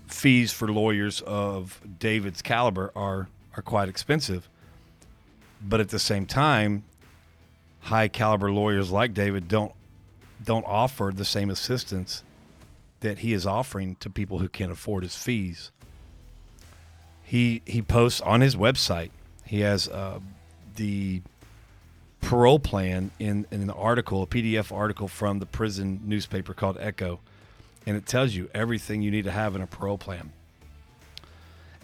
fees 0.06 0.52
for 0.52 0.68
lawyers 0.68 1.20
of 1.22 1.80
David's 1.98 2.42
caliber 2.42 2.92
are 2.94 3.28
are 3.56 3.62
quite 3.62 3.88
expensive. 3.88 4.48
But 5.66 5.80
at 5.80 5.88
the 5.88 5.98
same 5.98 6.26
time, 6.26 6.84
high 7.80 8.08
caliber 8.08 8.50
lawyers 8.50 8.90
like 8.90 9.14
David 9.14 9.48
don't 9.48 9.72
don't 10.42 10.64
offer 10.66 11.12
the 11.14 11.24
same 11.24 11.50
assistance 11.50 12.22
that 13.00 13.18
he 13.18 13.32
is 13.32 13.46
offering 13.46 13.96
to 14.00 14.08
people 14.08 14.38
who 14.38 14.48
can't 14.48 14.72
afford 14.72 15.02
his 15.02 15.16
fees. 15.16 15.70
He 17.22 17.62
he 17.66 17.82
posts 17.82 18.20
on 18.20 18.40
his 18.40 18.56
website. 18.56 19.10
He 19.44 19.60
has 19.60 19.88
uh, 19.88 20.20
the 20.76 21.22
parole 22.24 22.58
plan 22.58 23.10
in, 23.18 23.46
in 23.50 23.62
an 23.62 23.70
article, 23.70 24.22
a 24.22 24.26
PDF 24.26 24.72
article 24.72 25.08
from 25.08 25.38
the 25.38 25.46
prison 25.46 26.00
newspaper 26.04 26.54
called 26.54 26.78
Echo, 26.80 27.20
and 27.86 27.96
it 27.96 28.06
tells 28.06 28.34
you 28.34 28.48
everything 28.54 29.02
you 29.02 29.10
need 29.10 29.24
to 29.24 29.30
have 29.30 29.54
in 29.54 29.60
a 29.60 29.66
parole 29.66 29.98
plan. 29.98 30.32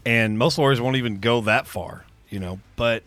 And 0.04 0.38
most 0.38 0.56
lawyers 0.58 0.80
won't 0.80 0.96
even 0.96 1.20
go 1.20 1.42
that 1.42 1.66
far, 1.66 2.06
you 2.30 2.40
know, 2.40 2.58
but 2.76 3.02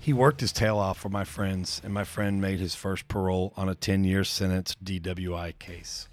he 0.00 0.14
worked 0.14 0.40
his 0.40 0.50
tail 0.50 0.78
off 0.78 0.98
for 0.98 1.10
my 1.10 1.24
friends, 1.24 1.80
and 1.84 1.92
my 1.92 2.04
friend 2.04 2.40
made 2.40 2.58
his 2.58 2.74
first 2.74 3.06
parole 3.06 3.52
on 3.54 3.68
a 3.68 3.74
10 3.74 4.02
year 4.02 4.24
sentence 4.24 4.74
DWI 4.82 5.58
case. 5.58 6.08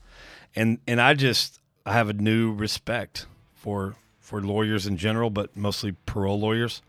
And 0.55 0.79
and 0.85 0.99
I 0.99 1.13
just 1.13 1.61
I 1.85 1.93
have 1.93 2.09
a 2.09 2.13
new 2.13 2.51
respect 2.53 3.27
for 3.55 3.95
for 4.19 4.41
lawyers 4.41 4.85
in 4.85 4.97
general, 4.97 5.29
but 5.29 5.55
mostly 5.55 5.93
parole 6.05 6.38
lawyers. 6.38 6.81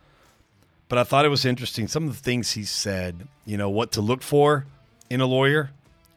But 0.88 0.99
I 0.99 1.05
thought 1.05 1.24
it 1.24 1.28
was 1.28 1.44
interesting 1.44 1.86
some 1.86 2.09
of 2.09 2.16
the 2.16 2.22
things 2.22 2.53
he 2.53 2.64
said, 2.64 3.28
you 3.44 3.57
know, 3.57 3.70
what 3.70 3.92
to 3.92 4.01
look 4.01 4.22
for 4.22 4.66
in 5.09 5.20
a 5.20 5.26
lawyer. 5.26 5.70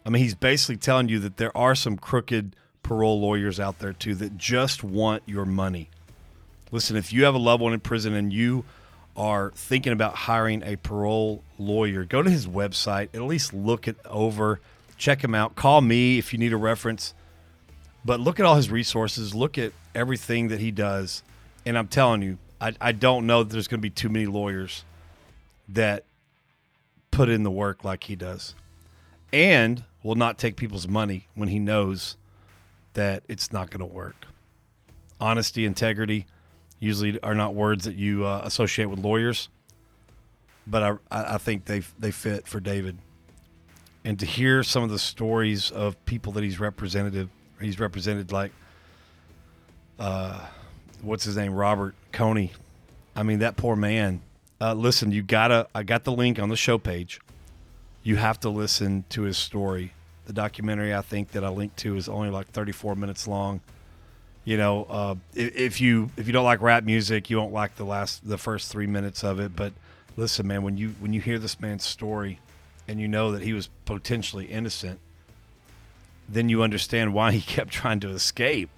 I 0.03 0.09
mean, 0.09 0.23
he's 0.23 0.33
basically 0.33 0.77
telling 0.77 1.09
you 1.09 1.19
that 1.19 1.37
there 1.37 1.55
are 1.55 1.75
some 1.75 1.95
crooked 1.95 2.55
parole 2.81 3.21
lawyers 3.21 3.59
out 3.59 3.77
there 3.77 3.93
too 3.93 4.15
that 4.15 4.35
just 4.35 4.83
want 4.83 5.21
your 5.27 5.45
money. 5.45 5.89
Listen, 6.71 6.95
if 6.95 7.13
you 7.13 7.25
have 7.25 7.35
a 7.35 7.37
loved 7.37 7.61
one 7.61 7.73
in 7.73 7.81
prison 7.81 8.13
and 8.15 8.33
you 8.33 8.65
are 9.15 9.51
thinking 9.55 9.93
about 9.93 10.15
hiring 10.15 10.63
a 10.63 10.75
parole 10.77 11.43
lawyer, 11.57 12.05
go 12.05 12.21
to 12.21 12.29
his 12.29 12.47
website, 12.47 13.09
at 13.13 13.21
least 13.21 13.53
look 13.53 13.87
it 13.87 13.97
over, 14.05 14.59
check 14.97 15.23
him 15.23 15.35
out. 15.35 15.55
Call 15.55 15.81
me 15.81 16.17
if 16.17 16.33
you 16.33 16.39
need 16.39 16.53
a 16.53 16.57
reference. 16.57 17.13
But 18.03 18.19
look 18.19 18.39
at 18.39 18.45
all 18.45 18.55
his 18.55 18.71
resources, 18.71 19.35
look 19.35 19.57
at 19.57 19.73
everything 19.93 20.47
that 20.47 20.59
he 20.59 20.71
does. 20.71 21.23
And 21.65 21.77
I'm 21.77 21.87
telling 21.87 22.21
you, 22.21 22.37
I, 22.59 22.73
I 22.79 22.91
don't 22.91 23.27
know 23.27 23.43
that 23.43 23.51
there's 23.51 23.67
going 23.67 23.79
to 23.79 23.81
be 23.81 23.89
too 23.89 24.09
many 24.09 24.25
lawyers 24.25 24.83
that 25.69 26.05
put 27.11 27.29
in 27.29 27.43
the 27.43 27.51
work 27.51 27.83
like 27.83 28.05
he 28.05 28.15
does 28.15 28.55
and 29.33 29.83
will 30.03 30.15
not 30.15 30.37
take 30.37 30.55
people's 30.55 30.87
money 30.87 31.27
when 31.35 31.49
he 31.49 31.59
knows 31.59 32.17
that 32.93 33.23
it's 33.27 33.51
not 33.51 33.69
going 33.69 33.79
to 33.79 33.85
work. 33.85 34.25
Honesty, 35.19 35.65
integrity 35.65 36.25
usually 36.81 37.21
are 37.21 37.35
not 37.35 37.53
words 37.53 37.85
that 37.85 37.95
you 37.95 38.25
uh, 38.25 38.41
associate 38.43 38.87
with 38.87 38.99
lawyers, 38.99 39.47
but 40.67 40.99
I, 41.09 41.35
I 41.35 41.37
think 41.37 41.65
they 41.65 41.83
they 41.97 42.11
fit 42.11 42.45
for 42.47 42.59
David. 42.59 42.97
And 44.03 44.19
to 44.19 44.25
hear 44.25 44.63
some 44.63 44.83
of 44.83 44.89
the 44.89 44.99
stories 44.99 45.69
of 45.71 46.03
people 46.05 46.33
that 46.33 46.43
he's 46.43 46.59
represented, 46.59 47.29
he's 47.61 47.79
represented 47.79 48.31
like, 48.31 48.51
uh, 49.99 50.39
what's 51.03 51.23
his 51.23 51.37
name, 51.37 51.53
Robert 51.53 51.93
Coney. 52.11 52.51
I 53.15 53.23
mean, 53.23 53.39
that 53.39 53.55
poor 53.57 53.75
man. 53.75 54.21
Uh, 54.59 54.73
listen, 54.73 55.11
you 55.11 55.21
gotta. 55.21 55.67
I 55.73 55.83
got 55.83 56.03
the 56.03 56.11
link 56.11 56.39
on 56.39 56.49
the 56.49 56.55
show 56.55 56.77
page. 56.77 57.21
You 58.03 58.15
have 58.15 58.39
to 58.39 58.49
listen 58.49 59.05
to 59.09 59.21
his 59.21 59.37
story. 59.37 59.93
The 60.25 60.33
documentary 60.33 60.95
I 60.95 61.01
think 61.01 61.31
that 61.31 61.43
I 61.43 61.49
linked 61.49 61.77
to 61.77 61.95
is 61.95 62.09
only 62.09 62.29
like 62.29 62.47
34 62.47 62.95
minutes 62.95 63.27
long. 63.27 63.61
You 64.43 64.57
know, 64.57 64.85
uh, 64.89 65.15
if, 65.35 65.79
you 65.79 66.09
if 66.17 66.25
you 66.25 66.33
don't 66.33 66.43
like 66.43 66.61
rap 66.61 66.83
music, 66.83 67.29
you 67.29 67.37
won't 67.37 67.53
like 67.53 67.75
the 67.75 67.85
last 67.85 68.27
the 68.27 68.39
first 68.39 68.71
three 68.71 68.87
minutes 68.87 69.23
of 69.23 69.39
it. 69.39 69.55
But 69.55 69.73
listen, 70.17 70.47
man, 70.47 70.63
when 70.63 70.77
you 70.77 70.95
when 70.99 71.13
you 71.13 71.21
hear 71.21 71.37
this 71.37 71.59
man's 71.59 71.85
story, 71.85 72.39
and 72.87 72.99
you 72.99 73.07
know 73.07 73.31
that 73.31 73.43
he 73.43 73.53
was 73.53 73.69
potentially 73.85 74.45
innocent, 74.45 74.99
then 76.27 76.49
you 76.49 76.63
understand 76.63 77.13
why 77.13 77.31
he 77.31 77.41
kept 77.53 77.71
trying 77.71 77.99
to 77.99 78.09
escape 78.09 78.69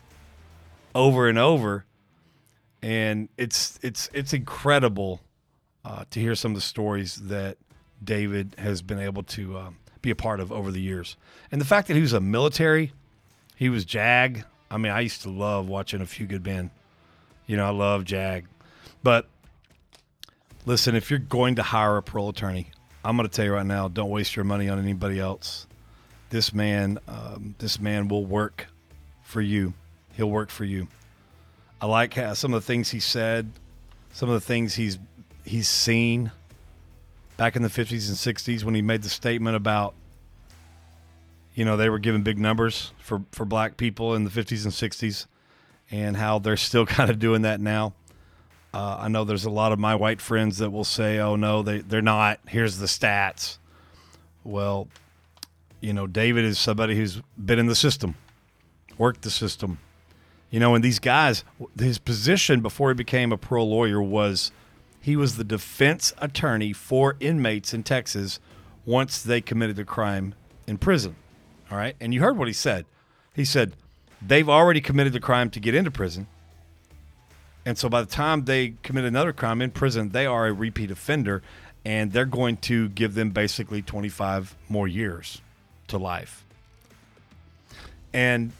over 0.93 1.27
and 1.27 1.37
over. 1.37 1.85
And 2.81 3.29
it's 3.37 3.79
it's 3.81 4.09
it's 4.13 4.33
incredible 4.33 5.21
uh, 5.85 6.03
to 6.11 6.19
hear 6.19 6.35
some 6.35 6.51
of 6.51 6.55
the 6.55 6.61
stories 6.61 7.15
that 7.15 7.57
David 8.03 8.55
has 8.57 8.81
been 8.81 8.99
able 8.99 9.23
to 9.23 9.57
um, 9.57 9.77
be 10.01 10.09
a 10.09 10.15
part 10.15 10.41
of 10.41 10.51
over 10.51 10.71
the 10.71 10.81
years, 10.81 11.15
and 11.51 11.61
the 11.61 11.65
fact 11.65 11.87
that 11.87 11.95
he 11.95 12.01
was 12.01 12.11
a 12.11 12.19
military, 12.19 12.91
he 13.55 13.69
was 13.69 13.85
JAG. 13.85 14.43
I 14.73 14.77
mean, 14.77 14.91
I 14.91 15.01
used 15.01 15.21
to 15.21 15.29
love 15.29 15.67
watching 15.67 16.01
A 16.01 16.05
Few 16.05 16.25
Good 16.25 16.45
Men. 16.45 16.71
You 17.45 17.57
know, 17.57 17.65
I 17.65 17.71
love 17.71 18.05
JAG, 18.05 18.47
but 19.03 19.27
listen, 20.65 20.95
if 20.95 21.09
you're 21.09 21.19
going 21.19 21.55
to 21.55 21.63
hire 21.63 21.97
a 21.97 22.03
parole 22.03 22.29
attorney, 22.29 22.67
I'm 23.03 23.17
going 23.17 23.27
to 23.27 23.33
tell 23.33 23.45
you 23.45 23.53
right 23.53 23.65
now, 23.65 23.89
don't 23.89 24.09
waste 24.09 24.35
your 24.35 24.45
money 24.45 24.69
on 24.69 24.79
anybody 24.79 25.19
else. 25.19 25.67
This 26.29 26.53
man, 26.53 26.99
um, 27.07 27.55
this 27.59 27.79
man 27.79 28.07
will 28.07 28.25
work 28.25 28.67
for 29.23 29.41
you 29.41 29.73
He'll 30.13 30.29
work 30.29 30.49
for 30.49 30.63
you. 30.63 30.87
I 31.81 31.87
like 31.87 32.13
how 32.13 32.33
some 32.33 32.53
of 32.53 32.61
the 32.61 32.65
things 32.65 32.91
he 32.91 32.99
said, 32.99 33.51
some 34.13 34.29
of 34.29 34.35
the 34.35 34.45
things 34.45 34.75
he's 34.75 34.97
he's 35.43 35.67
seen 35.67 36.31
back 37.35 37.55
in 37.55 37.63
the 37.63 37.67
50s 37.67 38.07
and 38.07 38.37
60s 38.37 38.63
when 38.63 38.75
he 38.75 38.81
made 38.81 39.01
the 39.01 39.09
statement 39.09 39.57
about 39.57 39.93
you 41.55 41.65
know 41.65 41.77
they 41.77 41.89
were 41.89 41.99
giving 41.99 42.23
big 42.23 42.39
numbers 42.39 42.93
for 42.99 43.23
for 43.31 43.45
black 43.45 43.77
people 43.77 44.15
in 44.15 44.23
the 44.23 44.29
50s 44.29 44.63
and 44.63 44.73
60s 44.73 45.27
and 45.91 46.17
how 46.17 46.39
they're 46.39 46.57
still 46.57 46.85
kind 46.97 47.09
of 47.09 47.19
doing 47.19 47.43
that 47.43 47.59
now. 47.59 47.93
Uh, 48.73 48.97
i 49.01 49.07
know 49.07 49.23
there's 49.23 49.45
a 49.45 49.51
lot 49.51 49.71
of 49.71 49.77
my 49.77 49.93
white 49.93 50.19
friends 50.19 50.57
that 50.57 50.71
will 50.71 50.83
say 50.83 51.19
oh 51.19 51.35
no 51.35 51.61
they, 51.61 51.79
they're 51.79 52.01
not. 52.01 52.39
Here's 52.47 52.77
the 52.77 52.87
stats. 52.87 53.57
Well 54.43 54.87
you 55.79 55.93
know 55.93 56.07
david 56.07 56.45
is 56.45 56.57
somebody 56.57 56.95
who's 56.95 57.21
been 57.37 57.59
in 57.59 57.67
the 57.67 57.75
system 57.75 58.15
worked 58.97 59.21
the 59.23 59.31
system. 59.31 59.79
You 60.49 60.59
know 60.59 60.75
and 60.75 60.83
these 60.83 60.99
guys 60.99 61.43
his 61.77 61.97
position 61.99 62.61
before 62.61 62.89
he 62.89 62.95
became 62.95 63.31
a 63.31 63.37
pro 63.37 63.63
lawyer 63.63 64.01
was 64.01 64.51
he 64.99 65.15
was 65.15 65.35
the 65.35 65.43
defense 65.43 66.13
attorney 66.17 66.73
for 66.73 67.15
inmates 67.19 67.73
in 67.73 67.83
texas 67.83 68.39
once 68.85 69.21
they 69.21 69.41
committed 69.41 69.77
a 69.79 69.85
crime 69.85 70.35
in 70.67 70.77
prison 70.77 71.15
all 71.73 71.79
right. 71.79 71.95
And 71.99 72.13
you 72.13 72.21
heard 72.21 72.37
what 72.37 72.47
he 72.47 72.53
said. 72.53 72.85
He 73.33 73.45
said 73.45 73.73
they've 74.21 74.47
already 74.47 74.79
committed 74.79 75.11
the 75.11 75.19
crime 75.19 75.49
to 75.49 75.59
get 75.59 75.73
into 75.73 75.89
prison. 75.89 76.27
And 77.65 77.79
so 77.79 77.89
by 77.89 78.01
the 78.01 78.07
time 78.07 78.45
they 78.45 78.75
commit 78.83 79.05
another 79.05 79.33
crime 79.33 79.59
in 79.59 79.71
prison, 79.71 80.09
they 80.09 80.27
are 80.27 80.45
a 80.45 80.53
repeat 80.53 80.91
offender 80.91 81.41
and 81.83 82.11
they're 82.11 82.25
going 82.25 82.57
to 82.57 82.89
give 82.89 83.15
them 83.15 83.31
basically 83.31 83.81
25 83.81 84.55
more 84.69 84.87
years 84.87 85.41
to 85.87 85.97
life. 85.97 86.45
And 88.13 88.51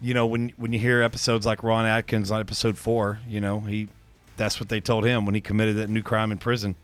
you 0.00 0.14
know, 0.14 0.26
when 0.26 0.50
when 0.50 0.72
you 0.72 0.78
hear 0.78 1.02
episodes 1.02 1.44
like 1.44 1.64
Ron 1.64 1.86
Atkins 1.86 2.30
on 2.30 2.38
episode 2.38 2.78
4, 2.78 3.18
you 3.26 3.40
know, 3.40 3.58
he 3.58 3.88
that's 4.36 4.60
what 4.60 4.68
they 4.68 4.80
told 4.80 5.04
him 5.04 5.26
when 5.26 5.34
he 5.34 5.40
committed 5.40 5.74
that 5.78 5.90
new 5.90 6.04
crime 6.04 6.30
in 6.30 6.38
prison. 6.38 6.76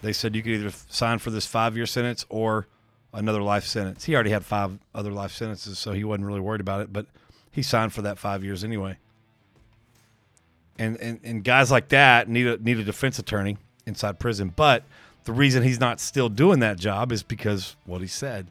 They 0.00 0.12
said 0.12 0.36
you 0.36 0.44
could 0.44 0.52
either 0.52 0.70
sign 0.88 1.18
for 1.18 1.30
this 1.30 1.44
5-year 1.44 1.86
sentence 1.86 2.24
or 2.28 2.68
another 3.18 3.42
life 3.42 3.64
sentence. 3.64 4.04
He 4.04 4.14
already 4.14 4.30
had 4.30 4.44
five 4.44 4.78
other 4.94 5.10
life 5.10 5.32
sentences, 5.32 5.78
so 5.78 5.92
he 5.92 6.04
wasn't 6.04 6.26
really 6.26 6.40
worried 6.40 6.60
about 6.60 6.80
it. 6.80 6.92
But 6.92 7.06
he 7.50 7.62
signed 7.62 7.92
for 7.92 8.02
that 8.02 8.18
five 8.18 8.44
years 8.44 8.62
anyway. 8.62 8.96
And 10.78 10.96
and, 10.98 11.20
and 11.24 11.44
guys 11.44 11.70
like 11.70 11.88
that 11.88 12.28
need 12.28 12.46
a 12.46 12.56
need 12.58 12.78
a 12.78 12.84
defense 12.84 13.18
attorney 13.18 13.58
inside 13.86 14.20
prison. 14.20 14.52
But 14.54 14.84
the 15.24 15.32
reason 15.32 15.64
he's 15.64 15.80
not 15.80 16.00
still 16.00 16.28
doing 16.28 16.60
that 16.60 16.78
job 16.78 17.10
is 17.10 17.22
because 17.22 17.76
what 17.84 18.00
he 18.00 18.06
said. 18.06 18.46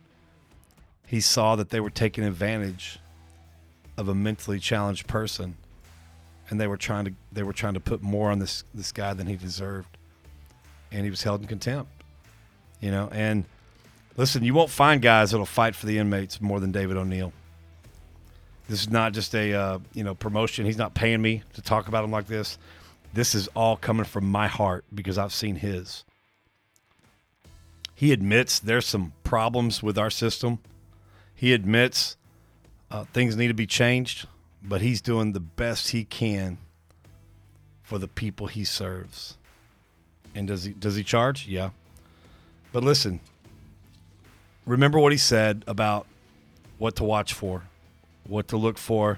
He 1.05 1.21
saw 1.21 1.55
that 1.55 1.69
they 1.69 1.79
were 1.79 1.89
taking 1.89 2.25
advantage 2.25 2.99
of 3.97 4.09
a 4.09 4.13
mentally 4.13 4.59
challenged 4.59 5.07
person, 5.07 5.55
and 6.49 6.59
they 6.59 6.67
were 6.67 6.75
trying 6.75 7.05
to 7.05 7.13
they 7.31 7.43
were 7.43 7.53
trying 7.53 7.75
to 7.75 7.79
put 7.79 8.01
more 8.01 8.29
on 8.29 8.39
this 8.39 8.65
this 8.73 8.91
guy 8.91 9.13
than 9.13 9.27
he 9.27 9.37
deserved, 9.37 9.97
and 10.91 11.05
he 11.05 11.09
was 11.09 11.23
held 11.23 11.39
in 11.39 11.47
contempt. 11.47 11.89
You 12.81 12.91
know, 12.91 13.09
and 13.13 13.45
Listen, 14.17 14.43
you 14.43 14.55
won't 14.55 14.71
find 14.71 14.99
guys 15.01 15.31
that'll 15.31 15.45
fight 15.45 15.75
for 15.75 15.85
the 15.85 15.99
inmates 15.99 16.41
more 16.41 16.59
than 16.59 16.71
David 16.71 16.97
O'Neil. 16.97 17.31
This 18.67 18.81
is 18.81 18.89
not 18.89 19.13
just 19.13 19.33
a 19.35 19.53
uh, 19.53 19.79
you 19.93 20.03
know 20.03 20.15
promotion. 20.15 20.65
He's 20.65 20.77
not 20.77 20.93
paying 20.93 21.21
me 21.21 21.43
to 21.53 21.61
talk 21.61 21.87
about 21.87 22.03
him 22.03 22.11
like 22.11 22.27
this. 22.27 22.57
This 23.13 23.33
is 23.33 23.47
all 23.55 23.77
coming 23.77 24.05
from 24.05 24.29
my 24.29 24.47
heart 24.47 24.83
because 24.93 25.17
I've 25.17 25.31
seen 25.31 25.55
his. 25.55 26.03
He 27.95 28.11
admits 28.11 28.59
there's 28.59 28.85
some 28.85 29.13
problems 29.23 29.81
with 29.81 29.97
our 29.97 30.09
system. 30.09 30.59
He 31.33 31.53
admits 31.53 32.17
uh, 32.91 33.05
things 33.05 33.35
need 33.35 33.47
to 33.47 33.53
be 33.53 33.67
changed, 33.67 34.27
but 34.61 34.81
he's 34.81 35.01
doing 35.01 35.31
the 35.31 35.39
best 35.39 35.91
he 35.91 36.03
can 36.03 36.57
for 37.83 37.97
the 37.97 38.07
people 38.07 38.47
he 38.47 38.65
serves. 38.65 39.37
And 40.35 40.47
does 40.47 40.65
he 40.65 40.73
does 40.73 40.95
he 40.95 41.03
charge? 41.03 41.47
Yeah. 41.47 41.69
But 42.73 42.83
listen, 42.83 43.21
remember 44.67 44.99
what 44.99 45.11
he 45.11 45.17
said 45.17 45.63
about 45.65 46.05
what 46.77 46.95
to 46.97 47.03
watch 47.03 47.33
for, 47.33 47.63
what 48.27 48.49
to 48.49 48.57
look 48.57 48.77
for, 48.77 49.17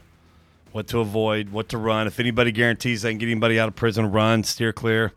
what 0.71 0.87
to 0.87 0.99
avoid, 0.99 1.49
what 1.49 1.67
to 1.69 1.77
run. 1.77 2.07
If 2.07 2.19
anybody 2.19 2.51
guarantees 2.53 3.01
they 3.01 3.11
can 3.11 3.17
get 3.17 3.25
anybody 3.25 3.59
out 3.59 3.67
of 3.67 3.75
prison, 3.75 4.11
run, 4.11 4.43
steer 4.43 4.71
clear. 4.71 5.11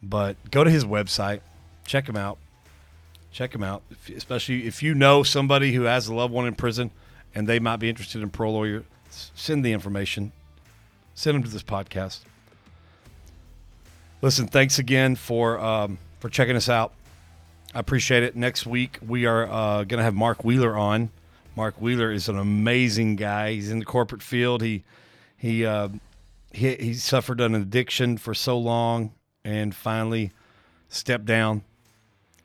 But 0.00 0.36
go 0.50 0.62
to 0.62 0.70
his 0.70 0.84
website, 0.84 1.40
check 1.86 2.08
him 2.08 2.16
out. 2.16 2.38
Check 3.30 3.54
him 3.54 3.62
out, 3.62 3.82
especially 4.14 4.66
if 4.66 4.82
you 4.82 4.94
know 4.94 5.22
somebody 5.22 5.72
who 5.72 5.82
has 5.82 6.08
a 6.08 6.14
loved 6.14 6.32
one 6.32 6.46
in 6.46 6.54
prison 6.54 6.90
and 7.34 7.46
they 7.46 7.58
might 7.58 7.76
be 7.76 7.88
interested 7.88 8.22
in 8.22 8.30
pro 8.30 8.50
lawyer. 8.50 8.84
Send 9.10 9.64
the 9.64 9.72
information. 9.72 10.32
Send 11.14 11.36
them 11.36 11.42
to 11.42 11.50
this 11.50 11.62
podcast. 11.62 12.20
Listen, 14.22 14.48
thanks 14.48 14.78
again 14.78 15.14
for 15.14 15.58
um, 15.60 15.98
for 16.20 16.28
checking 16.28 16.56
us 16.56 16.68
out. 16.68 16.92
I 17.74 17.80
appreciate 17.80 18.22
it. 18.22 18.34
Next 18.34 18.66
week, 18.66 18.98
we 19.06 19.26
are 19.26 19.46
uh, 19.46 19.84
going 19.84 19.98
to 19.98 20.02
have 20.02 20.14
Mark 20.14 20.42
Wheeler 20.42 20.76
on. 20.76 21.10
Mark 21.54 21.80
Wheeler 21.80 22.10
is 22.10 22.28
an 22.28 22.38
amazing 22.38 23.16
guy. 23.16 23.52
He's 23.52 23.70
in 23.70 23.78
the 23.78 23.84
corporate 23.84 24.22
field. 24.22 24.62
He 24.62 24.84
he 25.36 25.66
uh, 25.66 25.88
he, 26.50 26.74
he 26.76 26.94
suffered 26.94 27.40
an 27.40 27.54
addiction 27.54 28.16
for 28.16 28.32
so 28.32 28.56
long 28.58 29.12
and 29.44 29.74
finally 29.74 30.32
stepped 30.88 31.26
down 31.26 31.62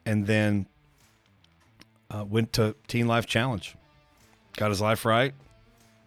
and 0.06 0.28
then 0.28 0.66
uh, 2.12 2.26
went 2.26 2.54
to 2.54 2.76
Teen 2.88 3.08
Life 3.08 3.26
Challenge, 3.26 3.76
got 4.58 4.70
his 4.70 4.82
life 4.82 5.06
right, 5.06 5.34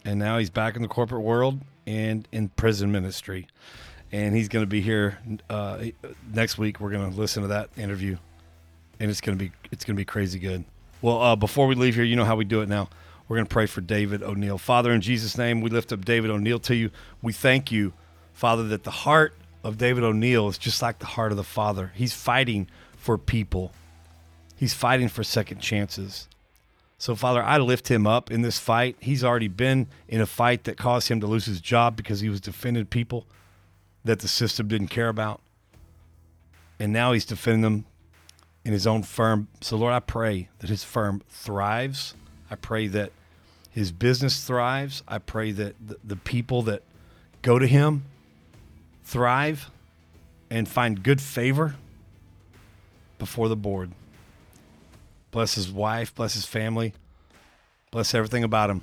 and 0.05 0.19
now 0.19 0.37
he's 0.39 0.51
back 0.51 0.77
in 0.77 0.83
the 0.83 0.89
corporate 0.89 1.23
world 1.23 1.61
and 1.87 2.29
in 2.33 2.49
prison 2.51 2.93
ministry. 2.93 3.47
And 4.13 4.37
he's 4.37 4.49
going 4.49 4.63
to 4.63 4.69
be 4.69 4.83
here 4.83 5.19
uh, 5.51 5.87
next 6.33 6.59
week. 6.59 6.81
We're 6.81 6.91
going 6.91 7.11
to 7.11 7.17
listen 7.17 7.43
to 7.43 7.49
that 7.49 7.71
interview 7.77 8.19
and 9.01 9.11
it's 9.11 9.21
gonna 9.21 9.37
be 9.37 9.53
it's 9.71 9.85
gonna 9.85 9.97
be 9.97 10.05
crazy 10.05 10.39
good. 10.39 10.65
Well, 11.03 11.21
uh, 11.21 11.37
before 11.37 11.67
we 11.67 11.75
leave 11.75 11.95
here, 11.95 12.05
you 12.05 12.17
know 12.17 12.25
how 12.25 12.37
we 12.37 12.45
do 12.45 12.61
it 12.63 12.69
now. 12.69 12.89
We're 13.29 13.37
gonna 13.37 13.47
pray 13.47 13.67
for 13.67 13.81
David 13.81 14.23
O'Neil. 14.23 14.59
Father, 14.59 14.93
in 14.93 15.01
Jesus' 15.01 15.37
name, 15.37 15.61
we 15.61 15.71
lift 15.71 15.93
up 15.93 16.05
David 16.05 16.31
O'Neil 16.31 16.59
to 16.61 16.75
you. 16.75 16.91
We 17.23 17.33
thank 17.33 17.73
you, 17.73 17.93
Father, 18.33 18.65
that 18.69 18.85
the 18.85 18.91
heart 18.91 19.35
of 19.65 19.79
David 19.79 20.05
O'Neil 20.05 20.49
is 20.49 20.59
just 20.59 20.81
like 20.81 21.01
the 21.01 21.07
heart 21.07 21.33
of 21.33 21.37
the 21.37 21.45
Father. 21.45 21.93
He's 21.95 22.13
fighting 22.13 22.69
for 22.97 23.19
people. 23.19 23.73
He's 24.57 24.75
fighting 24.75 25.09
for 25.09 25.25
second 25.25 25.59
chances. 25.61 26.29
So, 26.99 27.15
Father, 27.15 27.43
I 27.43 27.59
lift 27.59 27.89
him 27.89 28.07
up 28.07 28.31
in 28.31 28.41
this 28.41 28.59
fight. 28.59 28.97
He's 29.01 29.23
already 29.23 29.49
been 29.49 29.89
in 30.09 30.21
a 30.21 30.27
fight 30.27 30.65
that 30.65 30.79
caused 30.79 31.09
him 31.09 31.21
to 31.21 31.27
lose 31.27 31.45
his 31.45 31.61
job 31.61 31.95
because 31.95 32.21
he 32.21 32.29
was 32.29 32.41
defending 32.41 32.87
people 32.87 33.27
that 34.05 34.21
the 34.21 34.29
system 34.29 34.69
didn't 34.69 34.89
care 34.89 35.09
about. 35.09 35.41
And 36.79 36.93
now 36.93 37.13
he's 37.13 37.27
defending 37.27 37.63
them 37.63 37.85
in 38.67 38.73
his 38.73 38.85
own 38.85 39.05
firm. 39.05 39.47
So, 39.61 39.77
Lord, 39.77 39.93
I 39.93 40.01
pray 40.01 40.49
that 40.59 40.69
his 40.69 40.83
firm 40.83 41.23
thrives. 41.29 42.15
I 42.51 42.57
pray 42.57 42.89
that 42.89 43.13
his 43.71 43.93
business 43.93 44.45
thrives. 44.45 45.05
I 45.07 45.19
pray 45.19 45.53
that 45.53 45.77
the, 45.87 45.97
the 46.03 46.17
people 46.17 46.63
that 46.63 46.83
go 47.43 47.61
to 47.61 47.67
him 47.69 48.03
thrive 49.05 49.71
and 50.51 50.69
find 50.69 51.01
good 51.01 51.21
favor 51.21 51.77
before 53.21 53.49
the 53.49 53.55
board. 53.55 53.93
Bless 55.31 55.55
his 55.55 55.71
wife, 55.71 56.13
bless 56.13 56.35
his 56.35 56.45
family, 56.45 56.93
bless 57.93 58.15
everything 58.15 58.43
about 58.43 58.69
him. 58.69 58.83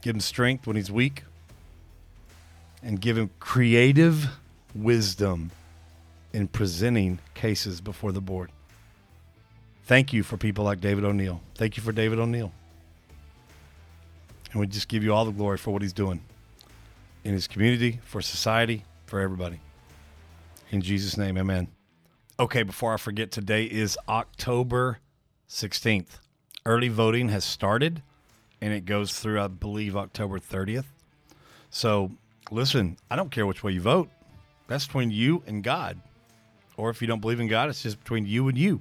Give 0.00 0.16
him 0.16 0.20
strength 0.20 0.66
when 0.66 0.74
he's 0.74 0.90
weak, 0.90 1.22
and 2.82 3.00
give 3.00 3.16
him 3.16 3.30
creative 3.38 4.26
wisdom 4.74 5.52
in 6.32 6.48
presenting 6.48 7.20
cases 7.34 7.80
before 7.80 8.10
the 8.10 8.20
board. 8.20 8.50
Thank 9.84 10.12
you 10.12 10.22
for 10.22 10.36
people 10.36 10.64
like 10.64 10.80
David 10.80 11.04
O'Neil. 11.04 11.40
Thank 11.56 11.76
you 11.76 11.82
for 11.82 11.92
David 11.92 12.18
O'Neil. 12.18 12.52
And 14.52 14.60
we 14.60 14.66
just 14.66 14.88
give 14.88 15.02
you 15.02 15.12
all 15.12 15.24
the 15.24 15.32
glory 15.32 15.58
for 15.58 15.72
what 15.72 15.82
he's 15.82 15.92
doing 15.92 16.20
in 17.24 17.32
his 17.32 17.48
community, 17.48 18.00
for 18.04 18.20
society, 18.20 18.84
for 19.06 19.20
everybody. 19.20 19.60
In 20.70 20.82
Jesus' 20.82 21.16
name, 21.16 21.36
amen. 21.36 21.68
Okay, 22.38 22.62
before 22.62 22.94
I 22.94 22.96
forget, 22.96 23.30
today 23.30 23.64
is 23.64 23.98
October 24.08 24.98
16th. 25.48 26.18
Early 26.64 26.88
voting 26.88 27.28
has 27.30 27.44
started 27.44 28.02
and 28.60 28.72
it 28.72 28.84
goes 28.84 29.18
through, 29.18 29.40
I 29.40 29.48
believe, 29.48 29.96
October 29.96 30.38
30th. 30.38 30.86
So 31.70 32.12
listen, 32.50 32.96
I 33.10 33.16
don't 33.16 33.30
care 33.30 33.46
which 33.46 33.64
way 33.64 33.72
you 33.72 33.80
vote. 33.80 34.08
That's 34.68 34.86
between 34.86 35.10
you 35.10 35.42
and 35.46 35.64
God. 35.64 36.00
Or 36.76 36.88
if 36.88 37.02
you 37.02 37.08
don't 37.08 37.20
believe 37.20 37.40
in 37.40 37.48
God, 37.48 37.68
it's 37.68 37.82
just 37.82 37.98
between 37.98 38.24
you 38.24 38.48
and 38.48 38.56
you. 38.56 38.80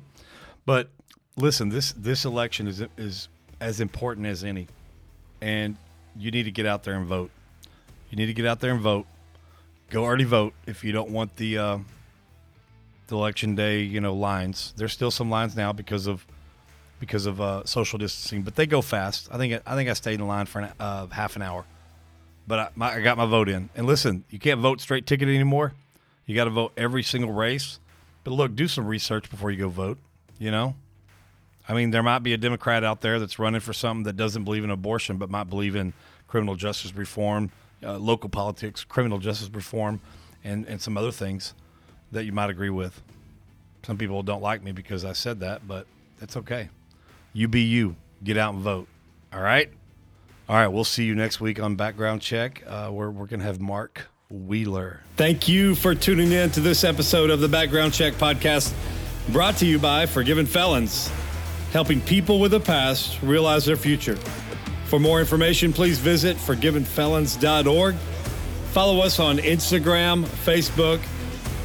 But 0.66 0.90
listen, 1.36 1.70
this 1.70 1.94
this 1.94 2.26
election 2.26 2.68
is 2.68 2.84
is 2.98 3.28
as 3.60 3.80
important 3.80 4.28
as 4.28 4.44
any, 4.44 4.68
and 5.42 5.78
you 6.18 6.32
need 6.32 6.44
to 6.44 6.52
get 6.52 6.66
out 6.66 6.84
there 6.84 6.96
and 6.96 7.06
vote. 7.06 7.32
You 8.10 8.18
need 8.18 8.28
to 8.28 8.34
get 8.34 8.46
out 8.46 8.60
there 8.60 8.72
and 8.72 8.82
vote. 8.82 9.06
Go 9.90 10.06
early 10.06 10.24
vote 10.24 10.54
if 10.66 10.84
you 10.84 10.92
don't 10.92 11.10
want 11.10 11.36
the 11.38 11.58
uh, 11.58 11.78
the 13.08 13.16
election 13.16 13.56
day, 13.56 13.82
you 13.82 14.02
know, 14.02 14.14
lines. 14.14 14.74
There's 14.78 14.94
still 14.94 15.12
some 15.12 15.30
lines 15.30 15.56
now 15.56 15.74
because 15.74 16.08
of 16.08 16.26
because 17.00 17.26
of 17.26 17.42
uh, 17.42 17.66
social 17.66 17.98
distancing, 17.98 18.44
but 18.44 18.56
they 18.56 18.66
go 18.66 18.82
fast. 18.82 19.28
I 19.32 19.38
think 19.38 19.62
I 19.66 19.76
think 19.76 19.90
I 19.90 19.94
stayed 19.94 20.20
in 20.20 20.28
line 20.28 20.46
for 20.46 20.62
an, 20.62 20.72
uh, 20.80 21.08
half 21.08 21.36
an 21.36 21.42
hour 21.42 21.66
but 22.48 22.60
I, 22.60 22.70
my, 22.76 22.96
I 22.96 23.02
got 23.02 23.18
my 23.18 23.26
vote 23.26 23.50
in. 23.50 23.70
And 23.76 23.88
listen, 23.88 24.24
you 24.30 24.40
can't 24.40 24.60
vote 24.60 24.82
straight 24.82 25.06
ticket 25.06 25.30
anymore. 25.30 25.74
You 26.26 26.36
got 26.36 26.46
to 26.46 26.50
vote 26.50 26.74
every 26.76 27.04
single 27.04 27.32
race. 27.32 27.80
But 28.24 28.32
look, 28.32 28.56
do 28.56 28.68
some 28.68 28.86
research 28.86 29.30
before 29.30 29.52
you 29.52 29.58
go 29.58 29.70
vote. 29.70 29.98
You 30.42 30.50
know, 30.50 30.74
I 31.70 31.76
mean, 31.76 31.92
there 31.92 32.02
might 32.02 32.24
be 32.24 32.34
a 32.34 32.38
Democrat 32.38 32.84
out 32.84 33.02
there 33.02 33.20
that's 33.20 33.38
running 33.38 33.62
for 33.62 33.74
something 33.74 34.06
that 34.06 34.18
doesn't 34.18 34.44
believe 34.44 34.64
in 34.64 34.72
abortion, 34.72 35.18
but 35.18 35.30
might 35.30 35.52
believe 35.52 35.76
in 35.76 35.94
criminal 36.28 36.56
justice 36.56 36.96
reform, 36.96 37.52
uh, 37.84 38.00
local 38.00 38.28
politics, 38.28 38.84
criminal 38.84 39.20
justice 39.20 39.52
reform, 39.54 40.02
and, 40.44 40.66
and 40.66 40.82
some 40.82 40.98
other 40.98 41.12
things 41.12 41.54
that 42.12 42.24
you 42.24 42.32
might 42.32 42.50
agree 42.50 42.72
with. 42.72 43.04
Some 43.84 44.00
people 44.00 44.24
don't 44.24 44.42
like 44.42 44.64
me 44.64 44.72
because 44.72 45.06
I 45.06 45.14
said 45.14 45.42
that, 45.42 45.68
but 45.68 45.86
that's 46.20 46.36
okay. 46.38 46.70
You 47.34 47.48
be 47.48 47.62
you. 47.62 47.96
Get 48.24 48.36
out 48.36 48.56
and 48.56 48.64
vote. 48.64 48.88
All 49.32 49.42
right? 49.42 49.70
All 50.50 50.56
right, 50.56 50.70
we'll 50.70 50.84
see 50.86 51.04
you 51.04 51.14
next 51.14 51.40
week 51.40 51.60
on 51.60 51.76
Background 51.76 52.20
Check. 52.20 52.64
Uh, 52.66 52.90
we're 52.92 53.12
we're 53.12 53.28
going 53.28 53.42
to 53.42 53.46
have 53.46 53.62
Mark 53.62 54.08
Wheeler. 54.32 55.02
Thank 55.18 55.48
you 55.48 55.76
for 55.76 55.94
tuning 55.94 56.32
in 56.32 56.50
to 56.50 56.62
this 56.62 56.84
episode 56.84 57.30
of 57.30 57.42
the 57.42 57.48
Background 57.48 57.94
Check 57.94 58.16
podcast 58.16 58.74
brought 59.30 59.58
to 59.58 59.66
you 59.66 59.80
by 59.80 60.06
Forgiven 60.06 60.46
Felons, 60.46 61.12
helping 61.72 62.02
people 62.02 62.40
with 62.40 62.54
a 62.54 62.60
past 62.60 63.22
realize 63.22 63.66
their 63.66 63.78
future. 63.78 64.18
For 64.86 65.00
more 65.00 65.20
information, 65.20 65.72
please 65.72 66.00
visit 66.00 66.38
forgivenfelons.org. 66.38 67.96
Follow 68.74 69.02
us 69.02 69.20
on 69.20 69.38
Instagram, 69.38 70.26
Facebook, 70.26 71.00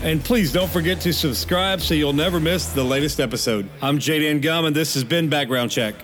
and 0.03 0.23
please 0.23 0.53
don't 0.53 0.71
forget 0.71 1.01
to 1.01 1.13
subscribe 1.13 1.81
so 1.81 1.95
you'll 1.95 2.13
never 2.13 2.39
miss 2.39 2.73
the 2.73 2.85
latest 2.85 3.19
episode. 3.19 3.69
I'm 3.83 3.99
Jaden 3.99 4.43
Gum, 4.43 4.65
and 4.65 4.77
this 4.77 4.95
has 4.95 5.05
been 5.05 5.29
Background 5.29 5.71
Check. 5.71 5.95